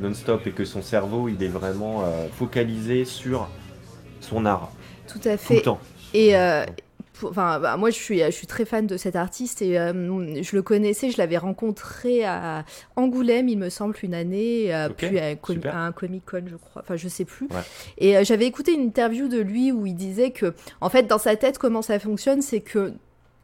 [0.00, 2.02] non-stop et que son cerveau il est vraiment
[2.36, 3.48] focalisé sur
[4.20, 4.70] son art
[5.08, 5.54] Tout à tout fait.
[5.56, 5.78] le temps.
[6.12, 6.64] Et euh,
[7.22, 10.56] enfin, bah, moi, je suis, je suis très fan de cet artiste et euh, je
[10.56, 12.64] le connaissais, je l'avais rencontré à
[12.96, 16.82] Angoulême, il me semble, une année, euh, puis à, un à Comic Con, je crois.
[16.82, 17.46] Enfin, je sais plus.
[17.46, 17.62] Ouais.
[17.98, 21.18] Et euh, j'avais écouté une interview de lui où il disait que, en fait, dans
[21.18, 22.92] sa tête, comment ça fonctionne, c'est que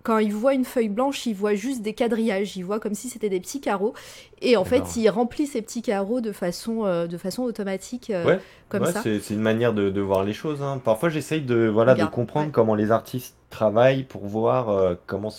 [0.03, 3.09] quand il voit une feuille blanche, il voit juste des quadrillages, il voit comme si
[3.09, 3.95] c'était des petits carreaux.
[4.41, 8.25] Et en fait, il remplit ces petits carreaux de façon, euh, de façon automatique, euh,
[8.25, 9.03] Ouais, comme Ouais, ça.
[9.03, 10.61] c'est une manière de, de voir les choses.
[10.63, 10.81] hein.
[10.85, 12.53] Parfois, j'essaye de, voilà, de comprendre ouais.
[12.53, 15.33] comment les artistes travaillent pour voir euh, comment.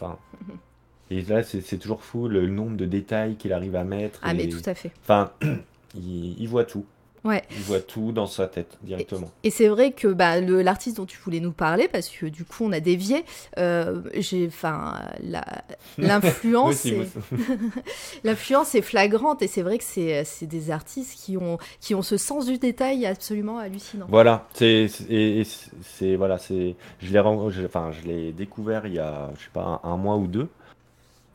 [0.00, 0.16] Enfin.
[1.10, 4.20] Et là, c'est toujours fou le nombre de détails qu'il arrive à mettre.
[4.22, 4.90] Ah, mais tout à fait.
[5.02, 5.30] Enfin,
[5.94, 6.84] il, il voit tout.
[7.24, 7.42] Ouais.
[7.52, 9.30] Il voit tout dans sa tête directement.
[9.42, 12.64] Et c'est vrai que bah, l'artiste dont tu voulais nous parler, parce que du coup
[12.64, 13.24] on a dévié,
[13.58, 15.44] euh, j'ai, enfin, la-
[15.98, 16.86] l'influence,
[18.24, 22.16] l'influence est flagrante et c'est vrai que c'est, des artistes qui ont, qui ont ce
[22.16, 24.06] sens du détail absolument hallucinant.
[24.08, 29.44] Voilà, c'est c'est- voilà, c'est je l'ai enfin je l'ai découvert il y a je
[29.44, 30.48] sais pas un, un mois ou deux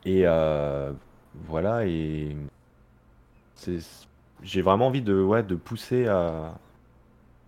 [0.04, 0.90] et euh,
[1.48, 2.36] voilà et
[3.54, 3.78] c'est
[4.42, 6.54] j'ai vraiment envie de ouais de pousser à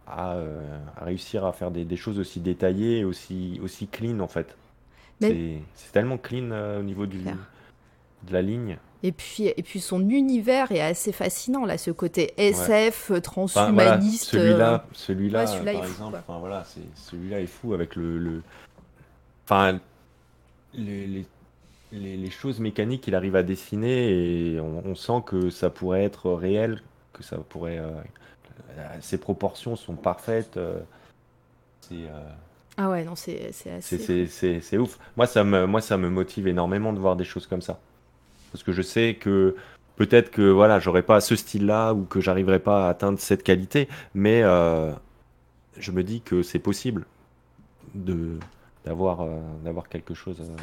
[0.07, 4.29] à, euh, à réussir à faire des, des choses aussi détaillées aussi aussi clean en
[4.29, 4.57] fait.
[5.21, 8.79] Mais- C'est tellement clean euh, au niveau du de la ligne.
[9.03, 13.71] Et puis, et puis son univers est assez fascinant là, ce côté SF, euh, Enfin,
[13.73, 14.25] voilà, transhumaniste.
[14.25, 18.43] celui-là, celui-là, ouais, par est exemple, enfin voilà, c'est celui-là est fou avec le, le...
[19.45, 19.79] enfin
[20.75, 21.27] les, les,
[21.93, 26.05] les, les choses mécaniques qu'il arrive à dessiner et on, on sent que ça pourrait
[26.05, 26.83] être réel,
[27.13, 27.91] que ça pourrait, euh,
[29.01, 30.57] ses proportions sont parfaites.
[30.57, 30.81] euh,
[31.81, 32.29] c'est euh,
[32.77, 34.27] Ah ouais, non, c'est, assez.
[34.61, 34.99] c'est ouf.
[35.17, 37.81] Moi ça me, moi, ça me motive énormément de voir des choses comme ça.
[38.53, 39.57] Parce que je sais que
[39.97, 43.89] peut-être que voilà, j'aurais pas ce style-là ou que j'arriverai pas à atteindre cette qualité,
[44.15, 44.93] mais euh,
[45.79, 47.07] je me dis que c'est possible
[47.95, 48.39] de
[48.85, 50.57] d'avoir euh, d'avoir quelque chose euh,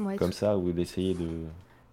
[0.00, 1.28] Ouais, comme ça ou d'essayer de,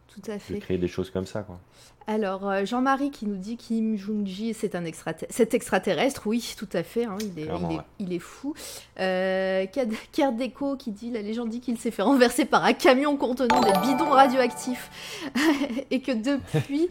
[0.08, 0.60] tout à de fait.
[0.60, 1.60] créer des choses comme ça quoi.
[2.08, 6.28] Alors, euh, Jean-Marie qui nous dit Kim Jong-ji, c'est un extrater- cet extraterrestre.
[6.28, 7.78] Oui, tout à fait, hein, il, est, il, est, ouais.
[7.98, 8.54] il est fou.
[9.00, 9.66] Euh,
[10.12, 13.72] Kerdeko qui dit La légende dit qu'il s'est fait renverser par un camion contenant des
[13.82, 15.32] bidons radioactifs
[15.90, 16.90] et que depuis,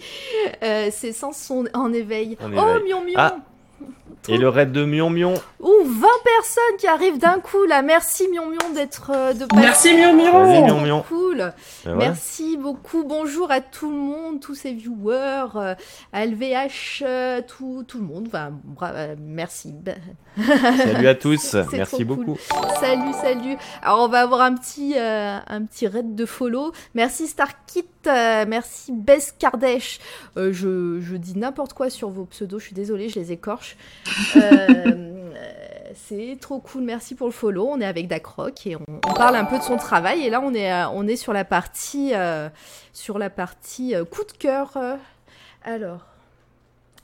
[0.65, 2.37] euh, ses sens sont en éveil.
[2.43, 2.91] En Oh, éveil.
[2.93, 3.37] mion mion Ah.
[4.29, 5.35] Et le raid de Mion Mion.
[5.61, 7.83] Ouh, 20 personnes qui arrivent d'un coup là.
[7.83, 9.47] Merci mion mion d'être euh, de.
[9.55, 11.03] Merci Mion Mion Mion Mion.
[11.07, 11.41] Cool.
[11.43, 11.51] Euh,
[11.85, 11.95] ouais.
[11.97, 13.05] Merci beaucoup.
[13.05, 15.75] Bonjour à tout le monde, tous ces viewers, euh,
[16.15, 18.29] à LVH, euh, tout, tout le monde.
[18.29, 19.75] Enfin, bra- euh, merci.
[20.79, 22.05] Salut à tous, merci cool.
[22.07, 22.39] beaucoup.
[22.81, 23.57] Salut, salut.
[23.83, 26.73] Alors, on va avoir un petit, euh, un petit raid de follow.
[26.95, 30.01] Merci Starkit, euh, merci Bess Kardesh.
[30.37, 33.77] Euh, je, dis n'importe quoi sur vos pseudos, je suis désolée, je les écorche.
[34.37, 35.33] Euh,
[35.95, 37.69] c'est trop cool, merci pour le follow.
[37.69, 40.25] On est avec Dacroc et on, on parle un peu de son travail.
[40.27, 42.13] Et là, on est, on est sur la partie,
[42.93, 44.77] sur la partie coup de cœur.
[45.65, 46.14] alors.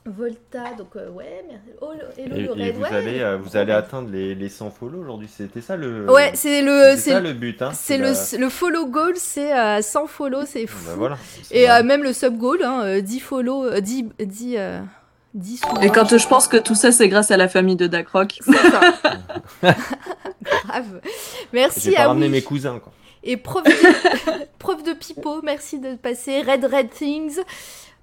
[0.05, 1.67] Volta, donc euh, ouais, merci.
[1.79, 2.93] Oh, hello Et, le et raid, vous ouais.
[2.95, 5.29] allez, euh, vous Gros allez atteindre les, les 100 follow aujourd'hui.
[5.31, 6.09] C'était ça le.
[6.11, 7.61] Ouais, c'est le, c'était c'est le but.
[7.61, 7.69] Hein.
[7.73, 10.83] C'est le, la- le follow goal, c'est euh, 100 follow, c'est fou.
[10.87, 11.17] Bah voilà.
[11.43, 14.79] c'est Et euh, même le sub goal, hein, euh, 10 follow, euh, 10, 10, euh,
[15.35, 17.85] 10 sous- Et quand je pense que tout ça, c'est grâce à la famille de
[17.91, 18.79] ça.
[20.65, 21.01] Grave.
[21.53, 22.31] Merci J'ai pas à ramené oui.
[22.31, 22.91] mes cousins quoi.
[23.23, 23.71] Et prof de,
[24.57, 26.41] prof de pipeau, merci de passer.
[26.41, 27.39] Red Red Things.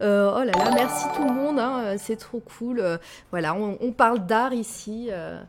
[0.00, 2.80] Euh, oh là là, merci tout le monde, hein, euh, c'est trop cool.
[2.80, 2.98] Euh,
[3.30, 5.08] voilà, on, on parle d'art ici.
[5.10, 5.40] euh,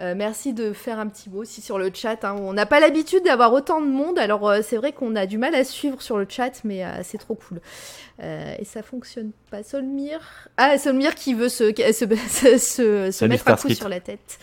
[0.00, 2.24] euh, merci de faire un petit mot aussi sur le chat.
[2.24, 2.36] hein.
[2.38, 5.38] On n'a pas l'habitude d'avoir autant de monde, alors euh, c'est vrai qu'on a du
[5.38, 7.60] mal à suivre sur le chat, mais euh, c'est trop cool.
[8.22, 9.62] Euh, et ça fonctionne pas.
[9.64, 10.20] Solmir.
[10.56, 12.16] Ah, Solmir qui veut se, se,
[12.58, 14.38] se, se- mettre un coup sur la tête.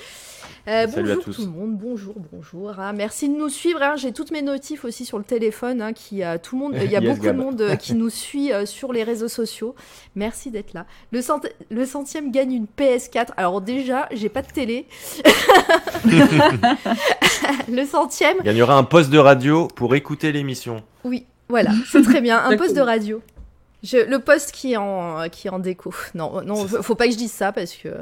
[0.67, 1.35] Euh, Salut à bonjour tous.
[1.35, 2.79] tout le monde, bonjour, bonjour.
[2.79, 2.93] hein.
[2.93, 3.81] Merci de nous suivre.
[3.83, 3.95] hein.
[3.97, 5.81] J'ai toutes mes notifs aussi sur le téléphone.
[5.81, 7.37] hein, qui a tout le monde, il y a Yes, beaucoup Gab.
[7.37, 9.75] de monde euh, qui nous suit euh, sur les réseaux sociaux.
[10.15, 10.85] Merci d'être là.
[11.11, 11.39] Le, cent-
[11.69, 13.27] le centième gagne une PS4.
[13.37, 14.87] Alors déjà, j'ai pas de télé.
[17.69, 20.83] le centième, Il y aura un poste de radio pour écouter l'émission.
[21.03, 22.39] oui, voilà, c'est très bien.
[22.43, 22.77] Un poste cool.
[22.77, 23.21] de radio.
[23.85, 25.93] Je, le poste qui est en qui est en déco.
[26.15, 27.89] Non, non, faut, faut pas que je dise ça parce que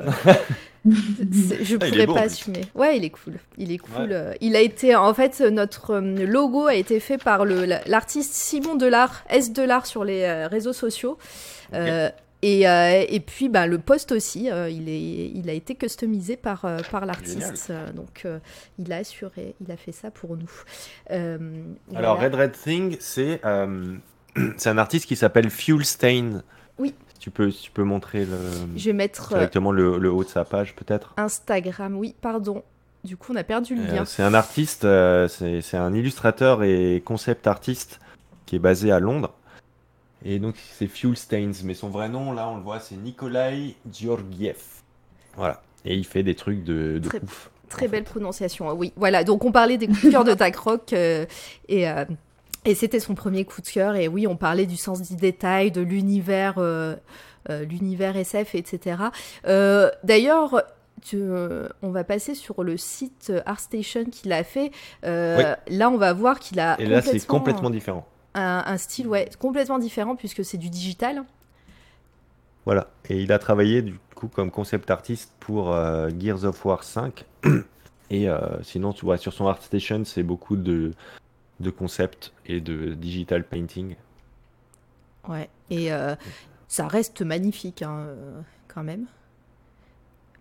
[0.85, 2.61] c'est- je Ah, pourrais beau, pas assumer.
[2.75, 3.33] Ouais, il est cool.
[3.57, 4.05] Il est cool.
[4.09, 4.13] Ouais.
[4.13, 8.75] euh, Il a été en fait notre euh, logo a été fait par l'artiste Simon
[8.75, 11.17] Delart, S Delart sur les euh, réseaux sociaux.
[11.73, 12.09] Euh,
[12.45, 16.35] et, euh, et puis bah, le poste aussi, euh, il, est, il a été customisé
[16.35, 17.67] par, euh, par l'artiste.
[17.69, 18.39] euh, donc euh,
[18.77, 20.51] il a assuré, il a fait ça pour nous.
[21.11, 21.37] Euh,
[21.95, 22.29] Alors voilà.
[22.29, 23.95] Red Red Thing, c'est euh,
[24.57, 26.41] c'est un artiste qui s'appelle Fuel Stain.
[26.79, 26.93] Oui.
[27.19, 28.37] Tu peux, tu peux montrer le,
[28.75, 31.13] Je vais mettre euh, directement le, le haut de sa page peut-être.
[31.17, 32.63] Instagram, oui, pardon.
[33.03, 34.05] Du coup, on a perdu le Euh, lien.
[34.05, 37.99] c'est un artiste, euh, c'est un illustrateur et concept artiste
[38.45, 39.33] qui est basé à Londres.
[40.25, 43.75] Et donc c'est Fuel Stains, mais son vrai nom là on le voit c'est Nikolai
[43.91, 44.57] Georgiev.
[45.35, 45.61] Voilà.
[45.83, 47.49] Et il fait des trucs de, de Très- ouf.
[47.69, 48.11] Très belle fait.
[48.11, 48.93] prononciation, oui.
[48.95, 51.25] Voilà, donc on parlait des coups de Takrock euh,
[51.67, 52.05] et, euh,
[52.65, 53.95] et c'était son premier coup de cœur.
[53.95, 56.95] Et oui, on parlait du sens du détail, de l'univers, euh,
[57.49, 58.97] euh, l'univers SF, etc.
[59.47, 60.63] Euh, D'ailleurs,
[61.11, 64.71] on va passer sur le site ArtStation qu'il a fait.
[65.03, 68.07] Là, on va voir qu'il a Et là, c'est complètement différent.
[68.33, 71.23] un, un style ouais, complètement différent puisque c'est du digital.
[72.65, 72.87] Voilà.
[73.09, 75.75] Et il a travaillé du coup comme concept artiste pour
[76.17, 77.25] Gears of War 5.
[78.09, 78.27] Et
[78.61, 80.93] sinon, tu vois, sur son ArtStation, c'est beaucoup de,
[81.59, 83.95] de concepts et de digital painting.
[85.27, 85.49] Ouais.
[85.69, 86.15] Et euh,
[86.67, 89.05] ça reste magnifique hein, euh, quand même.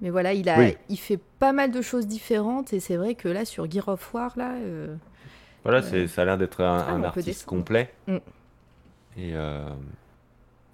[0.00, 0.76] Mais voilà, il, a, Oui.
[0.88, 4.12] il fait pas mal de choses différentes et c'est vrai que là, sur Gear of
[4.14, 4.96] War, là, euh,
[5.62, 7.94] Voilà, ça a l'air d'être un, Ah, un on artiste complet.
[8.08, 8.16] Mm.
[9.18, 9.34] Et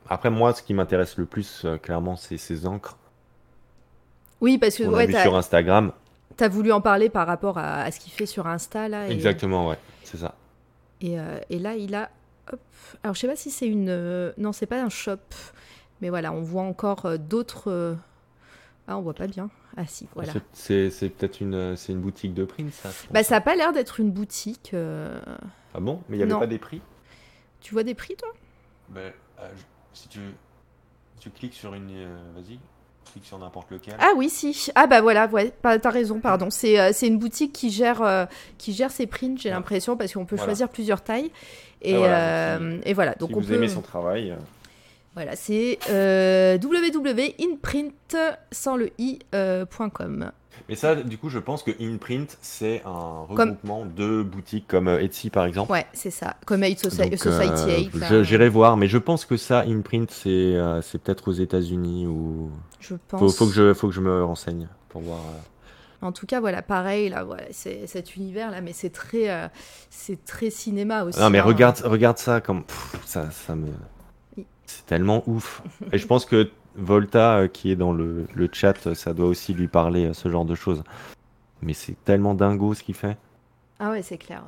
[0.09, 2.97] après, moi, ce qui m'intéresse le plus, clairement, c'est ses encres.
[4.40, 5.93] oui, parce que a ouais, vu t'as sur Instagram.
[6.40, 9.09] as voulu en parler par rapport à, à ce qu'il fait sur Insta là.
[9.09, 9.77] Et, Exactement, ouais,
[10.09, 10.35] c'est ça.
[11.01, 12.10] Et, euh, et là, il a.
[12.52, 12.60] hop.
[13.02, 13.89] Alors, je sais pas si c'est une.
[13.89, 15.18] euh, Non, c'est pas un shop.
[16.01, 17.97] Mais voilà, on voit encore euh, d'autres.
[18.86, 19.51] Ah, on voit pas bien.
[19.76, 20.32] Ah, si, voilà.
[20.55, 22.89] C'est, peut-être une, c'est une boutique de print, ça.
[23.10, 24.70] Bah, ça a pas l'air d'être une boutique.
[24.74, 25.20] euh,
[25.74, 26.01] Ah bon?
[26.09, 26.39] Mais il n'y avait Non.
[26.40, 26.80] pas des prix?
[27.60, 28.28] Tu vois des prix, toi?
[28.97, 29.62] Euh, je-
[29.93, 30.20] si tu,
[31.20, 31.90] tu cliques sur une.
[31.90, 32.59] euh, vas-y,
[33.12, 33.94] clique sur n'importe lequel.
[33.98, 34.68] Ah oui, si.
[34.74, 36.51] Ah bah voilà, ouais, pas- t'as raison, pardon.
[36.51, 38.26] C'est euh, c'est une boutique qui gère, euh,
[38.59, 39.55] qui gère ses prints, j'ai Ouais.
[39.55, 40.51] l'impression, parce qu'on peut Voilà.
[40.51, 41.30] choisir plusieurs tailles.
[41.82, 43.55] Et, voilà, euh, et voilà, donc si on vous peut...
[43.55, 44.30] aimez son travail.
[44.32, 44.36] euh,
[45.14, 48.16] Voilà, c'est euh, www.inprint
[48.52, 50.30] sans le i euh, point .com.
[50.69, 54.89] Mais ça, du coup, je pense que InPrint, c'est un Comme- regroupement de boutiques comme
[54.89, 55.73] euh, Etsy, par exemple.
[55.73, 56.36] Ouais, c'est ça.
[56.45, 57.95] Comme Aid Soci- Donc, Society euh, 8.
[57.95, 62.07] là, je- J'irai voir, mais je pense que ça, InPrint, c'est euh, peut-être aux États-Unis
[62.07, 62.51] ou.
[62.81, 63.20] je pense.
[63.20, 65.19] Faut, faut, que je, faut que je me renseigne pour voir.
[65.20, 66.07] euh.
[66.07, 69.49] En tout cas, voilà, pareil, là, voilà, c'est cet univers-là, mais c'est très, euh,
[69.90, 71.19] c'est très cinéma aussi.
[71.19, 71.45] Non, mais hein.
[71.45, 72.62] regarde, regarde ça, comme.
[72.65, 73.69] pff, ça, ça me.
[74.66, 75.62] C'est tellement ouf.
[75.93, 79.27] Et je pense que Volta, euh, qui est dans le, le chat, euh, ça doit
[79.27, 80.83] aussi lui parler, euh, ce genre de choses.
[81.63, 83.17] Mais c'est tellement dingo ce qu'il fait.
[83.81, 84.43] Ah ouais, c'est clair,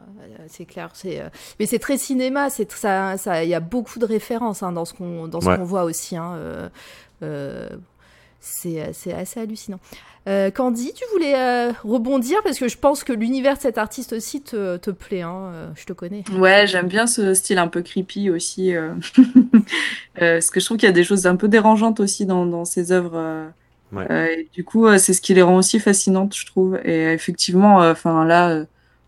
[0.48, 0.90] c'est clair.
[0.92, 1.22] C'est,
[1.60, 2.50] mais c'est très cinéma.
[2.50, 3.44] C'est ça, ça.
[3.44, 5.56] Il y a beaucoup de références hein, dans ce qu'on, dans ce Ouais.
[5.56, 6.16] qu'on voit aussi.
[6.16, 6.68] hein, euh,
[7.22, 7.68] euh,
[8.40, 9.78] c'est, euh, c'est assez hallucinant.
[10.28, 14.12] Euh, Candy, tu voulais euh, rebondir parce que je pense que l'univers de cet artiste
[14.12, 15.22] aussi te, te plaît.
[15.22, 16.24] Hein, euh, je te connais.
[16.36, 18.74] Ouais, j'aime bien ce style un peu creepy aussi.
[18.74, 18.94] euh.
[20.20, 22.44] Euh, parce que je trouve qu'il y a des choses un peu dérangeantes aussi dans,
[22.46, 23.16] dans ses œuvres.
[23.16, 23.48] euh.
[23.92, 24.06] Ouais.
[24.10, 26.78] Euh, et du coup, euh, c'est ce qui les rend aussi fascinantes, je trouve.
[26.84, 28.64] Et effectivement, enfin là, euh,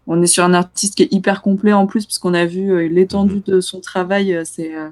[0.06, 2.88] on est sur un artiste qui est hyper complet en plus, puisqu'on a vu euh,
[2.88, 3.42] l'étendue Mhm.
[3.46, 4.34] de son travail.
[4.34, 4.88] euh, c'est euh,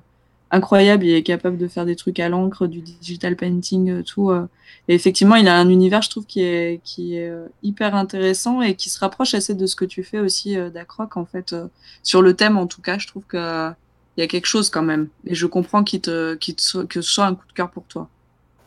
[0.51, 1.05] incroyable.
[1.05, 4.31] Il est capable de faire des trucs à l'encre, du digital painting, euh, tout.
[4.31, 4.47] euh.
[4.89, 8.61] Et effectivement, il a un univers, je trouve, qui est, qui est euh, hyper intéressant
[8.63, 11.55] et qui se rapproche assez de ce que tu fais aussi, Dacroc, en fait.
[12.03, 13.71] sur le thème, en tout cas, je trouve que euh,
[14.17, 15.09] il y a quelque chose quand même.
[15.27, 18.09] Et je comprends qu'il te, qu'il que ce soit un coup de cœur pour toi.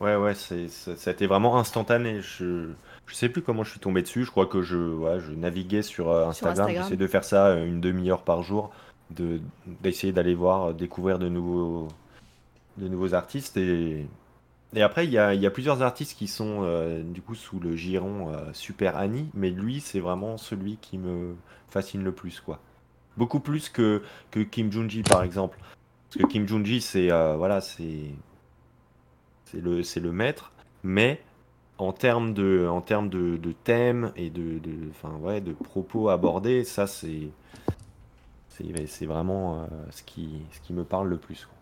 [0.00, 2.20] Ouais, ouais, c'est, ça, ça a été vraiment instantané.
[2.20, 2.68] Je,
[3.06, 4.24] je sais plus comment je suis tombé dessus.
[4.24, 6.66] Je crois que je, ouais, je naviguais sur Instagram.
[6.66, 6.84] Instagram.
[6.84, 8.70] J'essaie de faire ça une demi-heure par jour,
[9.10, 9.40] de,
[9.82, 11.88] d'essayer d'aller voir, euh, découvrir de nouveaux,
[12.78, 13.56] de nouveaux artistes.
[13.56, 14.06] Et,
[14.74, 17.60] et après, il y a, y a plusieurs artistes qui sont euh, du coup sous
[17.60, 21.34] le giron euh, Super Annie, mais lui, c'est vraiment celui qui me
[21.68, 22.60] fascine le plus, quoi.
[23.16, 25.58] Beaucoup plus que, que Kim Junji, par exemple.
[26.08, 28.10] Parce que Kim Junji, c'est voilà, c'est
[29.44, 30.50] c'est le, c'est le maître,
[30.82, 31.22] mais
[31.78, 34.90] en termes de, en termes de, de thème et de, de,
[35.20, 37.28] ouais, de propos abordés, ça c'est,
[38.56, 41.44] c'est, c'est vraiment euh, ce, qui, ce qui me parle le plus.
[41.46, 41.54] quoi.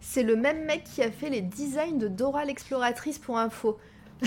[0.00, 3.78] C'est le même mec qui a fait les designs de Dora l'exploratrice pour info.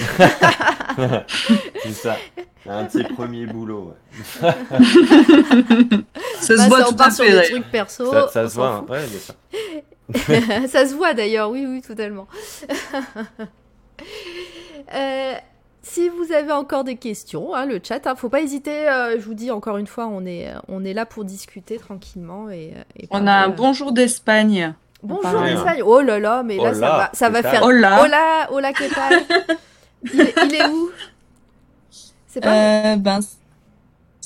[1.84, 2.18] c'est ça,
[2.66, 3.94] un de ses premiers boulots.
[4.42, 4.52] ouais.
[6.42, 7.32] Ça Bah, se voit on tout part à sur fait.
[7.32, 7.62] des d'ailleurs.
[7.62, 8.12] trucs perso.
[8.12, 8.80] Ça, ça on se s'en voit, hein.
[8.80, 8.90] fout.
[8.90, 9.36] ouais, bien sûr.
[10.70, 12.28] ça se voit d'ailleurs, oui, oui, totalement.
[14.94, 15.34] Euh,
[15.90, 18.88] si vous avez encore des questions, hein, le chat, hein, faut pas hésiter.
[18.90, 22.50] euh, je vous dis encore une fois, on est, on est là pour discuter tranquillement
[22.50, 22.74] et.
[22.98, 24.74] et On parler, a un euh, bonjour d'Espagne.
[25.04, 25.54] Bonjour Pareil.
[25.54, 25.82] l'Espagne.
[25.86, 27.64] Oh là là, mais là ça va, ça va ¿qué tal faire.
[27.64, 28.02] Hola.
[28.04, 29.24] Hola, hola, ¿qué tal?
[30.14, 30.90] Il, est- il est où?
[32.28, 32.54] C'est pas.
[32.54, 33.20] Euh, ben,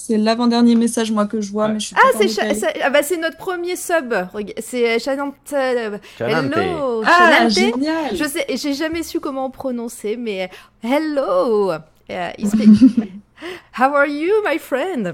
[0.05, 3.03] c'est l'avant-dernier message, moi, que je vois, mais je suis ah, c'est Cha- ah bah,
[3.03, 4.13] c'est notre premier sub.
[4.59, 5.35] C'est Chanante.
[5.53, 6.53] euh, Chanante.
[6.57, 7.49] Hello, Ah, Chanante.
[7.51, 10.49] génial Je sais, j'ai jamais su comment prononcer, mais
[10.83, 11.71] hello.
[11.71, 13.09] Euh, speak-
[13.79, 15.13] How are you, my friend?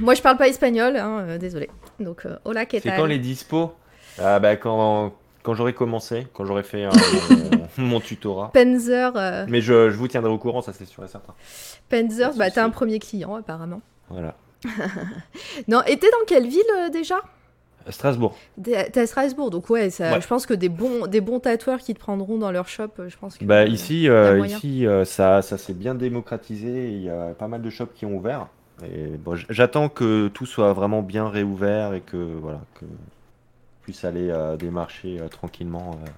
[0.00, 1.68] Moi, je parle pas espagnol, hein, euh, désolé.
[2.00, 3.72] Donc, euh, hola, ¿qué C'est quand les dispos
[4.18, 5.12] Ah bah quand,
[5.42, 6.90] quand j'aurai commencé, quand j'aurai fait euh,
[7.78, 8.50] mon, mon tutorat.
[8.52, 11.34] Penzer, euh, Mais je, je vous tiendrai au courant, ça c'est sûr et certain.
[11.90, 13.80] De bah, t'as un premier client apparemment.
[14.10, 14.34] Voilà.
[15.68, 17.20] Non, et t'es dans quelle ville euh, déjà?
[17.90, 18.36] Strasbourg.
[18.62, 20.20] T'es à Strasbourg, donc ouais, ça, Ouais.
[20.20, 23.08] je pense que des bons, des bons tatoueurs qui te prendront dans leur shop, euh,
[23.08, 23.44] je pense que.
[23.44, 26.90] Bah euh, ici, euh, ici euh, ça, ça s'est bien démocratisé.
[26.92, 28.48] Il y a pas mal de shops qui ont ouvert.
[28.84, 32.84] Et bon, j'attends que tout soit vraiment bien réouvert et que voilà que
[33.88, 35.98] puisse aller euh, des marchés euh, tranquillement.
[36.04, 36.10] euh.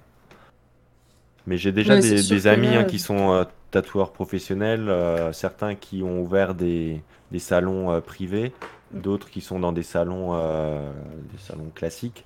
[1.47, 4.93] Mais j'ai déjà des, amis hein, qui sont tatoueurs professionnels,
[5.33, 8.51] certains qui ont ouvert des, des salons privés,
[8.91, 12.25] d'autres qui sont dans des salons, des salons classiques.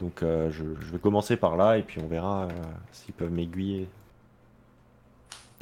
[0.00, 2.48] Donc je, je vais commencer par là et puis on verra
[2.90, 3.88] s'ils peuvent m'aiguiller.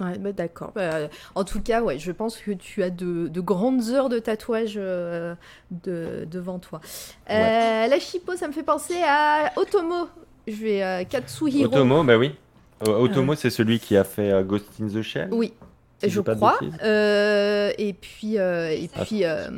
[0.01, 0.73] Ouais, bah, d'accord.
[0.75, 4.19] Bah, en tout cas, ouais, je pense que tu as de, de grandes heures de
[4.19, 5.35] tatouage euh,
[5.71, 6.81] de, devant toi.
[7.31, 10.09] Euh, La chippo, ça me fait penser à Otomo.
[10.49, 11.67] Je vais euh, Katsuhiro.
[11.67, 12.33] Otomo, bah oui.
[12.89, 15.29] Euh, Otomo, c'est celui qui a fait euh, Ghost in the Shell.
[15.31, 15.53] Oui,
[16.03, 16.59] si je crois.
[16.83, 19.05] Euh, et puis, euh, et Ah.
[19.05, 19.49] puis, euh,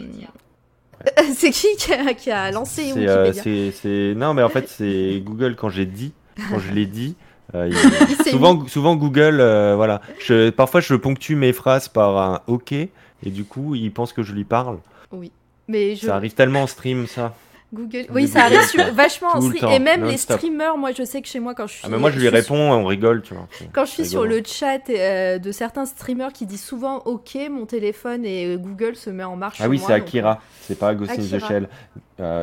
[1.34, 5.20] c'est qui qui a, qui a lancé euh, Wikipédia c'est- Non, mais en fait, c'est
[5.24, 6.12] Google quand j'ai dit,
[6.50, 7.16] quand je l'ai dit.
[7.55, 10.01] Euh, il- souvent, souvent Google, euh, voilà.
[10.18, 12.90] Je, parfois, je ponctue mes phrases par un OK, et
[13.23, 14.78] du coup, il pense que je lui parle.
[15.12, 15.32] mis-
[15.68, 16.06] Mais je...
[16.06, 17.35] Ça arrive tellement en stream, ça.
[17.74, 18.06] Google.
[18.14, 19.73] Oui, ça arrive sur- vachement en stream.
[19.73, 21.82] Et même les streamers, moi je sais que chez moi, quand je suis.
[21.85, 23.48] Ah, mais moi, je lui réponds, on rigole, tu vois.
[23.73, 27.66] Quand je suis sur le chat euh, de certains streamers qui disent souvent OK, mon
[27.66, 29.59] téléphone et Google se met en marche.
[29.60, 31.48] Ah oui, c'est donc, Akira, c'est pas Ghost in the Akira.
[31.48, 31.68] Shell.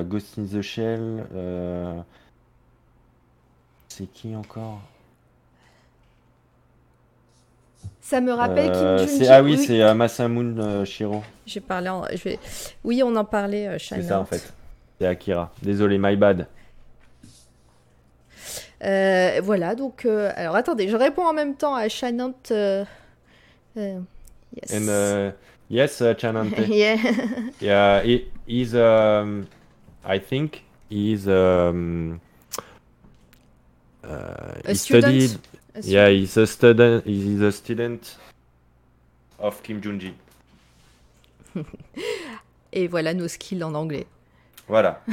[0.09, 1.23] Ghost in the Shell,
[3.87, 4.81] c'est qui encore
[7.85, 9.17] euh, Ça me rappelle Euh, Kim Junji.
[9.25, 11.23] c'est- Ah oui, c'est euh, Masamune euh, Shiro.
[11.47, 12.05] J'ai parlé en...
[12.13, 12.39] je vais...
[12.83, 14.53] Oui, on en parlait, euh, C'est ça en fait.
[15.01, 15.51] C'est Akira.
[15.63, 16.45] Désolé, my bad.
[18.83, 20.05] Euh, voilà, donc.
[20.05, 21.85] euh, Alors attendez, je réponds en même temps à
[22.51, 22.85] euh,
[23.77, 23.99] euh,
[24.55, 24.71] Yes.
[24.75, 25.31] And uh,
[25.71, 26.13] yes, uh.
[26.69, 26.97] Yeah.
[27.61, 29.47] yeah, he, he's um,
[30.05, 32.19] I think he's um,
[34.03, 34.07] uh,
[34.65, 35.01] A he student?
[35.07, 35.39] studied.
[35.81, 37.01] Yeah, he's a student.
[37.05, 37.99] He's a student
[39.39, 40.13] of Kim Junji.
[42.73, 44.05] Et voilà nos skills en anglais.
[44.67, 45.01] Voilà.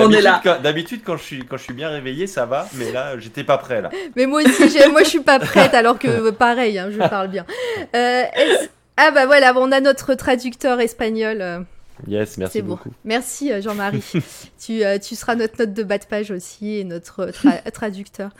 [0.00, 0.42] On est là.
[0.62, 3.58] D'habitude, quand- je suis quand je suis bien réveillé, ça va, mais là, j'étais pas
[3.58, 3.90] prêt là.
[4.16, 7.28] Mais moi aussi, moi je suis pas prête alors que euh, pareil, hein, je parle
[7.28, 7.46] bien.
[7.94, 8.24] Euh,
[8.96, 11.64] Ah bah voilà, on a notre traducteur espagnol.
[12.06, 12.70] Yes, merci C'est bon.
[12.76, 12.90] beaucoup.
[13.04, 14.02] Merci euh, Jean-Marie.
[14.58, 18.30] tu, euh, tu seras notre note de bas de page aussi et notre tra- traducteur.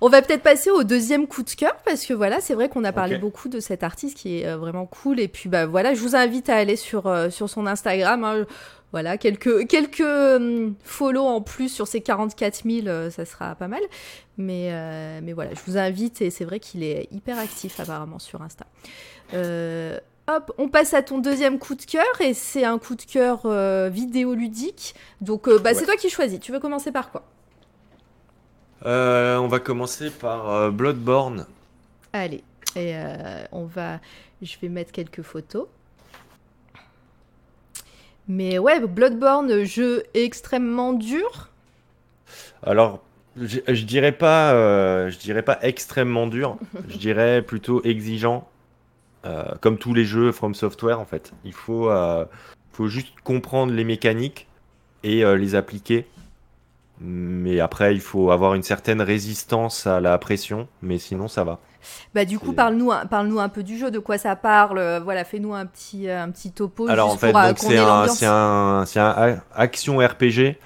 [0.00, 2.84] On va peut-être passer au deuxième coup de cœur parce que voilà, c'est vrai qu'on
[2.84, 5.20] a parlé beaucoup de cet artiste qui est euh, vraiment cool.
[5.20, 8.24] Et puis bah voilà, je vous invite à aller sur, sur son Instagram.
[8.24, 8.46] hein.
[8.90, 10.02] Voilà, quelques, quelques
[10.82, 13.82] follow en plus sur ses 44 000, euh, ça sera pas mal.
[14.38, 18.18] Mais, euh, mais voilà, je vous invite et c'est vrai qu'il est hyper actif apparemment
[18.18, 18.64] sur Insta.
[19.34, 19.98] Euh,
[20.28, 23.40] hop, on passe à ton deuxième coup de cœur et c'est un coup de cœur
[23.46, 24.94] euh, vidéoludique.
[25.20, 26.38] Donc euh, bah, c'est toi qui choisis.
[26.38, 27.24] Tu veux commencer par quoi?
[28.84, 31.46] Euh, on va commencer par Bloodborne.
[32.12, 32.44] Allez,
[32.76, 32.94] et
[33.50, 33.98] on va,
[34.40, 35.66] je vais mettre quelques photos.
[38.28, 41.48] Mais ouais, Bloodborne, jeu extrêmement dur.
[42.62, 43.02] Alors,
[43.40, 44.52] je, je dirais pas,
[45.08, 46.56] je dirais pas extrêmement dur.
[46.88, 48.48] je dirais plutôt exigeant,
[49.60, 51.32] comme tous les jeux From Software en fait.
[51.44, 52.24] Il faut, euh,
[52.72, 54.46] faut juste comprendre les mécaniques
[55.04, 56.06] et euh, les appliquer.
[57.00, 61.58] Mais après, il faut avoir une certaine résistance à la pression, mais sinon ça va.
[62.12, 64.78] Bah du coup, parle-nous, un- parle-nous un peu du jeu, de quoi ça parle.
[64.78, 67.54] euh, Voilà, fais-nous un petit, euh, un petit topo Alors en fait, euh,
[68.16, 70.56] c'est un, c'est un, un action RPG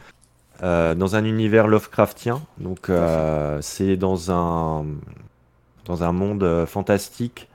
[0.63, 2.41] euh, dans un univers Lovecraftien.
[2.57, 4.87] Donc euh, c'est dans un
[5.85, 7.52] dans un monde euh, fantastique euh,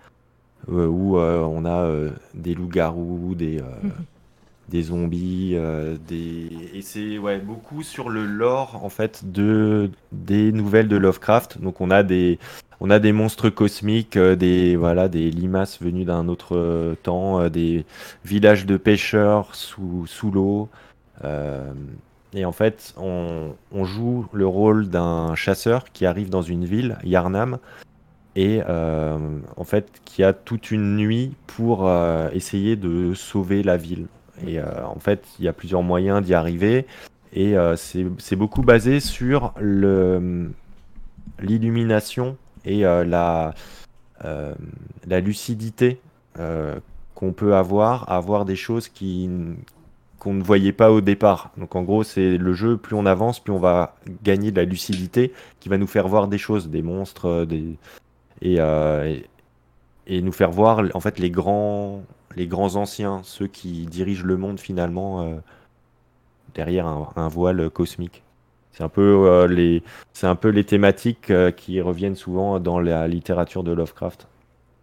[0.68, 3.90] où euh, on a euh, des loups-garous, des euh,
[4.70, 10.52] des zombies, euh, des et c'est ouais beaucoup sur le lore en fait de des
[10.52, 11.62] nouvelles de Lovecraft.
[11.62, 12.38] Donc on a des
[12.80, 17.40] on a des monstres cosmiques, euh, des voilà des limaces venues d'un autre euh, temps,
[17.40, 17.86] euh, des
[18.26, 20.70] villages de pêcheurs sous sous l'eau.
[21.24, 21.72] euh,
[22.34, 26.98] et en fait, on, on joue le rôle d'un chasseur qui arrive dans une ville,
[27.06, 27.58] Yarnam,
[28.38, 29.18] et euh,
[29.58, 34.06] en fait qui a toute une nuit pour euh, essayer de sauver la ville.
[34.46, 36.86] Et euh, en fait, il y a plusieurs moyens d'y arriver.
[37.34, 39.54] Et c'est beaucoup basé sur
[41.40, 43.54] l'illumination et la,
[44.24, 46.00] la lucidité
[47.14, 49.30] qu'on peut avoir, à voir des choses qui,
[50.20, 51.52] qu'on ne voyait pas au départ.
[51.58, 54.66] Donc en gros, c'est le jeu, plus on avance, plus on va gagner de la
[54.66, 57.78] lucidité qui va nous faire voir des choses, des monstres, des...
[58.42, 59.26] Et, et,
[60.08, 62.04] et, nous faire voir en fait les grands,
[62.36, 65.42] les grands anciens, ceux qui dirigent le monde finalement
[66.54, 68.24] derrière un, voile cosmique.
[68.72, 69.82] C'est un peu les,
[70.14, 74.28] c'est un peu les thématiques qui reviennent souvent dans la littérature de Lovecraft.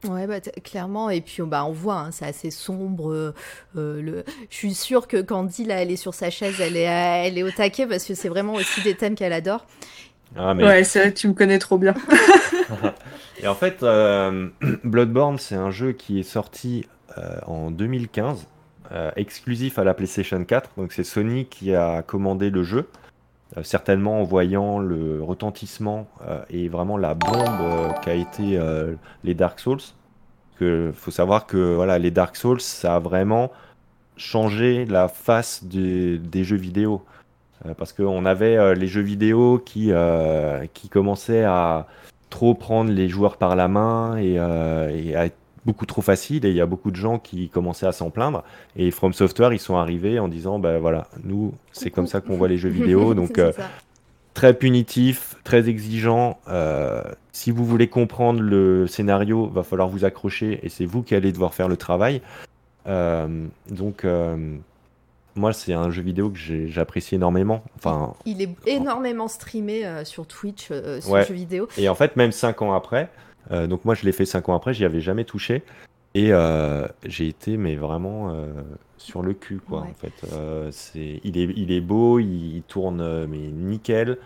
[0.08, 1.10] Ouais, bah, clairement.
[1.10, 3.10] Et puis, bah, on voit, hein, c'est assez sombre.
[3.10, 3.34] Euh,
[3.76, 4.24] euh, le...
[4.50, 7.42] Je suis sûre que Candy, là, elle est sur sa chaise, elle est, elle est
[7.42, 9.66] au taquet parce que c'est vraiment aussi des thèmes qu'elle adore.
[10.36, 11.94] Ah, Ouais, c'est vrai tu me connais trop bien.
[13.42, 14.48] Et en fait, euh,
[14.84, 16.86] Bloodborne, c'est un jeu qui est sorti
[17.46, 18.48] en 2015,
[19.14, 20.70] exclusif à la PlayStation 4.
[20.76, 22.88] Donc, c'est Sony qui a commandé le jeu.
[23.62, 26.08] certainement en voyant le retentissement
[26.50, 28.58] et vraiment la bombe qu'a été
[29.22, 29.78] les Dark Souls
[30.58, 33.50] que faut savoir que voilà, les Dark Souls, ça a vraiment
[34.16, 37.04] changé la face des jeux vidéo.
[37.66, 41.86] Euh, parce qu'on avait euh, les jeux vidéo qui, euh, qui commençaient à
[42.30, 46.50] trop prendre les joueurs par la main et, et à être beaucoup trop facile et
[46.50, 48.42] il y a beaucoup de gens qui commençaient à s'en plaindre
[48.76, 52.36] et From Software ils sont arrivés en disant ben voilà nous c'est comme ça qu'on
[52.36, 53.38] voit les jeux vidéo donc
[54.34, 56.38] très punitif, très exigeant.
[56.48, 57.02] Euh,
[57.32, 61.32] si vous voulez comprendre le scénario, va falloir vous accrocher et c'est vous qui allez
[61.32, 62.20] devoir faire le travail.
[62.86, 64.04] Euh, donc,
[65.36, 67.62] moi, c'est un jeu vidéo que j'apprécie énormément.
[67.76, 71.68] Enfin, il est énormément streamé sur Twitch, ce jeu vidéo.
[71.76, 73.10] Et en fait, même 5 ans après,
[73.50, 75.62] donc moi je l'ai fait 5 ans après, j'y avais jamais touché.
[76.14, 76.32] Et
[77.04, 78.32] j'ai été, mais vraiment
[79.04, 79.80] sur le cul, quoi.
[79.80, 84.18] En fait, euh, il est, il est beau, il, tourne euh, mais nickel.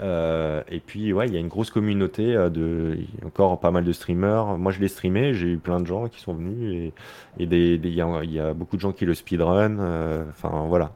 [0.00, 3.92] Euh, et puis, ouais, il y a une grosse communauté de, encore pas mal de
[3.92, 4.58] streamers.
[4.58, 6.92] Moi, je l'ai streamé, j'ai eu plein de gens qui sont venus
[7.38, 10.26] et, il, y a, beaucoup de gens qui le speedrun.
[10.30, 10.92] Enfin, voilà.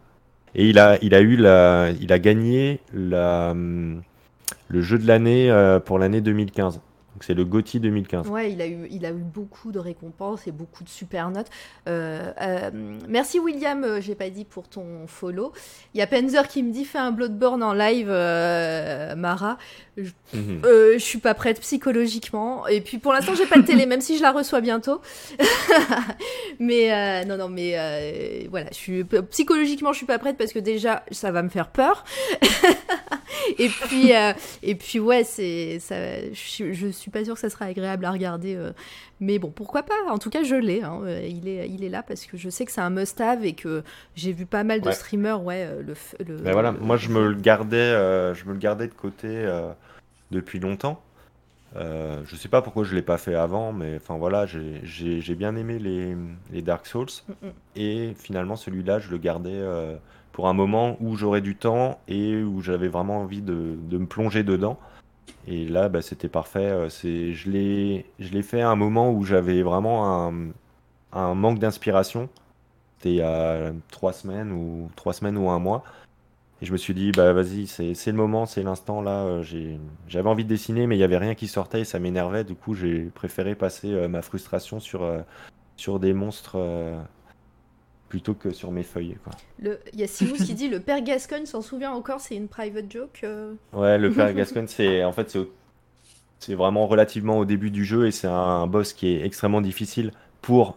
[0.55, 4.03] Et il a, il a eu la, il a gagné la, hum,
[4.69, 5.51] le jeu de l'année
[5.85, 6.81] pour l'année 2015
[7.25, 8.29] c'est le GOTY 2015.
[8.29, 11.49] Ouais, il a, eu, a eu beaucoup de récompenses et beaucoup de super notes.
[11.89, 12.71] Euh, euh,
[13.09, 15.53] merci William, euh, j'ai pas dit pour ton follow.
[15.95, 19.59] Il y a Penzer qui me dit fais un Bloodborne en live, Mara.
[19.97, 20.61] Je, mhm.
[20.65, 22.67] je, suis pas prête psychologiquement.
[22.67, 25.01] Et puis pour l'instant, j'ai pas de télé, même si je la reçois bientôt.
[26.59, 31.05] mais non, non, mais voilà, je suis, psychologiquement, je suis pas prête parce que déjà,
[31.11, 32.05] ça va me faire peur.
[33.59, 34.13] et puis,
[34.63, 35.95] et puis ouais, c'est, ça,
[36.33, 38.59] je, je suis suis pas sûre que ça sera agréable à regarder.
[39.25, 39.95] Euh, mais bon, pourquoi pas?
[40.09, 40.83] En tout cas, je l'ai.
[40.83, 43.45] Hein, euh, il, est, il est là parce que je sais que c'est un must-have
[43.45, 43.83] et que
[44.15, 45.43] j'ai vu pas mal de streamers.
[45.43, 45.95] Ouais, euh, le,
[46.25, 47.93] le, ben voilà, moi je me le gardais,
[48.35, 49.47] je me le gardais de côté
[50.31, 51.03] depuis longtemps.
[51.75, 55.79] je sais pas pourquoi je l'ai pas fait avant, mais enfin voilà, j'ai bien aimé
[55.79, 56.17] les,
[56.53, 57.53] les Dark Souls mm, mm.
[57.77, 59.63] et finalement celui-là, je le gardais
[60.33, 64.07] pour un moment où j'aurais du temps et où j'avais vraiment envie de, de, me
[64.07, 64.79] plonger dedans.
[65.47, 66.71] Et là, bah, c'était parfait.
[66.71, 70.33] Euh, je l'ai, fait à un moment où j'avais vraiment
[71.13, 72.29] un, manque d'inspiration.
[72.97, 75.85] C'était il y a trois semaines ou trois semaines ou un mois.
[76.63, 79.25] Et je me suis dit, bah vas-y, c'est, le moment, c'est l'instant là.
[79.25, 79.77] Euh,
[80.09, 82.45] j'avais envie de dessiner, mais il n'y avait rien qui sortait et ça m'énervait.
[82.45, 86.57] Du coup, j'ai préféré passer euh, ma frustration sur des monstres
[88.09, 89.17] plutôt que sur mes feuilles.
[89.61, 92.91] Il y a Simous qui dit le père Gascogne s'en souvient encore, c'est une private
[92.91, 93.21] joke.
[93.25, 93.55] Euh.
[93.73, 95.37] Ouais, le père Gascogne, c'est en fait
[96.39, 100.13] c'est vraiment relativement au début du jeu et c'est un boss qui est extrêmement difficile
[100.43, 100.77] pour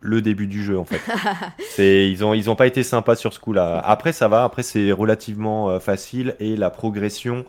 [0.00, 1.00] le début du jeu en fait.
[1.70, 3.80] c'est ils ont ils ont pas été sympas sur ce coup-là.
[3.80, 7.44] Après ça va, après c'est relativement euh, facile et la progression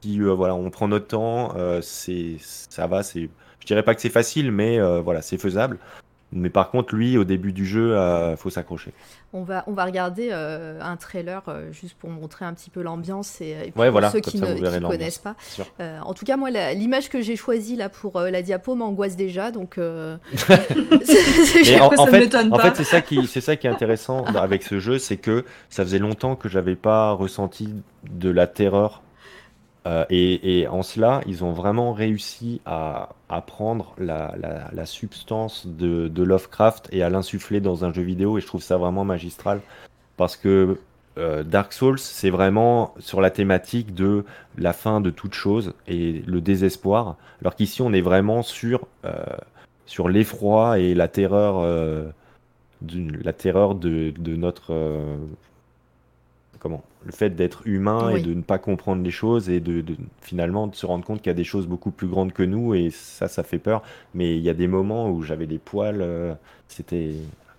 [0.00, 3.28] qui euh, voilà, on prend notre temps, c'est ça va, c'est
[3.58, 5.78] je dirais pas que c'est facile mais voilà, c'est faisable.
[6.32, 8.92] Mais par contre, lui, au début du jeu, il euh, faut s'accrocher.
[9.32, 12.82] On va, on va regarder euh, un trailer euh, juste pour montrer un petit peu
[12.82, 15.34] l'ambiance et, pour ceux qui ne connaissent pas.
[15.80, 19.78] en tout cas, moi, l'image que j'ai choisie là pour la diapo m'angoisse déjà, donc.
[19.78, 20.18] en,
[21.98, 24.98] en, fait, en fait, c'est ça qui, c'est ça qui est intéressant avec ce jeu,
[24.98, 27.74] c'est que ça faisait longtemps que j'avais pas ressenti
[28.08, 29.02] de la terreur
[29.86, 33.08] euh, et, en cela, ils ont vraiment réussi à,
[33.46, 38.38] prendre la, substance de, Lovecraft et à l'insuffler dans un jeu vidéo.
[38.38, 39.60] Et je trouve ça vraiment magistral.
[40.16, 40.78] Parce que
[41.18, 44.24] euh, Dark Souls, c'est vraiment sur la thématique de
[44.58, 47.16] la fin de toute chose et le désespoir.
[47.40, 49.24] Alors qu'ici, on est vraiment sur, euh,
[50.08, 51.62] l'effroi et la terreur,
[52.82, 54.72] de notre
[56.60, 59.82] comment le fait d'être humain et de ne pas comprendre les choses et de,
[60.20, 62.74] finalement de se rendre compte qu'il y a des choses beaucoup plus grandes que nous
[62.74, 63.82] et ça ça fait peur
[64.14, 66.34] mais il y a des moments où j'avais des poils euh,
[66.68, 67.14] c'était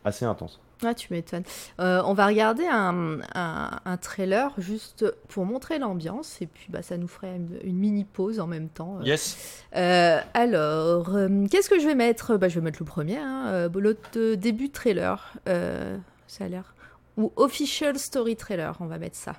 [0.06, 1.44] assez intense Ah, tu m'étonnes.
[1.80, 6.82] Euh, on va regarder un, un- un trailer juste pour montrer l'ambiance et puis bah,
[6.82, 9.00] ça nous ferait une, une mini pause en même temps.
[9.04, 9.64] Yes.
[9.76, 12.36] Euh, alors, euh, qu'est-ce que je vais mettre?
[12.38, 15.34] Bah, Je vais mettre le premier, hein, euh, l'autre début de trailer.
[15.48, 16.74] Euh, ça a l'air.
[17.18, 19.36] Ou official story trailer, on va mettre ça.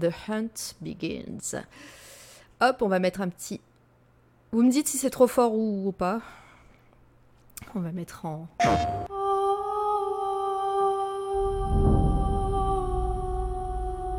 [0.00, 1.56] The Hunt Begins.
[2.60, 3.60] Hop, on va mettre un petit.
[4.52, 6.20] Vous me dites si c'est trop fort ou, ou pas.
[7.74, 8.48] On va mettre en.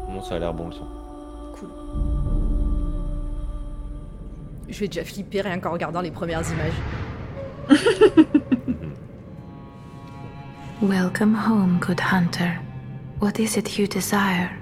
[0.10, 0.88] Bon, ça a l'air bon le son.
[1.58, 1.70] Cool.
[4.68, 6.74] Je vais déjà flipper rien qu'en regardant les premières images.
[10.82, 12.60] Welcome home, good hunter.
[13.20, 14.56] What is it you desire?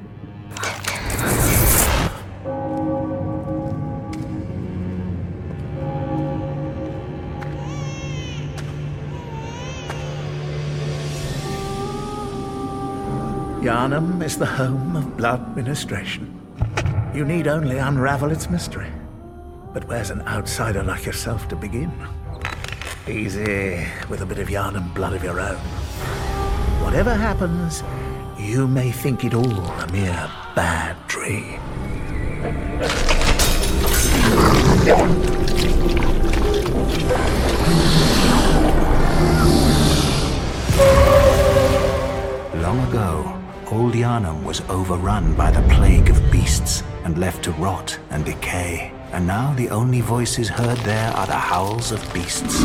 [13.61, 16.39] Yarnum is the home of blood ministration.
[17.13, 18.87] You need only unravel its mystery.
[19.73, 21.91] But where's an outsider like yourself to begin?
[23.05, 25.57] Easy, with a bit of Yarnum blood of your own.
[26.85, 27.83] Whatever happens,
[28.45, 31.59] you may think it all a mere bad dream.
[42.61, 43.41] Long ago,
[43.71, 48.91] old Yarnum was overrun by the plague of beasts and left to rot and decay.
[49.11, 52.63] And now the only voices heard there are the howls of beasts.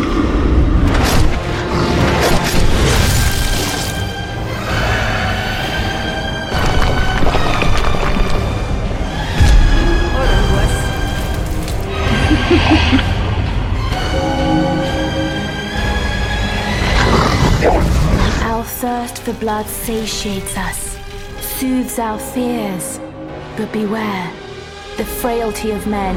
[19.61, 20.97] Blood satiates us,
[21.59, 22.99] soothes our fears.
[23.59, 24.33] But beware,
[24.97, 26.17] the frailty of men.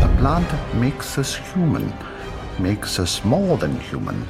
[0.00, 1.90] The blood makes us human,
[2.58, 4.28] makes us more than human,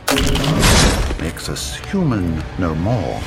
[1.21, 3.21] makes us human no more.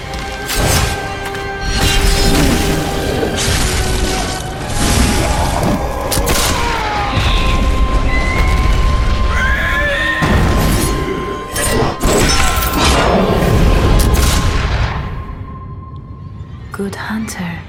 [16.79, 17.59] Good hunter,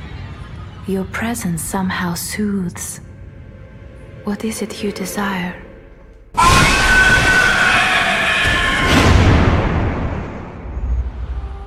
[0.86, 3.00] your presence somehow soothes.
[4.22, 5.60] What is it you desire?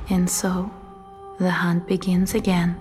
[0.10, 0.72] And so,
[1.38, 2.78] the hunt begins again.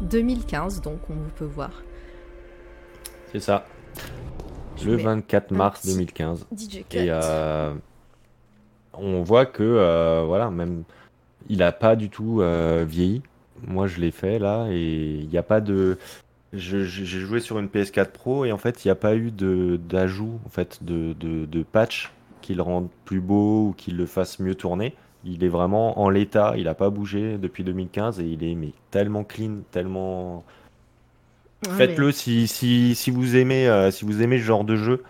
[0.08, 1.72] «2015, donc, on peut voir.
[3.32, 3.66] C'est ça.
[4.76, 6.46] Je Le mets 24 un mars petit 2015.
[6.56, 6.96] DJ Cut.
[6.96, 7.74] Et euh,
[8.98, 10.84] on voit que, euh, voilà, même,
[11.48, 13.22] il a pas du tout euh, vieilli.
[13.66, 15.98] Moi, je l'ai fait là, et il n'y a pas de.
[16.52, 19.76] J'ai joué sur une PS4 Pro, et en fait, il n'y a pas eu de
[19.76, 22.12] d'ajout, en fait, de, de, de patch
[22.42, 24.94] qui le rende plus beau ou qui le fasse mieux tourner.
[25.24, 28.72] Il est vraiment en l'état, il n'a pas bougé depuis 2015, et il est mais,
[28.90, 30.44] tellement clean, tellement.
[31.66, 35.02] Ouais, Faites-le si, si, si vous aimez euh, si vous aimez ce genre de jeu.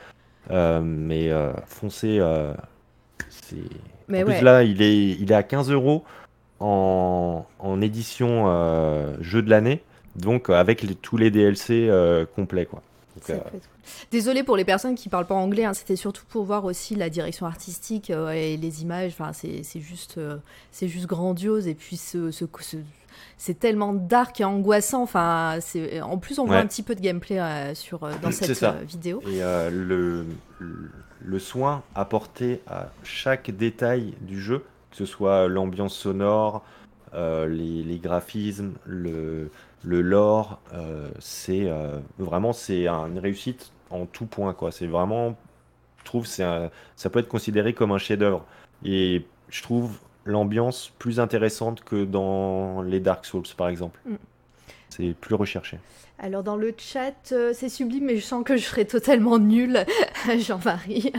[0.50, 2.20] Euh, mais euh, foncez.
[3.54, 3.76] C'est...
[4.08, 6.04] Mais en plus là, il est, il est à 15 euros
[6.60, 9.82] en, en édition euh, jeu de l'année.
[10.16, 12.82] Donc euh, avec les- tous les DLC euh, complets quoi.
[13.28, 13.36] Donc.
[14.10, 17.10] Désolée pour les personnes qui parlent pas anglais, hein, c'était surtout pour voir aussi la
[17.10, 19.12] direction artistique euh, et les images.
[19.18, 20.36] Enfin, c'est juste, euh,
[20.72, 21.66] c'est juste grandiose.
[21.68, 22.76] Et puis ce, ce- ce-
[23.36, 25.02] c'est tellement dark et angoissant.
[25.02, 25.58] Enfin,
[26.02, 28.76] en plus on voit un petit peu de gameplay euh, sur dans cette ça.
[28.86, 29.20] vidéo.
[29.28, 29.38] Et
[29.70, 30.24] le,
[30.58, 30.90] le-
[31.24, 36.62] le soin apporté à chaque détail du jeu, que ce soit l'ambiance sonore,
[37.14, 39.50] euh, les, les graphismes, le,
[39.84, 44.70] le lore, euh, c'est euh, vraiment c'est un- une réussite en tout point quoi.
[44.72, 45.36] C'est vraiment,
[46.00, 46.44] je trouve, c'est
[46.96, 48.44] ça peut être considéré comme un chef-d'œuvre.
[48.84, 54.00] Et je trouve l'ambiance plus intéressante que dans les Dark Souls par exemple.
[54.06, 54.14] Mm.
[54.90, 55.78] C'est plus recherché.
[56.18, 59.84] Alors dans le chat, euh, c'est sublime, mais je sens que je serai totalement nulle,
[60.38, 61.12] Jean-Marie.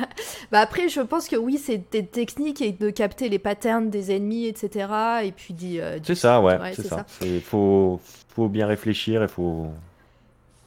[0.52, 4.16] bah après, je pense que oui, c'est des techniques et de capter les patterns des
[4.16, 4.88] ennemis, etc.
[5.24, 7.06] Et puis euh, C'est ça, ouais, Ouais, c'est ça.
[7.22, 8.00] Il faut,
[8.30, 9.68] faut bien réfléchir et faut,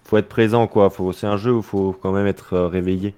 [0.05, 0.91] faut être présent, quoi.
[0.91, 3.15] Faut, c'est un jeu où il faut quand même être euh, réveillé.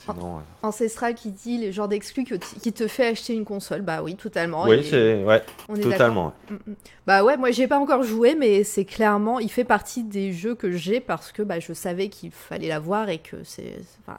[0.00, 0.40] Sinon.
[0.62, 3.82] Ancestral qui dit les genres d'exclus qui te fait acheter une console.
[3.82, 4.64] Bah oui, totalement.
[4.64, 6.32] Oui, c'est ouais, on est totalement.
[6.48, 6.74] Mm, mm.
[7.06, 10.54] Bah ouais, moi j'ai pas encore joué, mais c'est clairement, il fait partie des jeux
[10.54, 14.16] que j'ai parce que bah, je savais qu'il fallait l'avoir et que c'est, enfin,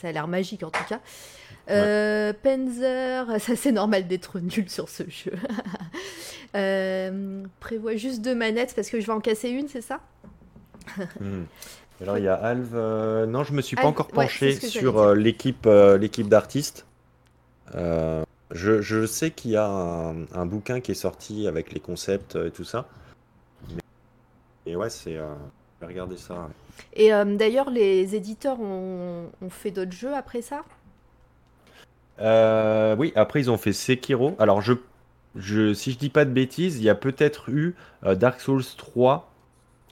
[0.00, 1.00] ça a l'air magique en tout cas.
[1.70, 5.32] Euh, Panzer, ça c'est normal d'être nul sur ce jeu.
[6.56, 10.00] euh, prévois juste deux manettes parce que je vais en casser une, c'est ça?
[11.20, 11.44] Hmm.
[12.02, 12.72] Alors il y a Alve.
[12.74, 15.00] euh, Non, je me suis pas Alve, encore ouais, penché c'est ce que sur dire.
[15.02, 16.86] euh, l'équipe euh, l'équipe d'artistes.
[17.74, 21.80] Euh, je, je sais qu'il y a un, un bouquin qui est sorti avec les
[21.80, 22.86] concepts et tout ça.
[23.70, 23.80] Mais-
[24.72, 25.16] Et ouais, c'est.
[25.16, 25.34] euh,
[25.80, 26.34] je vais regarder ça.
[26.34, 26.40] ouais.
[26.94, 30.62] Et euh, d'ailleurs, les éditeurs ont, ont fait d'autres jeux après ça?
[32.20, 34.36] Euh, oui, après ils ont fait Sekiro.
[34.38, 34.72] Alors je,
[35.34, 37.74] je, si je dis pas de bêtises, il y a peut-être eu
[38.04, 39.30] euh, Dark Souls 3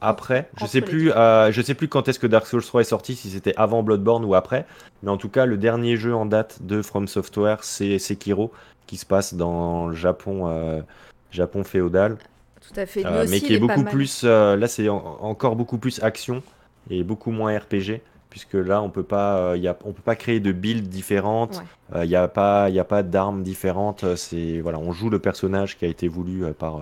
[0.07, 0.49] après.
[0.61, 3.15] Je sais plus, euh, je sais plus quand est-ce que Dark Souls 3 est sorti,
[3.17, 4.67] si c'était avant Bloodborne ou après.
[5.03, 8.53] Mais en tout cas, le dernier jeu en date de From Software, c'est Sekiro,
[8.87, 10.81] qui se passe dans le Japon, euh,
[11.31, 12.19] Japon féodal,
[12.61, 13.05] Tout à fait.
[13.05, 14.23] Euh, mais qui est beaucoup plus.
[14.25, 16.43] là, c'est en- encore beaucoup plus action
[16.91, 18.01] et beaucoup moins RPG.
[18.31, 21.63] Puisque là, on peut pas, y a, on peut pas créer de builds différentes.
[21.95, 22.05] Ouais.
[22.05, 24.17] Il n'y a pas, y a pas d'armes différentes.
[24.17, 26.81] C'est voilà, on joue le personnage qui a été voulu par,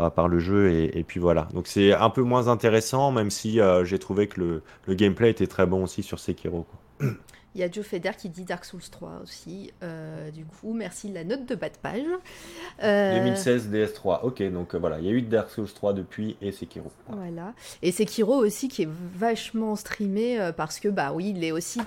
[0.00, 1.48] par, par le jeu et, et puis voilà.
[1.52, 5.30] Donc c'est un peu moins intéressant, même si euh, j'ai trouvé que le, le gameplay
[5.30, 6.66] était très bon aussi sur Sekiro.
[6.98, 7.10] quoi.
[7.56, 9.72] Il y a Joe Feder qui dit Dark Souls 3 aussi.
[9.82, 12.04] Euh, du coup, merci de la note de bas de page.
[12.84, 14.20] Euh, 2016 DS3.
[14.22, 16.92] Ok, donc euh, voilà, il y a eu Dark Souls 3 depuis et Sekiro.
[17.08, 17.52] Voilà.
[17.82, 21.80] Et Sekiro aussi qui est vachement streamé euh, parce que bah oui, il est aussi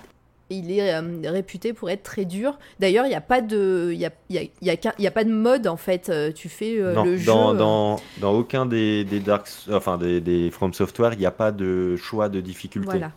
[0.49, 2.57] il est euh, réputé pour être très dur.
[2.79, 5.07] D'ailleurs, il n'y a pas de il y a, il y a- y a y
[5.07, 7.57] a pas de mode en fait, Euh, tu fais euh, non, le jeu dans, euh,
[7.57, 11.51] dans, dans aucun des, des Dark, enfin des, des From Software, il n'y a pas
[11.51, 12.85] de choix de difficulté.
[12.89, 13.11] voilà.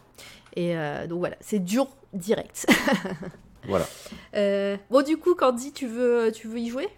[0.55, 2.67] Et euh, donc voilà, c'est dur direct.
[3.69, 3.87] Voilà.
[4.37, 6.89] Euh, bon du coup, Candy, tu veux tu veux y jouer?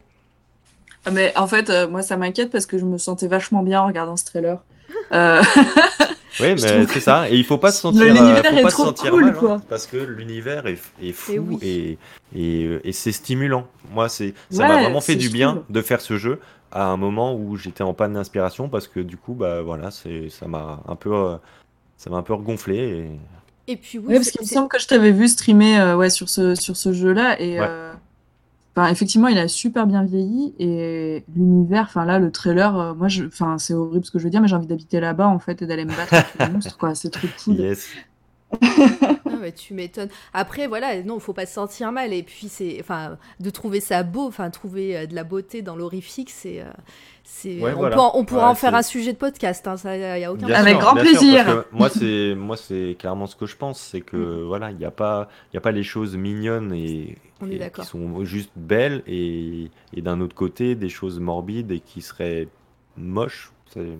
[1.06, 3.80] Ah, Mais en fait, euh, moi, ça m'inquiète parce que je me sentais vachement bien
[3.80, 4.62] en regardant ce trailer.
[6.40, 7.28] Euh, Oui, mais c'est ça.
[7.31, 9.24] Et il faut pas se sentir, l'univers euh, faut est pas trop se sentir cool,
[9.24, 9.60] mal, hein, quoi.
[9.69, 11.59] parce que l'univers est, est fou Et oui.
[11.62, 11.98] et,
[12.36, 13.66] et, et c'est stimulant.
[13.93, 15.65] Moi, c'est ça Ouais, m'a vraiment fait du bien cool.
[15.70, 16.40] de faire ce jeu
[16.70, 20.28] à un moment où j'étais en panne d'inspiration parce que du coup, bah voilà, c'est
[20.28, 21.36] ça m'a un peu, euh,
[21.97, 22.77] ça m'a un peu regonflé.
[23.66, 23.73] Et...
[23.73, 26.10] Et puis oui, Ouais, parce qu'il me semble que je t'avais vu streamer euh, ouais,
[26.10, 27.40] sur ce, sur ce jeu-là.
[27.40, 27.66] Et Ouais.
[27.69, 27.93] euh,
[28.78, 30.55] enfin, effectivement, il a super bien vieilli.
[30.59, 34.24] Et l'univers, enfin là, le trailer, euh, moi, je, enfin, c'est horrible ce que je
[34.24, 36.48] veux dire, mais j'ai envie d'habiter là-bas en fait et d'aller me battre avec les
[36.52, 36.94] monstres, quoi.
[36.94, 37.56] C'est trop cool.
[37.56, 37.88] Yes.
[38.53, 40.09] Ah tu m'étonnes.
[40.35, 42.12] Après, voilà, non, faut pas se sentir mal.
[42.12, 45.77] Et puis, c'est, enfin, de trouver ça beau, enfin, trouver euh, de la beauté dans
[45.77, 46.65] l'horrifique, c'est, euh,
[47.25, 47.97] c'est, Ouais, on, voilà.
[47.97, 49.66] peut on pourra Ouais, en faire un sujet de podcast.
[49.69, 51.65] Hein, ça, y a aucun Bien Avec sûr, grand bien plaisir.
[51.73, 54.43] moi, c'est moi, c'est clairement ce que je pense, c'est que Mhm.
[54.47, 57.16] voilà, il n'y a pas, il y a pas les choses mignonnes et,
[57.75, 62.49] qui sont juste belles et, et d'un autre côté des choses morbides et qui seraient
[62.97, 63.53] moches.
[63.73, 63.99] C'est-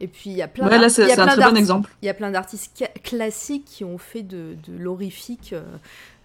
[0.00, 0.66] Et puis, il y a plein.
[0.66, 1.90] Ouais, là, d'art- c'est il y a c'est un plein très bon d'arti- exemple.
[2.02, 5.54] Il y a plein d'artistes ca- classiques qui ont fait de, de l'horrifique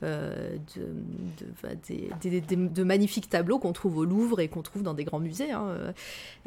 [0.03, 4.47] euh, de, de- enfin, des, des- des- de magnifiques tableaux qu'on trouve au Louvre et
[4.47, 5.51] qu'on trouve dans des grands musées.
[5.51, 5.91] hein, euh,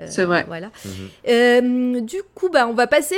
[0.01, 0.44] euh, C'est vrai.
[0.47, 0.70] Voilà.
[0.85, 0.90] Mhm.
[1.28, 3.16] Euh, du coup, bah, on va passer,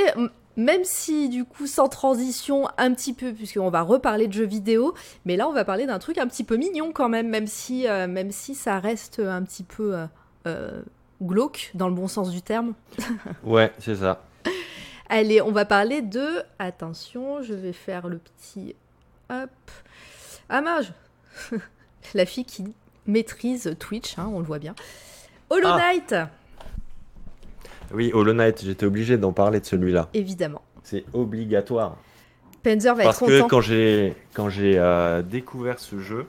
[0.55, 4.93] même si du coup sans transition un petit peu, puisqu'on va reparler de jeux vidéo,
[5.25, 7.87] mais là on va parler d'un truc un petit peu mignon quand même, même si,
[7.87, 10.05] euh, même si ça reste un petit peu euh,
[10.47, 10.81] euh,
[11.21, 12.73] glauque dans le bon sens du terme.
[13.43, 14.23] Ouais, c'est ça.
[15.09, 16.43] Allez, on va parler de...
[16.59, 18.75] Attention, je vais faire le petit...
[19.31, 19.49] Hop.
[20.49, 20.91] Ah mince
[22.13, 22.63] La fille qui
[23.05, 24.75] maîtrise Twitch, hein, on le voit bien.
[25.49, 25.77] Hollow Ah.
[25.77, 26.15] Knight,
[27.91, 30.09] Oui, Hollow Knight, j'étais obligé d'en parler de celui-là.
[30.13, 30.61] évidemment.
[30.83, 31.97] C'est obligatoire.
[32.63, 33.47] Panzer va Parce être que content.
[33.47, 36.25] quand j'ai quand j'ai euh, découvert ce jeu,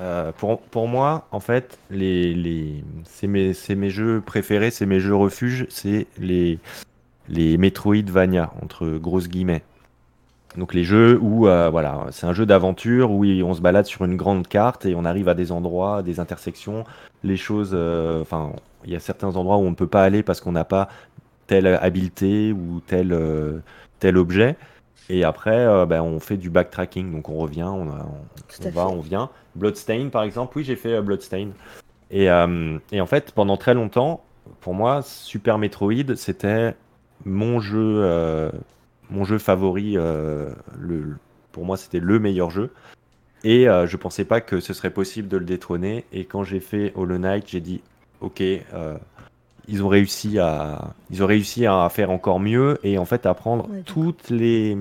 [0.00, 5.00] euh, pour, pour moi, en fait, les, les, c'est mes, mes jeux préférés, c'est mes
[5.00, 6.60] jeux refuges, c'est les,
[7.28, 9.62] les Metroidvania, entre grosses guillemets.
[10.56, 14.04] Donc les jeux où, euh, voilà, c'est un jeu d'aventure où on se balade sur
[14.04, 16.84] une grande carte et on arrive à des endroits, des intersections,
[17.24, 18.52] les choses, euh, enfin,
[18.84, 20.88] il y a certains endroits où on ne peut pas aller parce qu'on n'a pas
[21.48, 23.16] telle habileté ou tel,
[23.98, 24.56] tel objet.
[25.10, 28.62] Et après, euh, ben, on fait du backtracking, donc on revient, on, a- on- Tout
[28.64, 28.92] à on va, fait.
[28.92, 29.30] on vient.
[29.54, 31.48] Bloodstain, par exemple, oui, j'ai fait euh, Bloodstain.
[32.10, 34.22] Et, euh, et en fait, pendant très longtemps,
[34.60, 36.74] pour moi, Super Metroid, c'était
[37.24, 38.50] mon jeu, euh,
[39.10, 39.94] mon jeu favori.
[39.96, 41.16] euh, le,
[41.52, 42.70] pour moi, c'était le meilleur jeu.
[43.44, 46.04] Et euh, je pensais pas que ce serait possible de le détrôner.
[46.12, 47.82] Et quand j'ai fait Hollow Knight, j'ai dit,
[48.20, 48.96] ok, euh,
[49.68, 53.34] ils ont réussi à, ils ont réussi à faire encore mieux et en fait à
[53.34, 54.76] prendre Ouais, toutes les,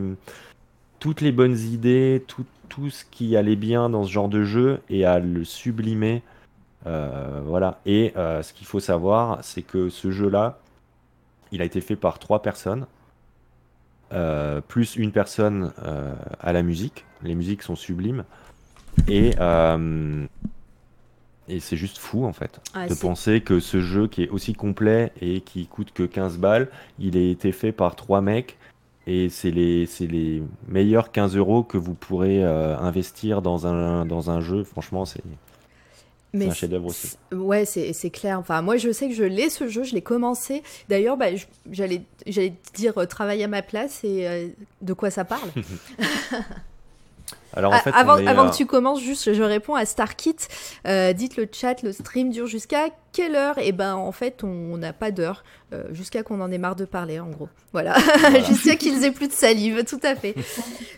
[1.00, 4.82] toutes les bonnes idées, tout, tout ce qui allait bien dans ce genre de jeu
[4.90, 6.24] et à le sublimer.
[6.86, 7.80] Euh, voilà.
[7.86, 10.60] Et euh, ce qu'il faut savoir, c'est que ce jeu-là,
[11.52, 12.88] il a été fait par trois personnes,
[14.14, 15.74] euh, plus une personne
[16.40, 17.06] à la musique.
[17.24, 18.24] Les musiques sont sublimes.
[19.08, 19.36] Et,
[21.50, 24.54] et c'est juste fou, en fait, Ah, de penser que ce jeu qui est aussi
[24.54, 26.70] complet et qui coûte que 15 balles,
[27.00, 28.58] il a été fait par trois mecs.
[29.10, 34.30] Et c'est les, les meilleurs 15 euros que vous pourrez euh, investir dans un, dans
[34.30, 34.66] un jeu.
[34.66, 35.22] Franchement, c'est
[36.34, 37.18] un chef-d'œuvre aussi.
[37.32, 38.38] Ouais, c'est clair.
[38.40, 40.62] Enfin, moi, je sais que je l'ai ce jeu, je l'ai commencé.
[40.90, 41.28] D'ailleurs, bah,
[41.72, 42.04] j'allais
[42.76, 44.48] dire euh, travaille à ma place et euh,
[44.82, 45.50] de quoi ça parle?
[47.58, 49.76] Alors en Ah, fait, avant, on est, avant euh, que tu commences, juste, je réponds
[49.76, 50.36] à Starkit.
[50.88, 53.58] Euh, dites le chat, le stream dure jusqu'à quelle heure?
[53.58, 55.44] Et ben, en fait, on n'a pas d'heure.
[55.74, 57.50] euh, jusqu'à qu'on en ait marre de parler, en gros.
[57.74, 57.96] Voilà.
[58.48, 60.36] jusqu'à qu'ils aient plus de salive, tout à fait.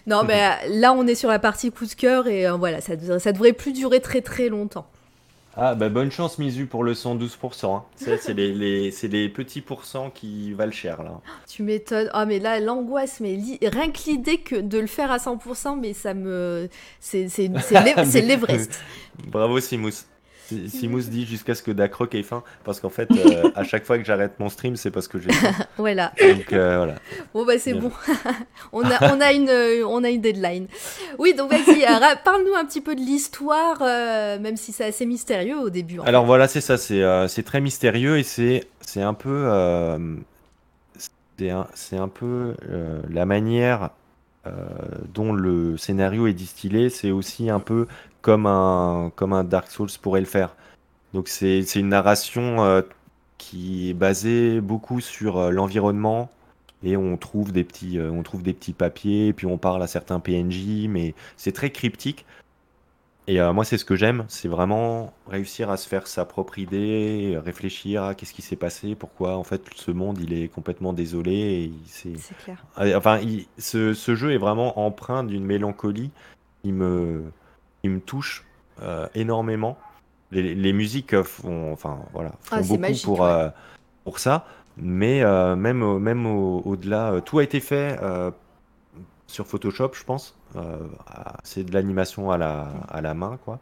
[0.06, 2.94] non, mais là, on est sur la partie coup de cœur et euh, voilà, ça,
[3.20, 4.86] ça devrait plus durer très très longtemps.
[5.62, 7.76] Ah bah bonne chance Misu pour le 112%.
[7.76, 7.84] hein.
[7.96, 11.20] C'est c'est les, les- c'est les petits pourcents qui valent cher là.
[11.48, 12.10] Tu m'étonnes.
[12.14, 15.80] Ah, mais là, l'angoisse, mais li- rien que l'idée que de le faire à 100%,
[15.80, 16.70] mais ça me.
[17.00, 18.80] C'est c'est- c'est l'E- c'est l'Everest.
[19.28, 20.06] Bravo Simous.
[20.50, 23.86] Si- Simous dit jusqu'à ce que Dakroc ait faim parce qu'en fait euh, à chaque
[23.86, 25.52] fois que j'arrête mon stream c'est parce que j'ai faim.
[25.78, 26.12] Voilà.
[26.22, 26.96] Donc euh, voilà.
[27.34, 27.92] Bon bah c'est bon.
[28.74, 30.68] on a on a une euh, on a une deadline.
[31.18, 31.86] Oui donc vas-y
[32.24, 33.80] parle-nous un petit peu de l'histoire
[34.40, 36.00] même si c'est assez mystérieux au début.
[36.00, 39.48] en Alors voilà, c'est ça, c'est c'est très mystérieux et c'est c'est un peu
[41.38, 41.68] c'est un,
[42.04, 42.56] un peu
[43.10, 43.92] la manière
[45.14, 47.88] dont le scénario est distillé, c'est aussi un peu
[48.22, 50.56] comme un comme un Dark Souls pourrait le faire.
[51.14, 52.82] Donc c'est une narration euh,
[53.38, 56.30] qui est basée beaucoup sur euh, l'environnement
[56.84, 59.88] et on trouve des petits euh, on trouve des petits papiers puis on parle à
[59.88, 62.26] certains PNJ mais c'est très cryptique.
[63.28, 67.38] Et moi, c'est ce que j'aime, c'est vraiment réussir à se faire sa propre idée,
[67.46, 71.72] réfléchir à qu'est-ce qui s'est passé, pourquoi en fait ce monde il est complètement désolé.
[71.86, 72.14] C'est,
[72.44, 72.66] clair.
[72.80, 76.10] Euh, enfin, il- ce, ce jeu est vraiment empreint d'une mélancolie
[76.64, 77.32] qui me,
[77.82, 78.46] qui me touche
[78.82, 79.78] euh, énormément.
[80.32, 83.28] Les, les musiques font, enfin voilà, font Ah, beaucoup magique, pour, ouais.
[83.30, 83.50] euh,
[84.04, 84.46] pour ça,
[84.78, 88.00] mais euh, même, même au- au-delà, tout a été fait
[89.28, 90.36] sur Photoshop, je pense.
[91.44, 93.60] C'est de l'animation à la, à la main, quoi.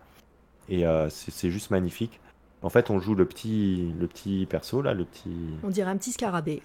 [0.69, 2.19] Et c'est juste magnifique.
[2.63, 5.35] En fait, on joue le petit, le petit perso, là, le petit.
[5.63, 6.61] On dirait un petit scarabée.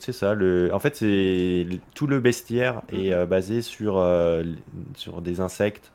[0.00, 0.32] C'est ça.
[0.34, 0.70] Le...
[0.72, 4.42] En fait, c'est tout le bestiaire est euh, basé sur, euh,
[4.94, 5.92] sur des insectes,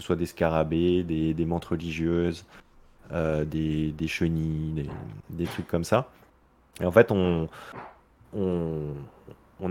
[0.00, 2.44] ce soit des scarabées, des, des religieuses,
[3.12, 4.88] euh, des, chenilles,
[5.30, 6.10] des, trucs comme ça.
[6.80, 7.48] Et en fait, on,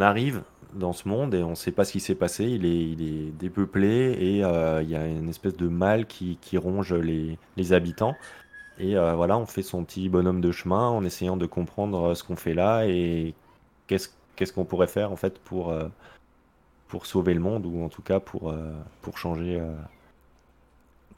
[0.01, 0.43] arrive
[0.73, 2.45] dans ce monde et on ne sait pas ce qui s'est passé.
[2.45, 7.73] Il est, dépeuplé et euh, il y a une espèce de mal qui, ronge les,
[7.73, 8.15] habitants.
[8.77, 12.23] Et euh, voilà, on fait son petit bonhomme de chemin en essayant de comprendre ce
[12.23, 13.33] qu'on fait là et
[13.87, 15.73] qu'est-ce qu'on pourrait faire en fait pour,
[17.03, 18.53] sauver le monde ou en tout cas pour,
[19.15, 19.61] changer,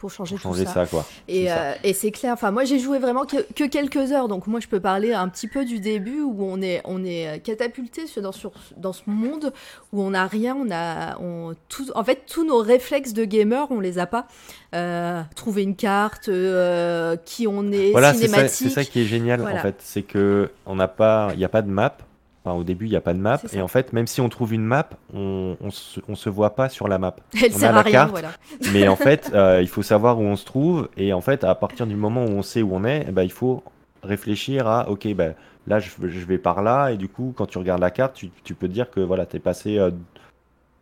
[0.02, 0.88] Pour changer, pour changer tout ça.
[0.88, 1.06] quoi.
[1.28, 2.34] Et, euh, et c'est clair.
[2.34, 5.30] Enfin, moi, j'ai joué vraiment que, que quelques heures, donc moi, je peux parler un
[5.30, 9.04] petit peu du début où on est, on est catapulté sur, dans, sur- dans ce
[9.06, 9.54] monde
[9.94, 13.68] où on n'a rien, on a, on, tout, en fait, tous nos réflexes de gamer,
[13.70, 14.26] on les a pas.
[14.74, 18.28] Euh, trouver une carte, euh, qui on est, Voilà, c'est
[18.70, 19.60] ça, qui est génial Voilà.
[19.60, 21.96] en fait, c'est que on n'a pas, il n'y a pas de map.
[22.44, 23.40] Enfin, au début, il n'y a pas de map.
[23.54, 25.70] Et en fait, même si on trouve une map, on, on,
[26.16, 27.16] se, voit pas sur la map.
[27.44, 28.32] Elle on sert a la à rien, carte, voilà.
[28.74, 30.90] mais en fait, euh, il faut savoir où on se trouve.
[30.98, 33.24] Et en fait, à partir du moment où on sait où on est, eh ben,
[33.24, 33.64] il faut
[34.02, 35.36] réfléchir à, ok, ben,
[35.68, 36.92] là, je, je vais par là.
[36.92, 39.28] Et du coup, quand tu regardes la carte, tu, tu peux te dire que voilà,
[39.28, 39.92] tu es passé euh,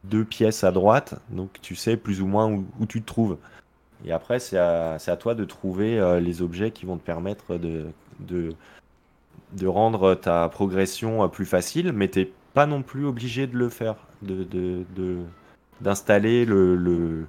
[0.06, 1.16] deux pièces à droite.
[1.30, 3.38] Donc, tu sais plus ou moins où, où tu te trouves.
[4.06, 7.88] Et après, c'est à, toi de trouver euh, les objets qui vont te permettre de,
[8.20, 8.54] de,
[9.54, 13.70] de rendre ta progression euh, plus facile, mais t'es pas non plus obligé de le
[13.70, 15.18] faire, de, de, de-
[15.82, 17.26] d'installer le, le,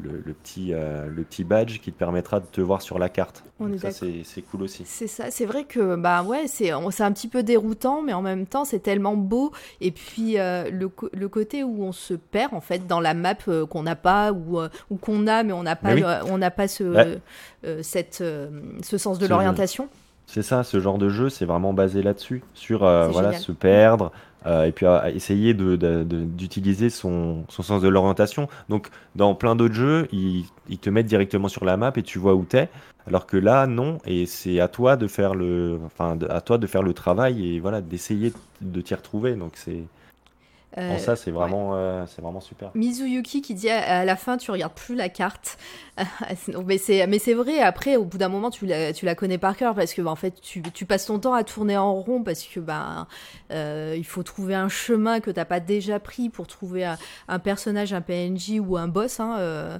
[0.00, 3.08] le, le petit, euh, le petit badge qui te permettra de te voir sur la
[3.08, 3.42] carte.
[3.60, 4.82] On est ça, c'est, cool aussi.
[4.86, 8.46] C'est ça, c'est vrai que bah ouais, c'est un petit peu déroutant, mais en même
[8.46, 9.52] temps c'est tellement beau.
[9.80, 13.34] Et puis euh, le, le côté où on se perd en fait dans la map
[13.48, 14.58] euh, qu'on n'a pas ou,
[14.90, 16.02] ou qu'on a, mais on n'a pas, oui.
[16.28, 17.18] on n'a pas ce, Ouais.
[17.64, 18.22] euh, cette,
[18.82, 19.88] ce sens de l'orientation.
[20.26, 23.34] C'est ça, ce genre de jeu, c'est vraiment basé là-dessus, sur euh, voilà, génial.
[23.34, 24.10] se perdre,
[24.46, 28.48] euh, et puis euh, essayer de- de- de- d'utiliser son, son sens de l'orientation.
[28.68, 32.18] Donc, dans plein d'autres jeux, ils, ils te mettent directement sur la map et tu
[32.18, 32.70] vois où t'es,
[33.06, 36.66] alors que là, non, et c'est à toi de faire le, enfin, à toi de
[36.66, 38.32] faire le travail et voilà, d'essayer
[38.62, 39.34] de t'y retrouver.
[39.36, 39.84] Donc, c'est
[40.76, 42.70] en ça, c'est vraiment, euh, c'est vraiment super.
[42.74, 45.56] Mizuyuki qui dit à, la fin, tu regardes plus la carte.
[46.66, 47.60] mais c'est, mais c'est vrai.
[47.60, 50.10] Après, au bout d'un moment, tu la, tu la connais par cœur parce que, bah,
[50.10, 53.06] en fait, tu, tu, passes ton temps à tourner en rond parce que, bah,
[53.52, 56.84] euh, il faut trouver un chemin que t'as pas déjà pris pour trouver
[57.28, 59.20] un, personnage, un PNJ ou un boss.
[59.20, 59.78] Hein, euh.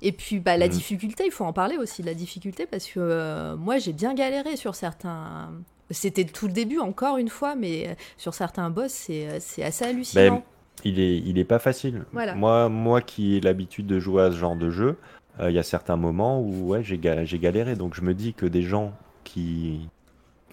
[0.00, 0.70] Et puis, bah, la mm.
[0.70, 4.56] difficulté, il faut en parler aussi de la difficulté parce que moi, j'ai bien galéré
[4.56, 5.50] sur certains
[5.90, 9.84] c'était tout le début, encore une fois, mais euh, sur certains boss, c'est euh, assez
[9.84, 10.36] hallucinant.
[10.36, 10.42] Ben,
[10.84, 12.04] il, est, il est pas facile.
[12.12, 14.96] Moi, moi qui ai l'habitude de jouer à ce genre de jeu,
[15.40, 17.76] euh, il y a certains moments où ouais, j'ai galéré.
[17.76, 18.92] Donc je me dis que des gens
[19.24, 19.88] qui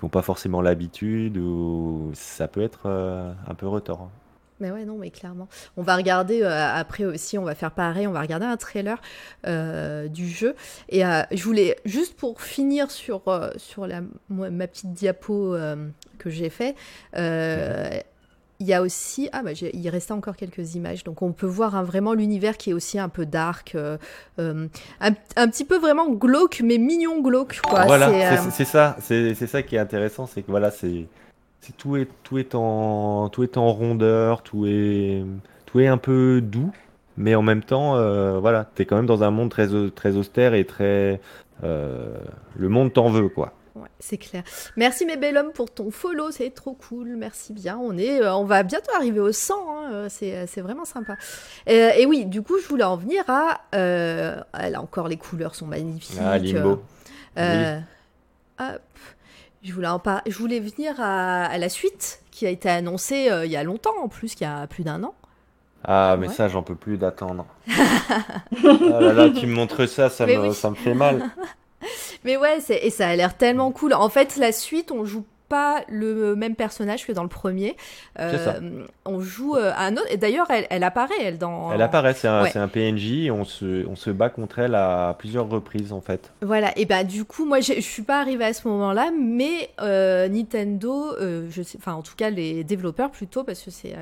[0.01, 1.39] n'ont pas forcément l'habitude,
[2.13, 4.09] ça peut être un peu retort.
[4.63, 5.49] Mais ouais, non, mais clairement.
[5.75, 9.01] On va regarder euh, après aussi, on va faire pareil, on va regarder un trailer
[9.45, 10.55] euh, du jeu.
[10.87, 13.23] Et euh, je voulais, juste pour finir sur,
[13.57, 13.99] sur la,
[14.29, 15.57] ma petite diapo
[16.17, 16.75] que j'ai fait,
[18.59, 21.75] il y a aussi, ah bah, il restait encore quelques images, donc on peut voir
[21.75, 23.75] hein, vraiment l'univers qui est aussi un peu dark,
[24.37, 24.69] un,
[25.01, 27.59] un, petit peu vraiment glauque, mais mignon glauque.
[27.61, 27.83] Quoi.
[27.83, 31.07] Voilà, c'est ça, c'est ça qui est intéressant, c'est que voilà, c'est
[31.71, 35.23] tout est tout est en tout est en rondeur, tout est
[35.65, 36.71] tout est un peu doux,
[37.17, 40.53] mais en même temps, euh, voilà, t'es quand même dans un monde très très austère
[40.53, 41.21] et très
[41.63, 42.17] euh,
[42.55, 43.53] le monde t'en veut quoi.
[43.75, 44.43] Ouais, c'est clair.
[44.77, 47.15] Merci mes belles hommes pour ton follow, c'est trop cool.
[47.15, 47.79] Merci bien.
[47.81, 49.53] On est, euh, on va bientôt arriver au 100.
[49.55, 51.15] Hein, c'est, vraiment sympa.
[51.65, 53.61] et oui, du coup, je voulais en venir à.
[53.73, 56.19] là encore, les couleurs sont magnifiques.
[56.21, 56.83] Ah, Limbo.
[58.59, 58.81] Hop.
[59.63, 63.51] Je voulais, en je voulais venir à, la suite qui a été annoncée euh, il
[63.51, 65.13] y a longtemps en plus, il y a plus d'un an.
[65.85, 67.45] Ah, mais ça, j'en peux plus d'attendre.
[67.69, 71.29] ah là là, tu me montres ça, ça, me, ça me fait mal.
[72.23, 73.93] mais ouais, et ça a l'air tellement cool.
[73.93, 77.75] En fait, la suite, on joue pas le même personnage que dans le premier.
[78.19, 80.07] Euh, on joue euh, un autre.
[80.09, 81.71] Et d'ailleurs, elle, apparaît, elle, dans.
[81.71, 83.25] Elle apparaît, c'est un, PNJ.
[83.25, 86.31] Et on, se, on se bat contre elle à plusieurs reprises, en fait.
[86.41, 90.27] Voilà, et bah, du coup, moi, je suis pas arrivée à ce moment-là, mais euh,
[90.27, 93.95] Nintendo, je sais, enfin, en tout cas, les développeurs plutôt, parce que c'est,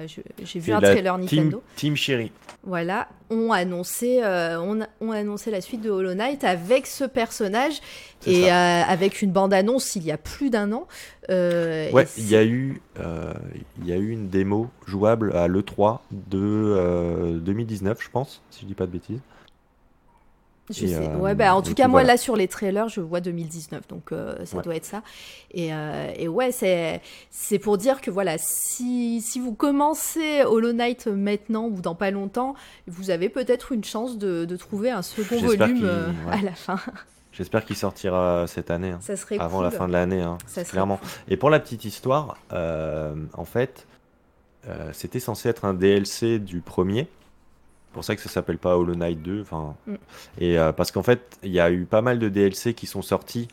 [0.44, 1.62] j'ai vu un trailer Nintendo.
[1.76, 2.30] Team, Team
[2.64, 7.82] Voilà, ont annoncé, on, ont annoncé la suite de Hollow Knight avec ce personnage
[8.26, 10.88] et avec une bande-annonce il y a plus d'un an.
[11.30, 13.34] Euh, ouais, il y, a eu, euh,
[13.80, 18.62] il y a eu une démo jouable à l'E3 de 2019, euh, je pense, si
[18.62, 19.20] je dis pas de bêtises.
[20.70, 21.08] Je sais.
[21.16, 24.14] ouais, bah, en tout cas, moi, là, sur les trailers, je vois 2019, donc
[24.46, 25.04] ça doit être ça.
[25.54, 25.72] Et,
[26.18, 31.82] et ouais, c'est, pour dire que voilà, si, si vous commencez Hollow Knight maintenant ou
[31.82, 32.56] dans pas longtemps,
[32.88, 35.90] vous avez peut-être une chance de, de trouver un second volume
[36.30, 36.80] à la fin.
[37.32, 39.00] J'espère qu'il sortira cette année, hein.
[39.40, 40.38] avant la fin de l'année, hein,
[40.70, 41.00] clairement.
[41.30, 43.88] Et pour la petite histoire, euh, en fait,
[44.68, 47.08] euh, c'était censé être un DLC du premier.
[47.88, 49.42] C'est pour ça que ça s'appelle pas Hollow Knight 2.
[49.42, 49.96] Enfin, mm.
[50.40, 53.02] et euh, parce qu'en fait, il y a eu pas mal de DLC qui sont
[53.02, 53.48] sortis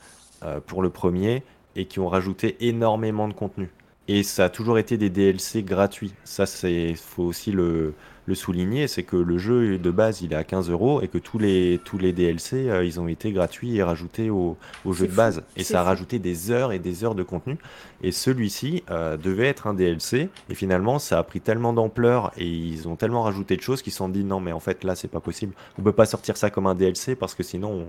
[0.66, 1.42] pour le premier
[1.74, 3.70] et qui ont rajouté énormément de contenu.
[4.06, 6.14] Et ça a toujours été des DLC gratuits.
[6.24, 7.94] Ça, c'est faut aussi le,
[8.28, 11.16] le souligner, c'est que le jeu de base il est à 15 euros et que
[11.16, 14.58] tous les, tous les DLC euh, ils ont été gratuits et rajoutés au,
[14.92, 15.42] jeu de base.
[15.56, 17.56] Et ça a rajouté des heures et des heures de contenu.
[18.02, 22.46] Et celui-ci euh, devait être un DLC et finalement ça a pris tellement d'ampleur et
[22.46, 24.94] ils ont tellement rajouté de choses qu'ils se sont dit non mais en fait là
[24.94, 25.54] c'est pas possible.
[25.78, 27.86] On peut pas sortir ça comme un DLC parce que sinon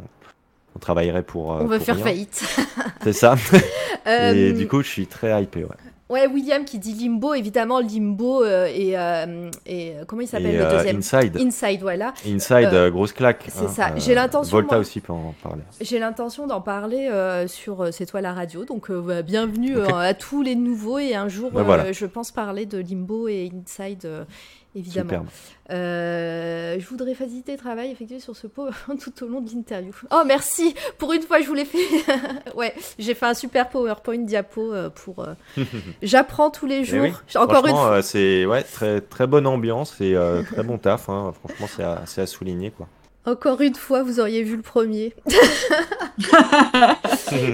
[0.73, 1.53] on, travaillerait pour.
[1.53, 2.41] Euh, on va faire faillite.
[3.03, 3.35] c'est ça.
[4.05, 5.65] et du coup je suis très hypé.
[5.65, 5.75] Ouais.
[6.10, 10.65] Ouais, William qui dit Limbo, évidemment, Limbo euh, et, euh, et, comment il s'appelle le
[10.65, 11.38] euh, deuxième Inside.
[11.38, 12.15] Inside, voilà.
[12.27, 13.45] Inside, grosse claque.
[13.48, 13.95] C'est hein, ça.
[13.95, 14.57] J'ai l'intention.
[14.57, 15.61] Volta aussi peut en parler.
[15.80, 17.11] J'ai l'intention d'en parler
[17.45, 21.52] sur C'est toi la radio, donc bah, bienvenue à tous les nouveaux et un jour,
[21.52, 24.26] bah, je pense parler de Limbo et Inside
[24.75, 25.25] évidemment.
[25.71, 28.69] Euh, je voudrais faciliter le travail effectué sur ce pot
[28.99, 29.93] tout au long de l'interview.
[30.11, 31.77] Oh, merci Pour une fois, je vous l'ai fait.
[32.55, 35.19] ouais, j'ai fait un super PowerPoint diapo euh, pour.
[35.19, 35.33] Euh,
[36.01, 37.21] j'apprends tous les eh jours.
[37.35, 38.01] Encore une fois.
[38.01, 40.15] c'est ouais, très, très bonne ambiance et
[40.51, 41.09] très bon taf.
[41.09, 41.33] Hein.
[41.39, 42.71] Franchement, c'est à, à souligner.
[42.71, 42.87] quoi.
[43.25, 45.13] Encore une fois, vous auriez vu le premier.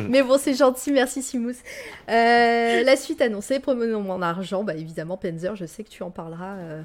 [0.09, 1.55] Mais bon, c'est gentil, merci Simous.
[2.09, 6.11] Euh, la suite annoncée, promenons mon argent, bah évidemment Penzer, je sais que tu en
[6.11, 6.83] parleras euh,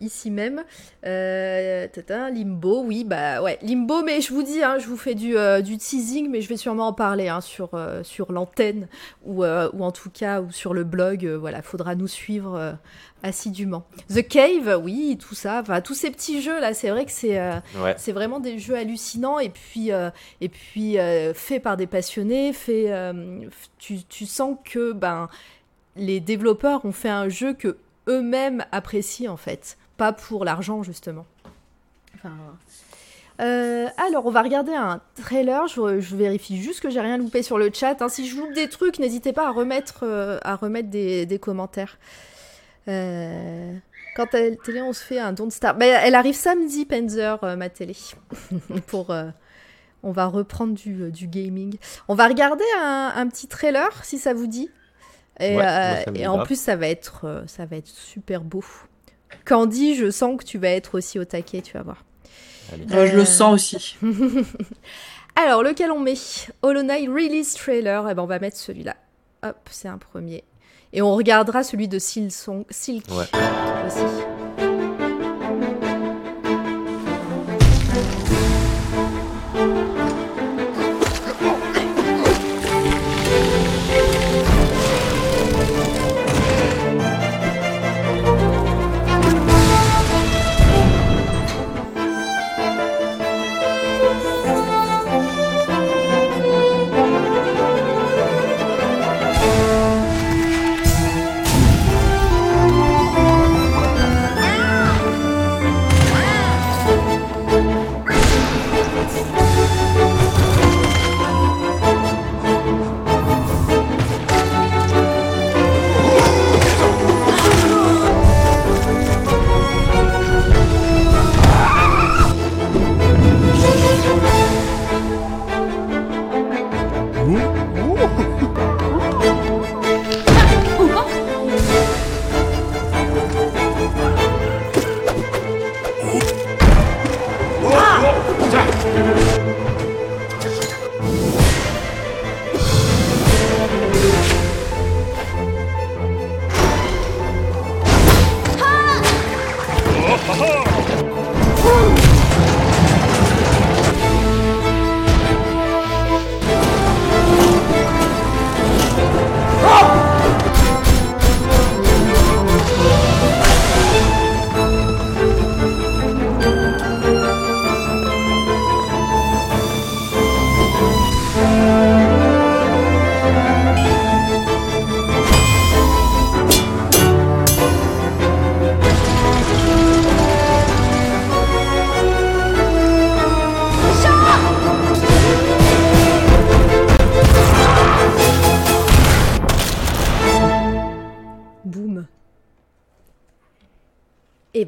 [0.00, 0.62] ici même.
[1.06, 1.86] Euh,
[2.32, 5.78] Limbo, oui, bah ouais, Limbo, mais je vous dis, hein, je vous fais du, du,
[5.78, 7.70] teasing, mais je vais sûrement en parler hein, sur,
[8.02, 8.88] sur l'antenne
[9.24, 11.26] ou, ou en tout cas ou sur le blog.
[11.26, 12.76] voilà, faudra nous suivre
[13.22, 13.84] assidûment.
[14.12, 17.38] The Cave, oui, tout ça, enfin tous ces petits jeux là, c'est vrai que c'est
[17.38, 17.58] euh,
[17.96, 20.10] c'est vraiment des jeux hallucinants et puis euh,
[20.40, 22.92] et puis euh, faits par des passionnés, fait
[23.78, 25.28] tu, tu, sens que ben
[25.96, 27.78] les développeurs ont fait un jeu que
[28.08, 31.26] eux-mêmes apprécient en fait, pas pour l'argent justement.
[32.14, 32.32] Enfin,
[33.40, 35.66] euh, alors, on va regarder un trailer.
[35.66, 38.00] Je, je vérifie juste que j'ai rien loupé sur le chat.
[38.02, 38.08] hein.
[38.08, 41.98] Si je loupe des trucs, n'hésitez pas à remettre, euh, à remettre des, des commentaires.
[42.88, 43.74] Euh,
[44.16, 45.76] quand la télé, on se fait un Don't Star.
[45.76, 47.96] Ben, elle arrive samedi, Panzer, euh, ma télé.
[48.86, 49.28] Pour, euh,
[50.02, 51.76] on va reprendre du, euh, du gaming.
[52.08, 54.70] On va regarder un, un petit trailer, si ça vous dit.
[55.38, 58.64] Et, Ouais, euh, en plus, ça va, être, euh, ça va être super beau.
[59.46, 62.04] Candy, je sens que tu vas être aussi au taquet, tu vas voir.
[62.92, 63.96] Euh, je le sens aussi.
[65.36, 66.14] Alors, lequel on met?
[66.62, 68.06] Hollow Knight Release Trailer.
[68.10, 68.96] Eh ben, on va mettre celui-là.
[69.42, 70.44] Hop, c'est un premier.
[70.92, 71.98] Et on regardera celui de
[72.70, 73.24] Silk Ouais.
[73.86, 74.02] aussi.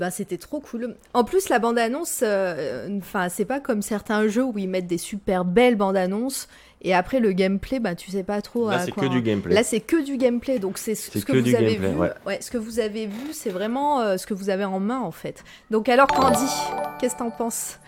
[0.03, 0.97] Ben c'était trop cool.
[1.15, 2.25] En plus la bande annonce,
[2.99, 6.49] enfin c'est pas comme certains jeux où ils mettent des super belles bandes annonces
[6.85, 8.69] et après le gameplay, bah tu sais pas trop.
[8.69, 9.55] Là, à c'est quoi- que du gameplay.
[9.55, 12.11] Là c'est que du gameplay, donc c'est ce que, que vous avez gameplay, vu.
[12.27, 12.39] ouais.
[12.41, 15.13] ce que vous avez vu, c'est vraiment euh, ce que vous avez en main en
[15.13, 15.45] fait.
[15.71, 16.39] Donc alors Candy,
[16.99, 17.79] qu'est-ce que t'en penses?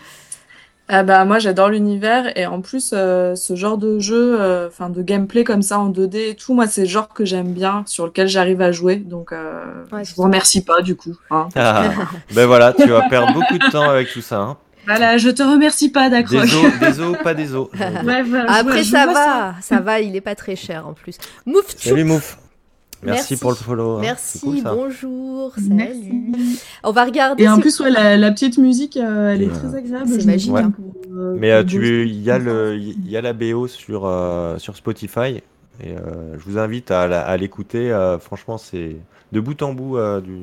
[0.86, 4.90] Ah bah moi j'adore l'univers et en plus euh, ce genre de jeu, euh, enfin
[4.90, 7.84] de gameplay comme ça en 2D et tout, moi c'est le genre que j'aime bien,
[7.86, 9.62] sur lequel j'arrive à jouer, donc euh,
[9.92, 11.16] Ouais, je vous remercie pas du coup.
[11.30, 11.48] hein.
[11.56, 11.88] Ah,
[12.34, 14.40] ben voilà, tu vas perdre beaucoup de temps avec tout ça.
[14.40, 14.56] Hein.
[14.86, 16.44] Voilà, je te remercie pas Dacroc.
[16.80, 17.68] des os, pas des os.
[17.72, 19.80] Ouais, Après ça va, ça.
[19.80, 21.16] va, il est pas très cher en plus.
[21.46, 22.36] Mouf Salut Mouf.
[23.04, 23.36] Merci, Merci.
[23.36, 23.96] pour le follow.
[23.96, 24.00] hein.
[24.00, 26.02] Merci, cool, bonjour, Merci.
[26.02, 26.32] salut.
[26.82, 27.44] On va regarder.
[27.44, 29.52] Et en plus, ouais, la, la petite musique, euh, elle est Ouais.
[29.52, 30.08] très agréable.
[30.08, 30.70] C'est magique, trouve, hein.
[30.70, 34.58] pour, euh, Mais euh, il y a le, il y a la BO sur euh,
[34.58, 35.42] sur Spotify
[35.82, 37.90] et euh, je vous invite à, l'écouter.
[37.92, 38.96] euh, franchement, c'est
[39.32, 40.36] de bout en bout euh, du.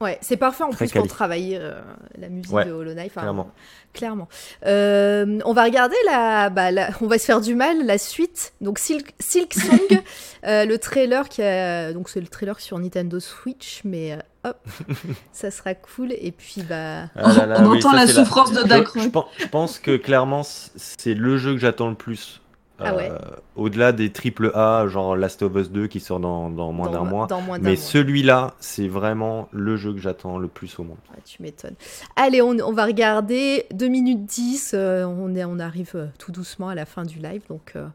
[0.00, 1.08] Ouais, c'est parfait en Très plus pour quali.
[1.08, 1.72] travailler euh,
[2.16, 3.10] la musique Ouais, de Hollow Knight.
[3.10, 3.50] enfin, clairement.
[3.92, 4.28] clairement.
[4.64, 8.52] Euh, on va regarder la, bah, la- on va se faire du mal, la suite.
[8.60, 10.00] Donc Silk, Silk Song,
[10.46, 14.58] euh, le trailer qui a, donc c'est le trailer sur Nintendo Switch, mais euh, hop,
[15.32, 16.12] ça sera cool.
[16.12, 19.02] Et puis bah, Ah là là, On oui, entend ça, la souffrance de Dacroc.
[19.02, 22.40] Je, pense- je pense que clairement, c'est le jeu que j'attends le plus.
[22.80, 23.10] Ah ouais.
[23.10, 23.18] Euh,
[23.56, 27.02] Au-delà des triple A, genre Last of Us 2 qui sort dans, dans moins d'un
[27.04, 27.26] mois.
[27.26, 30.98] dans moins d'un Mais celui-là, c'est vraiment le jeu que j'attends le plus au monde.
[31.12, 31.74] Ouais, tu m'étonnes.
[32.16, 34.72] Allez, on, on va regarder 2 minutes 10.
[34.74, 37.86] euh, on, est, on arrive euh, tout doucement à la fin du live, donc euh,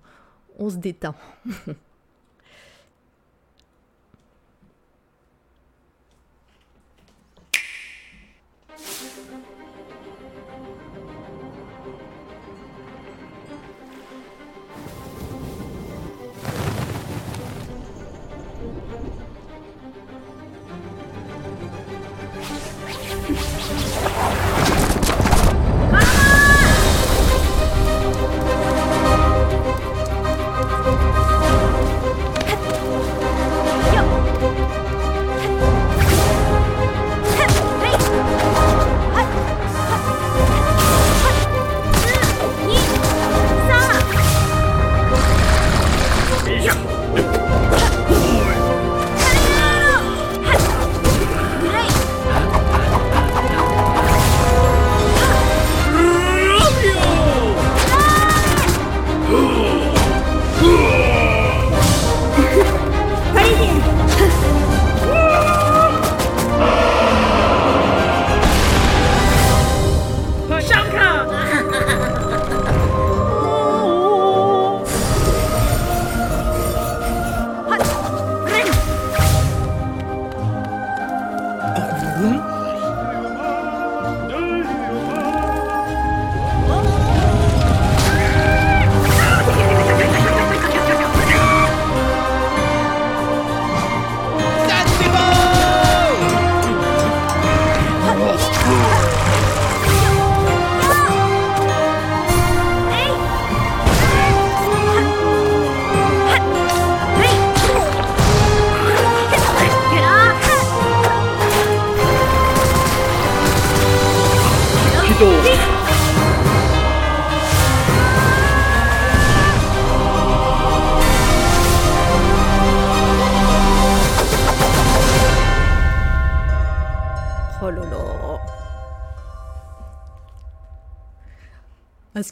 [0.59, 1.15] on se détend.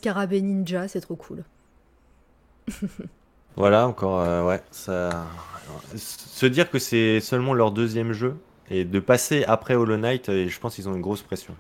[0.06, 1.44] scarabée ninja, c'est trop cool.
[3.58, 5.26] Voilà, encore, euh, ouais, ça.
[5.96, 8.38] Se dire que c'est seulement leur deuxième jeu
[8.70, 11.54] et de passer après Hollow Knight, et je pense qu'ils ont une grosse pression.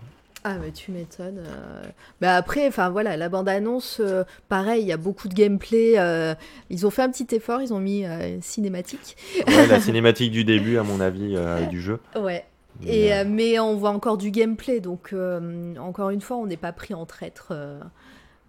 [0.43, 1.43] Ah mais tu m'étonnes.
[1.45, 1.83] euh.
[2.21, 5.99] Bah après, enfin voilà, la bande-annonce, euh, pareil, il y a beaucoup de gameplay.
[5.99, 6.33] euh,
[6.69, 9.17] ils ont fait un petit effort, ils ont mis euh, cinématique.
[9.47, 11.99] Ouais, la cinématique du début, à mon avis, euh, du jeu.
[12.15, 12.45] Ouais.
[12.79, 16.37] Mais, Et, euh, euh, mais on voit encore du gameplay, donc euh, encore une fois,
[16.37, 17.53] on n'est pas pris en traître.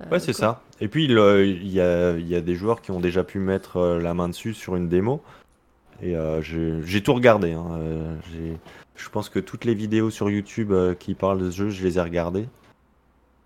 [0.05, 0.41] Euh, Ouais, c'est quoi.
[0.41, 0.62] ça.
[0.81, 3.24] Et puis, il euh, il y a, il y a des joueurs qui ont déjà
[3.24, 5.23] pu mettre euh, la main dessus sur une démo.
[6.03, 7.53] Et j'ai j'ai tout regardé.
[7.53, 7.79] hein.
[8.33, 8.59] J'ai-
[8.97, 11.97] je pense que toutes les vidéos sur YouTube qui parlent de ce jeu, je les
[11.97, 12.49] ai regardées.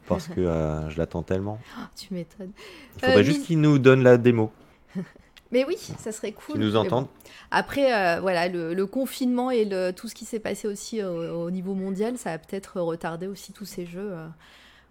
[0.08, 1.58] Parce que euh, je l'attends tellement.
[1.78, 2.52] Ah, tu m'étonnes.
[2.96, 4.52] Il faudrait Euh, juste Miss- qu'ils nous donnent la démo,
[5.52, 6.54] Mais oui, ça serait cool.
[6.54, 6.86] qu'ils nous Mais bon.
[6.86, 7.06] entendent.
[7.50, 11.44] Après, euh, voilà, le, le confinement et le, tout ce qui s'est passé aussi au,
[11.44, 14.12] au niveau mondial, ça a peut-être retardé aussi tous ces jeux.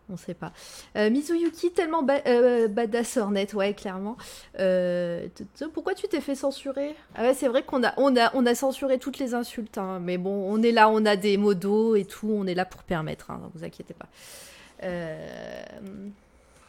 [0.10, 0.52] On sait pas.
[0.95, 3.18] Euh, Mizuyuki, tellement ba euh, badass
[3.53, 4.18] ouais, clairement.
[4.60, 5.27] Euh,
[5.73, 6.95] pourquoi tu t'es fait censurer?
[7.15, 10.72] Ah ouais, c'est vrai qu'on a, censuré toutes les insultes, hein, mais bon, on est
[10.72, 13.94] là, on a des modos et tout, on est là pour permettre, hein, vous inquiétez
[13.94, 14.07] pas.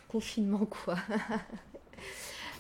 [0.09, 0.97] Confinement, quoi.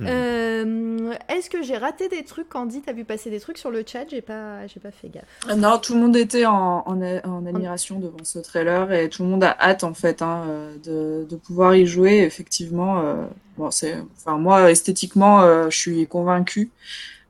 [0.00, 0.06] Hmm.
[0.08, 2.82] Euh, Est-ce que j'ai raté des trucs, Candy?
[2.84, 4.04] T'as vu passer des trucs sur le chat?
[4.10, 5.56] J'ai pas, j'ai pas fait gaffe.
[5.56, 9.22] Non, tout le monde était en, en, a- en admiration devant ce trailer et tout
[9.22, 12.18] le monde a hâte en fait hein, euh, de, de pouvoir y jouer.
[12.22, 13.14] Effectivement, euh,
[13.56, 16.70] bon, c'est, enfin moi esthétiquement, euh, je suis convaincue.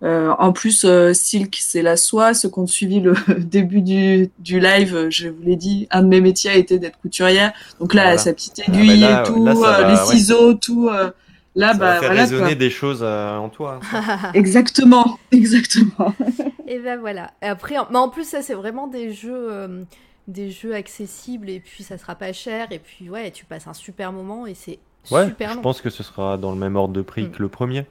[0.03, 2.35] Euh, en plus, euh, Silk, c'est la soie.
[2.35, 6.03] Ceux qui ont suivi le début du, du live, euh, je vous l'ai dit, un
[6.03, 7.55] de mes métiers a été d'être couturière.
[7.81, 8.19] Donc là, Voilà.
[8.19, 10.05] sa petite aiguille là, et tout, là, ça euh, va, les ouais.
[10.17, 10.89] ciseaux, tout.
[10.91, 11.11] euh,
[11.57, 12.55] là, Ça bah va faire voilà résonner quoi.
[12.55, 13.81] des choses euh, en toi.
[14.35, 16.15] Exactement, exactement.
[16.69, 17.33] Et ben voilà.
[17.43, 19.83] Et après, en- mais en plus, ça, c'est vraiment des jeux, euh,
[20.29, 22.69] des jeux accessibles et puis ça sera pas cher.
[22.71, 24.79] Et puis, ouais, tu passes un super moment et c'est
[25.11, 25.63] Ouais, super je long.
[25.63, 27.31] pense que ce sera dans le même ordre de prix Mm.
[27.31, 27.87] que le premier.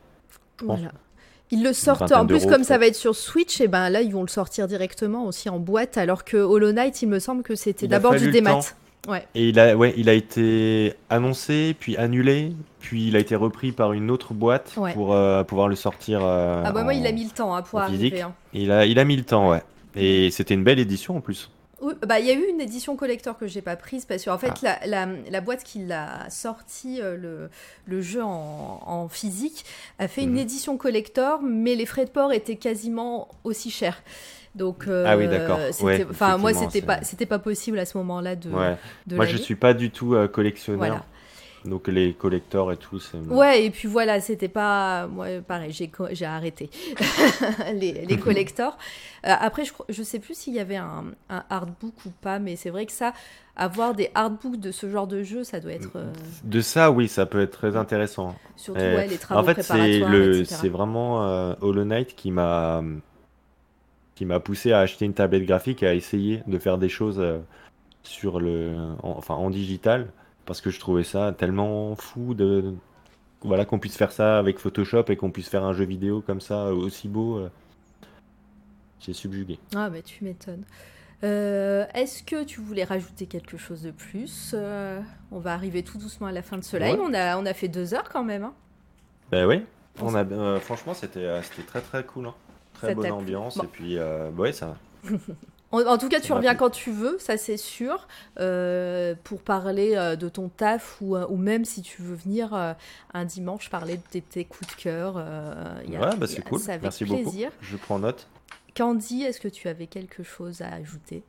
[0.63, 0.91] Voilà.
[1.51, 4.11] Ils le sortent, en plus, comme ça va être sur Switch, et ben là, ils
[4.11, 7.53] vont le sortir directement aussi en boîte, alors que Hollow Knight, il me semble que
[7.55, 8.51] c'était d'abord du démat.
[8.53, 8.59] temps.
[9.07, 9.27] Ouais.
[9.35, 13.71] Et il a, ouais, il a été annoncé, puis annulé, puis il a été repris
[13.71, 14.93] par une autre boîte Ouais.
[14.93, 16.19] pour euh, pouvoir le sortir.
[16.23, 18.21] euh, Ah bah moi, il a mis le temps hein, pour arriver.
[18.21, 18.33] hein.
[18.53, 19.61] Il a, il a mis le temps, ouais.
[19.95, 21.51] Et c'était une belle édition en plus.
[21.81, 24.37] Oui, bah il y a eu une édition collector que j'ai pas prise parce qu'en
[24.37, 24.79] fait Ah.
[24.85, 27.49] la, la, la boîte qui l'a sorti euh, le,
[27.85, 29.65] le jeu en, en physique
[29.99, 30.37] a fait une Mhm.
[30.37, 34.01] édition collector mais les frais de port étaient quasiment aussi chers.
[34.55, 35.59] Donc euh, Ah oui, d'accord.
[35.71, 38.77] c'était- Ouais, enfin moi c'était pas c'était pas possible à ce moment-là de ouais.
[39.05, 40.79] de Moi, je suis pas du tout euh, collectionneur.
[40.79, 41.05] Voilà.
[41.65, 43.17] Donc les collectors et tout, c'est.
[43.17, 45.07] Ouais, et puis voilà, c'était pas.
[45.07, 46.69] Moi, pareil, j'ai j'ai arrêté
[47.73, 48.77] les, les collectors.
[49.25, 52.55] Euh, après, je, je sais plus s'il y avait un, un hardbook ou pas, mais
[52.55, 53.13] c'est vrai que ça,
[53.55, 55.89] avoir des hardbooks de ce genre de jeu, ça doit être.
[55.95, 56.11] euh,
[56.43, 58.35] De ça, oui, ça peut être très intéressant.
[58.55, 62.29] Surtout, Euh, ouais, les travaux en fait, c'est le, c'est vraiment euh, Hollow Knight qui
[62.29, 62.83] m'a,
[64.15, 67.19] qui m'a poussé à acheter une tablette graphique et à essayer de faire des choses
[67.19, 67.39] euh,
[68.03, 68.73] sur le,
[69.03, 70.07] en- enfin, en digital,
[70.45, 72.73] parce que je trouvais ça tellement fou de,
[73.41, 76.39] voilà, qu'on puisse faire ça avec Photoshop et qu'on puisse faire un jeu vidéo comme
[76.41, 77.37] ça aussi beau.
[77.39, 77.49] euh.
[79.01, 79.59] J'ai subjugué.
[79.75, 80.63] Ah, bah tu m'étonnes.
[81.23, 84.99] Euh, Est-ce que tu voulais rajouter quelque chose de plus Euh,
[85.31, 86.99] On va arriver tout doucement à la fin de ce live.
[86.99, 87.05] Ouais.
[87.05, 88.43] On, a, on a fait deux heures quand même.
[88.43, 88.53] hein.
[89.31, 89.63] Ben oui,
[90.01, 92.27] on a, euh, franchement, c'était, c'était très très cool.
[92.27, 92.33] hein.
[92.75, 93.63] Très Ça bonne ambiance Bon.
[93.63, 94.77] et puis, euh, ouais, ça.
[95.71, 98.07] En, en tout cas, tu Ça reviens quand tu veux, ça c'est sûr,
[98.39, 102.53] euh, pour parler euh, de ton taf ou, euh, ou même si tu veux venir
[102.53, 102.73] euh,
[103.13, 105.15] un dimanche parler de tes, tes coups de cœur.
[105.17, 106.59] euh, il y a- Ouais, bah c'est cool.
[106.67, 107.49] avec Merci plaisir.
[107.49, 107.65] beaucoup.
[107.65, 108.27] Je prends note.
[108.75, 111.23] Candy, est-ce que tu avais quelque chose à ajouter?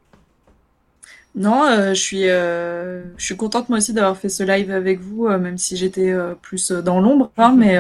[1.35, 5.01] Non, euh, je suis, euh, je suis contente moi aussi d'avoir fait ce live avec
[5.01, 7.77] vous, euh, même si j'étais euh, plus dans l'ombre, hein, mais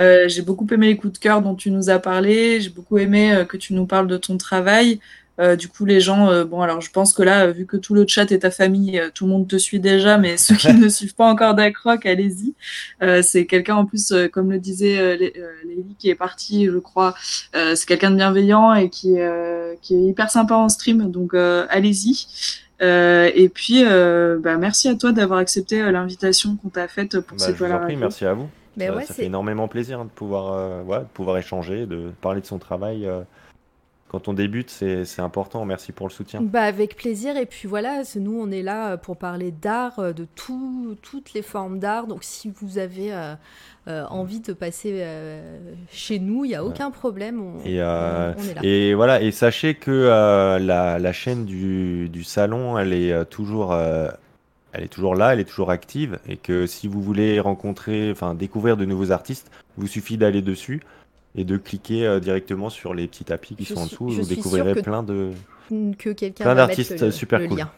[0.00, 2.98] euh, j'ai beaucoup aimé les coups de cœur dont tu nous as parlé, j'ai beaucoup
[2.98, 5.00] aimé euh, que tu nous parles de ton travail.
[5.40, 7.92] Euh, du coup, les gens, euh, bon, alors je pense que là, vu que tout
[7.92, 10.88] le chat est ta famille, tout le monde te suit déjà, mais ceux qui ne
[10.88, 12.54] suivent pas encore Dacroc, allez-y.
[13.02, 15.32] Euh, c'est quelqu'un en plus, comme le disait Lé-
[15.66, 17.14] Lélie qui est partie, je crois,
[17.56, 21.34] euh, c'est quelqu'un de bienveillant et qui, euh, qui est hyper sympa en stream, donc
[21.34, 22.26] euh, allez-y.
[22.82, 27.18] Euh, et puis, euh, bah, merci à toi d'avoir accepté euh, l'invitation qu'on t'a faite
[27.20, 28.48] pour Bah, cette je vous en voilà prie, merci à vous.
[28.76, 31.38] Mais ça, ouais, ça c'est- fait énormément plaisir hein, de pouvoir, euh, ouais, de pouvoir
[31.38, 33.06] échanger, de parler de son travail.
[33.06, 33.20] euh,
[34.08, 35.64] quand on débute, c'est important.
[35.64, 36.40] Merci pour le soutien.
[36.40, 40.12] Bah avec plaisir et puis voilà, nous on est là euh, pour parler d'art, euh,
[40.12, 42.06] de tout, toutes les formes d'art.
[42.06, 43.34] Donc si vous avez euh,
[44.06, 45.04] envie de passer
[45.90, 47.42] chez nous, il n'y a aucun problème.
[47.42, 48.60] On, Et, on- on est là.
[48.62, 49.90] et voilà, et sachez que
[50.60, 53.76] la, la chaîne du, du salon, elle est toujours
[54.74, 58.34] elle est toujours là, elle est toujours active, et que si vous voulez rencontrer, enfin
[58.34, 60.82] découvrir de nouveaux artistes, vous suffit d'aller dessus
[61.36, 64.08] et de cliquer euh, directement sur les petits tapis qui Je sont en dessous.
[64.08, 65.30] Vous découvrirez plein de
[65.98, 67.58] Que quelqu'un d'artistes le, super le cool.
[67.58, 67.70] lien.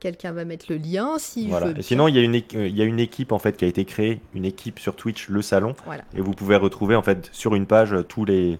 [0.00, 1.66] Quelqu'un va mettre le lien s'il Voilà.
[1.66, 1.72] veut.
[1.72, 1.82] Et bien.
[1.82, 3.66] sinon, il y, a une, équ- euh, il y a une équipe en fait qui
[3.66, 6.04] a été créée, une équipe sur Twitch, le salon, Voilà.
[6.16, 8.58] et vous pouvez retrouver en fait sur une page euh, tous les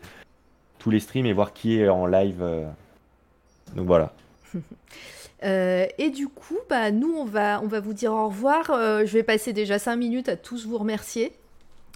[0.78, 2.38] tous les streams et voir qui est en live.
[2.42, 2.68] euh.
[3.74, 4.12] Donc voilà.
[5.42, 8.70] Euh, et du coup, bah, nous, on va, on va vous dire au revoir.
[8.70, 11.32] Euh, je vais passer déjà 5 minutes à tous vous remercier.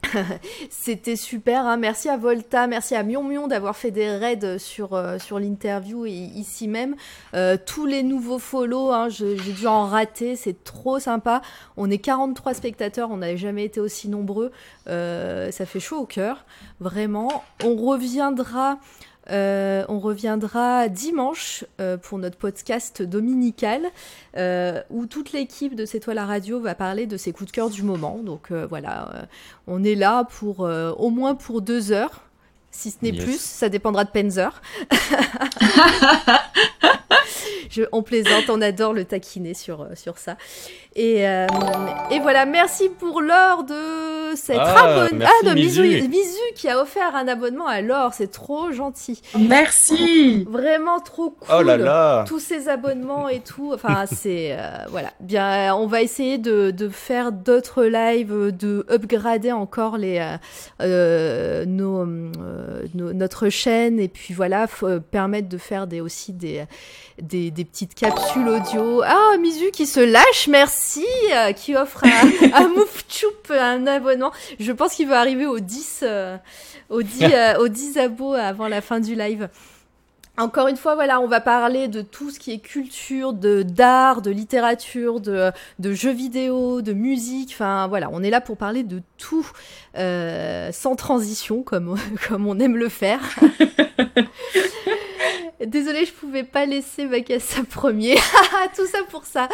[0.70, 1.78] C'était super, hein.
[1.78, 6.10] merci à Volta, merci à Mion Mion d'avoir fait des raids sur, euh, l'interview et
[6.10, 6.94] ici même.
[7.64, 11.40] Tous les nouveaux follow, hein, j'ai dû en rater, c'est trop sympa.
[11.78, 14.52] On est 43 spectateurs, on n'avait jamais été aussi nombreux,
[14.86, 16.44] ça fait chaud au cœur,
[16.80, 17.42] vraiment.
[17.64, 18.78] On reviendra
[19.30, 23.82] euh, on reviendra dimanche euh, pour notre podcast dominical
[24.36, 27.54] euh, où toute l'équipe de C'est toi la radio va parler de ses coups de
[27.54, 28.18] cœur du moment.
[28.18, 29.26] Donc voilà,
[29.66, 32.22] on est là pour au moins pour deux heures,
[32.70, 33.24] si ce n'est Yes.
[33.24, 33.40] plus.
[33.40, 34.60] Ça dépendra de Penzer.
[37.70, 40.36] Je, on plaisante, on adore le taquiner sur, sur ça.
[40.94, 44.03] Et, et voilà, merci pour l'or de
[44.36, 45.18] cette Ah, abonné.
[45.18, 45.82] merci, Ah, de Mizu.
[45.82, 46.08] Mizu.
[46.08, 49.20] Mizu qui a offert un abonnement à l'or, c'est trop gentil.
[49.38, 50.44] Merci.
[50.48, 51.48] Vraiment trop cool.
[51.58, 53.72] Oh là là Tous ces abonnements et tout.
[53.74, 54.52] Enfin, c'est.
[54.58, 55.08] euh, voilà.
[55.20, 60.36] Bien, on va essayer de, de faire d'autres lives, de upgrader encore les, euh,
[60.82, 66.32] euh, nos, euh, nos- notre chaîne et puis voilà, f- permettre de faire des, aussi
[66.32, 66.64] des,
[67.20, 69.02] des, des petites capsules audio.
[69.04, 71.04] Ah, Mizu qui se lâche, merci,
[71.34, 74.23] euh, qui offre à, à Moufchoup un abonnement.
[74.58, 76.36] Je pense qu'il va arriver aux 10, euh,
[76.90, 79.48] aux 10, euh, aux 10 abos avant la fin du live.
[80.36, 84.20] Encore une fois, voilà, on va parler de tout ce qui est culture, de d'art,
[84.20, 87.50] de littérature, de, de jeux vidéo, de musique.
[87.52, 89.48] Enfin, voilà, on est là pour parler de tout
[89.96, 91.96] euh, sans transition, comme,
[92.28, 93.20] comme on aime le faire.
[95.66, 98.14] Désolée, je pouvais pas laisser Vakassa premier.
[98.76, 99.48] tout ça pour ça.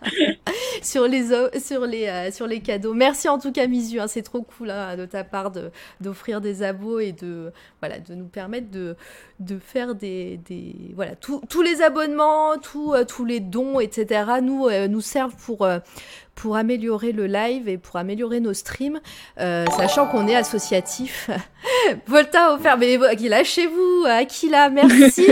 [0.82, 1.28] sur les
[1.58, 2.94] sur les euh, sur les cadeaux.
[2.94, 5.52] Merci en tout cas Misu, hein, c'est trop cool hein, de ta part
[6.00, 8.96] d'offrir des abos et de voilà de nous permettre de
[9.40, 14.24] de faire des, des voilà tous les abonnements, tous euh, les dons, etc.
[14.42, 15.68] nous euh, nous servent pour
[16.36, 19.00] pour améliorer le live et pour améliorer nos streams,
[19.40, 21.28] euh, sachant qu'on est associatif.
[22.06, 25.26] Volta a offert, mais lâchez-vous, Aquila, merci.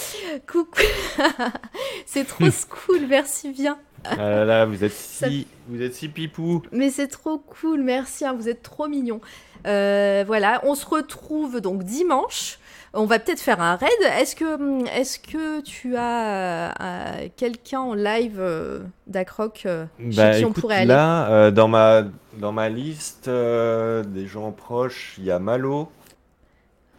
[0.50, 0.80] Coucou,
[2.06, 3.78] c'est trop cool, merci bien.
[4.04, 6.62] Ah là là, vous êtes Ça- si vous êtes si pipou.
[6.72, 9.20] Mais c'est trop cool, merci, hein, vous êtes trop mignons.
[9.66, 12.58] Euh, voilà, on se retrouve donc dimanche.
[12.96, 13.90] On va peut-être faire un raid.
[14.18, 20.16] Est-ce que, hum, est que tu as euh, quelqu'un en live euh, d'Acroc euh, chez
[20.16, 20.86] Bah qui on pourrait aller?
[20.86, 22.04] là, euh, dans ma
[22.38, 25.90] dans ma liste euh, des gens proches, il y a Malo.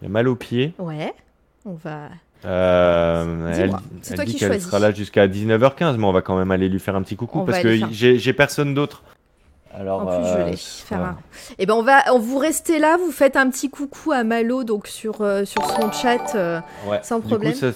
[0.02, 0.74] Il y a Malo Pied.
[0.78, 1.14] Ouais,
[1.66, 2.10] on va.
[2.46, 3.72] Euh, elle
[4.10, 6.70] elle toi dit qui qu'elle sera là jusqu'à 19h15, mais on va quand même aller
[6.70, 9.04] lui faire un petit coucou On parce que j'ai personne d'autre.
[9.74, 10.58] Alors, En plus, je euh, l'ai.
[10.58, 11.18] Faire un-
[11.60, 14.64] Eh ben, on va, on vous restez là, vous faites un petit coucou à Malo
[14.64, 16.36] donc sur euh, sur son chat.
[16.36, 17.00] euh, Ouais.
[17.04, 17.54] sans Du coup, problème.
[17.54, 17.68] ça,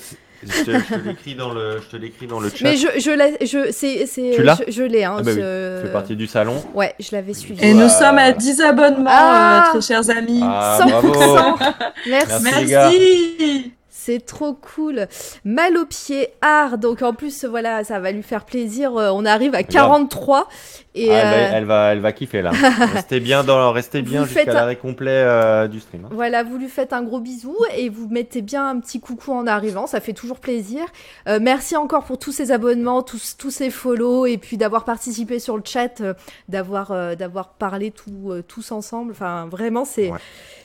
[0.43, 2.63] je te, l'écris dans le, je te l'écris dans le chat.
[2.63, 5.03] Mais je, je, l'ai- je, c'est, c'est, Tu l'as je, je l'ai.
[5.03, 6.55] Hein, Ah bah oui, fait partie du salon.
[6.73, 7.63] Ouais, je l'avais suivi.
[7.63, 9.65] Et nous sommes à 10 abonnements, Ah.
[9.67, 10.41] euh, très chers amis.
[10.43, 11.01] Ah, 100%.
[11.01, 11.57] bravo.
[12.09, 12.43] Merci.
[12.67, 13.71] Merci.
[13.93, 15.05] C'est trop cool.
[15.45, 16.79] Mal au pied art.
[16.79, 18.93] Donc en plus, voilà, ça va lui faire plaisir.
[18.95, 20.47] On arrive à 43.
[20.93, 22.51] Et Ah, elle, va, euh, elle va, elle va kiffer là.
[22.93, 26.03] restez bien dans, restez bien Vous jusqu'à un- l'arrêt complet euh, du stream.
[26.05, 26.09] hein.
[26.11, 29.47] voilà, vous lui faites un gros bisou et vous mettez bien un petit coucou en
[29.47, 29.87] arrivant.
[29.87, 30.81] Ça fait toujours plaisir.
[31.29, 35.39] Euh, merci encore pour tous ces abonnements, tous, tous ces follow et puis d'avoir participé
[35.39, 36.13] sur le chat, euh,
[36.49, 39.11] d'avoir, d'avoir parlé tout, tous ensemble.
[39.13, 40.19] Enfin, vraiment, c'est, Ouais.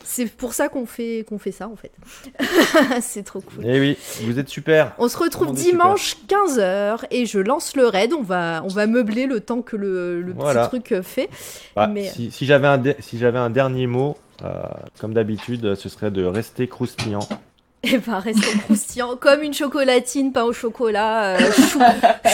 [0.04, 1.92] c'est pour ça qu'on fait, qu'on fait ça en fait.
[3.00, 3.64] c'est trop cool.
[3.64, 4.92] Eh oui, vous êtes super.
[4.98, 8.12] On se retrouve On dimanche 15h et je lance le raid.
[8.12, 10.68] On va, on va meubler le temps que le, le Voilà.
[10.68, 11.28] petit truc fait.
[11.74, 13.18] Bah, Mais- Si, si j'avais un, si
[13.50, 14.52] dernier mot, euh,
[15.00, 17.20] comme d'habitude, ce serait de rester croustillant.
[17.82, 21.78] Et ben, restons croustillants comme une chocolatine, pain au chocolat, euh, chou,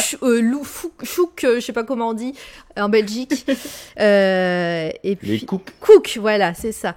[0.01, 2.33] chou- euh, fou- chouk, euh, je sais pas comment on dit,
[2.79, 3.45] en Belgique.
[4.01, 5.71] Euh, et puis, Les cooks.
[5.81, 6.95] Cook, voilà, c'est ça.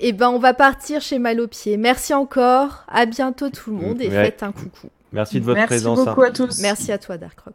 [0.00, 1.76] Et ben, on va partir chez Malopied.
[1.76, 2.84] Merci encore.
[2.88, 4.24] À bientôt tout le monde et Ouais.
[4.24, 4.88] faites un coucou.
[5.12, 5.98] Merci de votre Merci présence.
[6.00, 6.04] hein.
[6.06, 6.60] beaucoup à tous.
[6.60, 7.54] Merci à toi, Dark Rock.